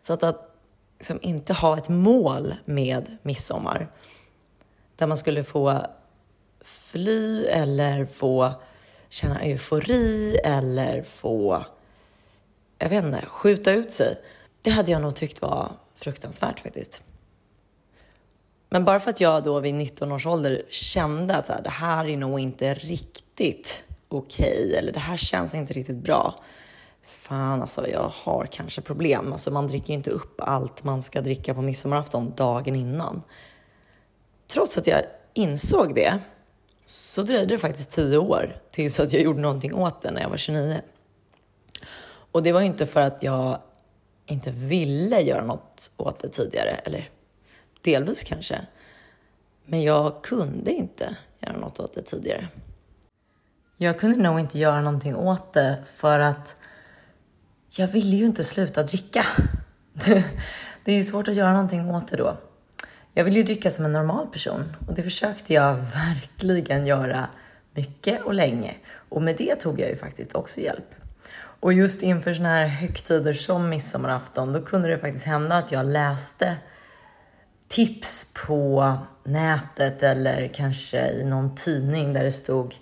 Så 0.00 0.12
att, 0.12 0.22
att 0.22 0.56
liksom 0.98 1.18
inte 1.22 1.52
ha 1.52 1.78
ett 1.78 1.88
mål 1.88 2.54
med 2.64 3.16
midsommar 3.22 3.90
där 4.96 5.06
man 5.06 5.16
skulle 5.16 5.44
få 5.44 5.86
fly 6.60 7.44
eller 7.44 8.06
få 8.06 8.52
känna 9.08 9.40
eufori 9.40 10.36
eller 10.44 11.02
få, 11.02 11.64
jag 12.78 12.88
vet 12.88 13.04
inte, 13.04 13.26
skjuta 13.26 13.72
ut 13.72 13.92
sig. 13.92 14.16
Det 14.62 14.70
hade 14.70 14.90
jag 14.90 15.02
nog 15.02 15.14
tyckt 15.14 15.42
var 15.42 15.72
fruktansvärt 15.94 16.60
faktiskt. 16.60 17.02
Men 18.70 18.84
bara 18.84 19.00
för 19.00 19.10
att 19.10 19.20
jag 19.20 19.44
då 19.44 19.60
vid 19.60 19.74
19 19.74 20.12
års 20.12 20.26
ålder 20.26 20.62
kände 20.70 21.36
att 21.36 21.46
så 21.46 21.52
här, 21.52 21.62
det 21.62 21.70
här 21.70 22.08
är 22.08 22.16
nog 22.16 22.40
inte 22.40 22.74
riktigt 22.74 23.84
okej 24.12 24.64
okay, 24.64 24.74
eller 24.74 24.92
det 24.92 25.00
här 25.00 25.16
känns 25.16 25.54
inte 25.54 25.72
riktigt 25.72 25.96
bra. 25.96 26.44
Fan 27.02 27.62
alltså, 27.62 27.88
jag 27.88 28.10
har 28.14 28.46
kanske 28.52 28.80
problem. 28.80 29.32
Alltså 29.32 29.50
man 29.50 29.66
dricker 29.66 29.94
inte 29.94 30.10
upp 30.10 30.40
allt 30.40 30.84
man 30.84 31.02
ska 31.02 31.20
dricka 31.20 31.54
på 31.54 31.62
midsommarafton 31.62 32.34
dagen 32.36 32.76
innan. 32.76 33.22
Trots 34.46 34.78
att 34.78 34.86
jag 34.86 35.02
insåg 35.34 35.94
det 35.94 36.18
så 36.86 37.22
dröjde 37.22 37.54
det 37.54 37.58
faktiskt 37.58 37.90
tio 37.90 38.18
år 38.18 38.56
tills 38.70 39.00
att 39.00 39.12
jag 39.12 39.22
gjorde 39.22 39.40
någonting 39.40 39.74
åt 39.74 40.02
det 40.02 40.10
när 40.10 40.20
jag 40.20 40.30
var 40.30 40.36
29. 40.36 40.80
Och 42.32 42.42
det 42.42 42.52
var 42.52 42.60
ju 42.60 42.66
inte 42.66 42.86
för 42.86 43.00
att 43.00 43.22
jag 43.22 43.62
inte 44.26 44.50
ville 44.50 45.20
göra 45.20 45.44
något 45.44 45.90
åt 45.96 46.18
det 46.18 46.28
tidigare, 46.28 46.70
eller 46.70 47.10
delvis 47.80 48.24
kanske. 48.24 48.66
Men 49.64 49.82
jag 49.82 50.22
kunde 50.22 50.72
inte 50.72 51.16
göra 51.40 51.56
något 51.56 51.80
åt 51.80 51.94
det 51.94 52.02
tidigare. 52.02 52.48
Jag 53.82 53.98
kunde 53.98 54.18
nog 54.18 54.40
inte 54.40 54.58
göra 54.58 54.80
någonting 54.80 55.16
åt 55.16 55.52
det 55.52 55.78
för 55.94 56.18
att 56.18 56.56
jag 57.70 57.88
ville 57.88 58.16
ju 58.16 58.24
inte 58.24 58.44
sluta 58.44 58.82
dricka. 58.82 59.26
Det 60.84 60.92
är 60.92 60.96
ju 60.96 61.02
svårt 61.02 61.28
att 61.28 61.34
göra 61.34 61.52
någonting 61.52 61.90
åt 61.90 62.08
det 62.08 62.16
då. 62.16 62.36
Jag 63.14 63.24
vill 63.24 63.36
ju 63.36 63.42
dricka 63.42 63.70
som 63.70 63.84
en 63.84 63.92
normal 63.92 64.26
person 64.26 64.76
och 64.88 64.94
det 64.94 65.02
försökte 65.02 65.54
jag 65.54 65.74
verkligen 65.94 66.86
göra 66.86 67.28
mycket 67.74 68.22
och 68.22 68.34
länge. 68.34 68.74
Och 69.08 69.22
med 69.22 69.36
det 69.36 69.54
tog 69.54 69.80
jag 69.80 69.88
ju 69.88 69.96
faktiskt 69.96 70.34
också 70.34 70.60
hjälp. 70.60 70.94
Och 71.36 71.72
just 71.72 72.02
inför 72.02 72.32
sådana 72.32 72.54
här 72.54 72.66
högtider 72.66 73.32
som 73.32 73.68
midsommarafton, 73.68 74.52
då 74.52 74.62
kunde 74.62 74.88
det 74.88 74.98
faktiskt 74.98 75.26
hända 75.26 75.56
att 75.56 75.72
jag 75.72 75.86
läste 75.86 76.56
tips 77.68 78.32
på 78.46 78.94
nätet 79.24 80.02
eller 80.02 80.48
kanske 80.48 81.10
i 81.10 81.24
någon 81.24 81.54
tidning 81.54 82.12
där 82.12 82.24
det 82.24 82.32
stod 82.32 82.74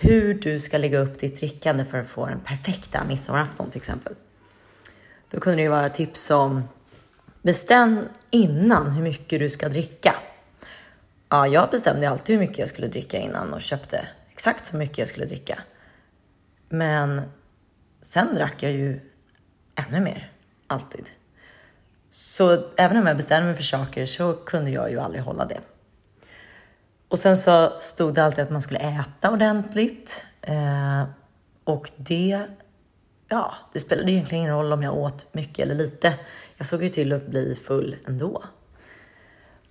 hur 0.00 0.34
du 0.34 0.60
ska 0.60 0.78
lägga 0.78 0.98
upp 0.98 1.18
ditt 1.18 1.36
drickande 1.36 1.84
för 1.84 1.98
att 1.98 2.08
få 2.08 2.26
den 2.26 2.40
perfekta 2.40 3.04
midsommarafton 3.04 3.70
till 3.70 3.78
exempel. 3.78 4.14
Då 5.30 5.40
kunde 5.40 5.62
det 5.62 5.68
vara 5.68 5.88
tips 5.88 6.20
som 6.20 6.62
Bestäm 7.42 8.08
innan 8.30 8.92
hur 8.92 9.02
mycket 9.02 9.38
du 9.38 9.48
ska 9.48 9.68
dricka. 9.68 10.14
Ja, 11.28 11.46
jag 11.46 11.70
bestämde 11.70 12.10
alltid 12.10 12.34
hur 12.34 12.40
mycket 12.40 12.58
jag 12.58 12.68
skulle 12.68 12.88
dricka 12.88 13.18
innan 13.18 13.52
och 13.52 13.60
köpte 13.60 14.08
exakt 14.30 14.66
så 14.66 14.76
mycket 14.76 14.98
jag 14.98 15.08
skulle 15.08 15.26
dricka. 15.26 15.58
Men 16.68 17.22
sen 18.00 18.34
drack 18.34 18.62
jag 18.62 18.72
ju 18.72 19.00
ännu 19.74 20.00
mer, 20.00 20.32
alltid. 20.66 21.06
Så 22.10 22.70
även 22.76 22.96
om 22.96 23.06
jag 23.06 23.16
bestämde 23.16 23.46
mig 23.46 23.56
för 23.56 23.62
saker 23.62 24.06
så 24.06 24.34
kunde 24.34 24.70
jag 24.70 24.90
ju 24.90 24.98
aldrig 24.98 25.22
hålla 25.22 25.44
det. 25.44 25.60
Och 27.08 27.18
sen 27.18 27.36
så 27.36 27.72
stod 27.78 28.14
det 28.14 28.24
alltid 28.24 28.44
att 28.44 28.50
man 28.50 28.62
skulle 28.62 28.80
äta 28.80 29.30
ordentligt. 29.30 30.24
Eh, 30.42 31.04
och 31.64 31.90
det, 31.96 32.42
ja, 33.28 33.54
det 33.72 33.80
spelade 33.80 34.12
egentligen 34.12 34.44
ingen 34.44 34.54
roll 34.54 34.72
om 34.72 34.82
jag 34.82 34.96
åt 34.96 35.34
mycket 35.34 35.58
eller 35.58 35.74
lite. 35.74 36.14
Jag 36.56 36.66
såg 36.66 36.82
ju 36.82 36.88
till 36.88 37.12
att 37.12 37.26
bli 37.26 37.54
full 37.54 37.96
ändå. 38.06 38.42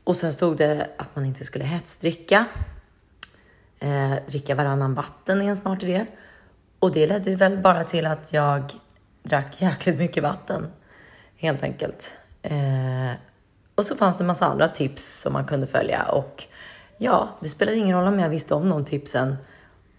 Och 0.04 0.16
sen 0.16 0.34
stod 0.34 0.58
det 0.58 0.90
att 0.98 1.16
man 1.16 1.26
inte 1.26 1.44
skulle 1.44 1.66
hetsdricka. 1.66 2.46
Eh, 3.80 4.14
dricka 4.28 4.56
varannan 4.56 4.94
vatten 4.94 5.42
är 5.42 5.50
en 5.50 5.58
smart 5.58 5.84
idé. 5.84 6.06
Och 6.80 6.92
det 6.92 7.08
ledde 7.08 7.36
väl 7.36 7.58
bara 7.58 7.84
till 7.84 8.06
att 8.06 8.34
jag 8.34 8.72
drack 9.24 9.62
jäkligt 9.62 9.98
mycket 9.98 10.24
vatten. 10.24 10.68
Helt 11.38 11.64
enkelt. 11.64 12.18
Eh, 12.42 13.12
och 13.76 13.86
så 13.86 13.96
fanns 13.96 14.18
det 14.18 14.24
en 14.24 14.28
massa 14.28 14.46
andra 14.46 14.68
tips 14.68 15.20
som 15.22 15.34
man 15.34 15.46
kunde 15.46 15.68
följa. 15.68 16.04
Och 16.04 16.44
ja, 16.98 17.30
det 17.40 17.50
spelar 17.50 17.74
ingen 17.74 17.98
roll 17.98 18.08
om 18.14 18.20
jag 18.20 18.30
visste 18.30 18.54
om 18.54 18.70
de 18.70 18.86
tipsen 18.86 19.36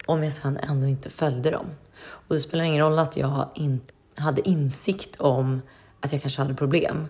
om 0.05 0.23
jag 0.23 0.33
sen 0.33 0.57
ändå 0.57 0.87
inte 0.87 1.09
följde 1.09 1.51
dem. 1.51 1.65
Och 2.01 2.35
det 2.35 2.39
spelar 2.39 2.63
ingen 2.63 2.85
roll 2.85 2.99
att 2.99 3.17
jag 3.17 3.49
in, 3.55 3.81
hade 4.15 4.49
insikt 4.49 5.15
om 5.19 5.61
att 5.99 6.11
jag 6.11 6.21
kanske 6.21 6.41
hade 6.41 6.53
problem 6.53 7.07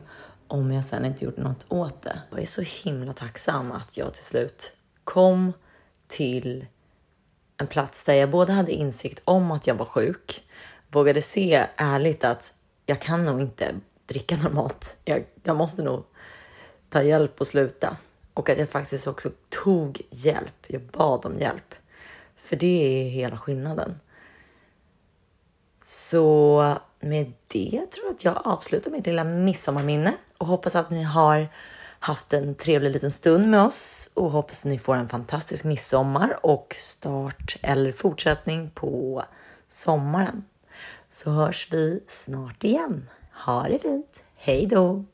om 0.47 0.71
jag 0.71 0.83
sen 0.83 1.05
inte 1.05 1.25
gjorde 1.25 1.41
något 1.41 1.65
åt 1.69 2.01
det. 2.01 2.21
Jag 2.29 2.41
är 2.41 2.45
så 2.45 2.61
himla 2.61 3.13
tacksam 3.13 3.71
att 3.71 3.97
jag 3.97 4.13
till 4.13 4.23
slut 4.23 4.73
kom 5.03 5.53
till 6.07 6.65
en 7.57 7.67
plats 7.67 8.03
där 8.03 8.13
jag 8.13 8.29
både 8.29 8.53
hade 8.53 8.71
insikt 8.71 9.21
om 9.25 9.51
att 9.51 9.67
jag 9.67 9.75
var 9.75 9.85
sjuk, 9.85 10.43
vågade 10.87 11.21
se 11.21 11.67
ärligt 11.75 12.23
att 12.23 12.53
jag 12.85 13.01
kan 13.01 13.25
nog 13.25 13.41
inte 13.41 13.75
dricka 14.05 14.37
normalt. 14.37 14.97
Jag, 15.05 15.25
jag 15.43 15.55
måste 15.55 15.83
nog 15.83 16.03
ta 16.89 17.03
hjälp 17.03 17.39
och 17.39 17.47
sluta. 17.47 17.97
Och 18.39 18.49
att 18.49 18.57
jag 18.57 18.69
faktiskt 18.69 19.07
också 19.07 19.29
tog 19.49 20.01
hjälp. 20.09 20.65
Jag 20.67 20.81
bad 20.81 21.25
om 21.25 21.37
hjälp. 21.37 21.75
För 22.35 22.55
det 22.55 23.05
är 23.05 23.09
hela 23.09 23.37
skillnaden. 23.37 23.99
Så 25.83 26.75
med 26.99 27.33
det 27.47 27.85
tror 27.91 28.05
jag 28.05 28.15
att 28.15 28.25
jag 28.25 28.41
avslutar 28.43 28.91
mitt 28.91 29.05
lilla 29.05 29.23
midsommarminne 29.23 30.13
och 30.37 30.47
hoppas 30.47 30.75
att 30.75 30.89
ni 30.89 31.03
har 31.03 31.47
haft 31.99 32.33
en 32.33 32.55
trevlig 32.55 32.91
liten 32.91 33.11
stund 33.11 33.45
med 33.45 33.61
oss 33.61 34.11
och 34.13 34.31
hoppas 34.31 34.65
att 34.65 34.69
ni 34.69 34.79
får 34.79 34.95
en 34.95 35.09
fantastisk 35.09 35.65
midsommar 35.65 36.45
och 36.45 36.73
start 36.77 37.57
eller 37.61 37.91
fortsättning 37.91 38.69
på 38.69 39.23
sommaren. 39.67 40.43
Så 41.07 41.31
hörs 41.31 41.67
vi 41.71 42.03
snart 42.07 42.63
igen. 42.63 43.09
Ha 43.45 43.63
det 43.63 43.79
fint. 43.79 44.23
Hej 44.35 44.65
då! 44.65 45.05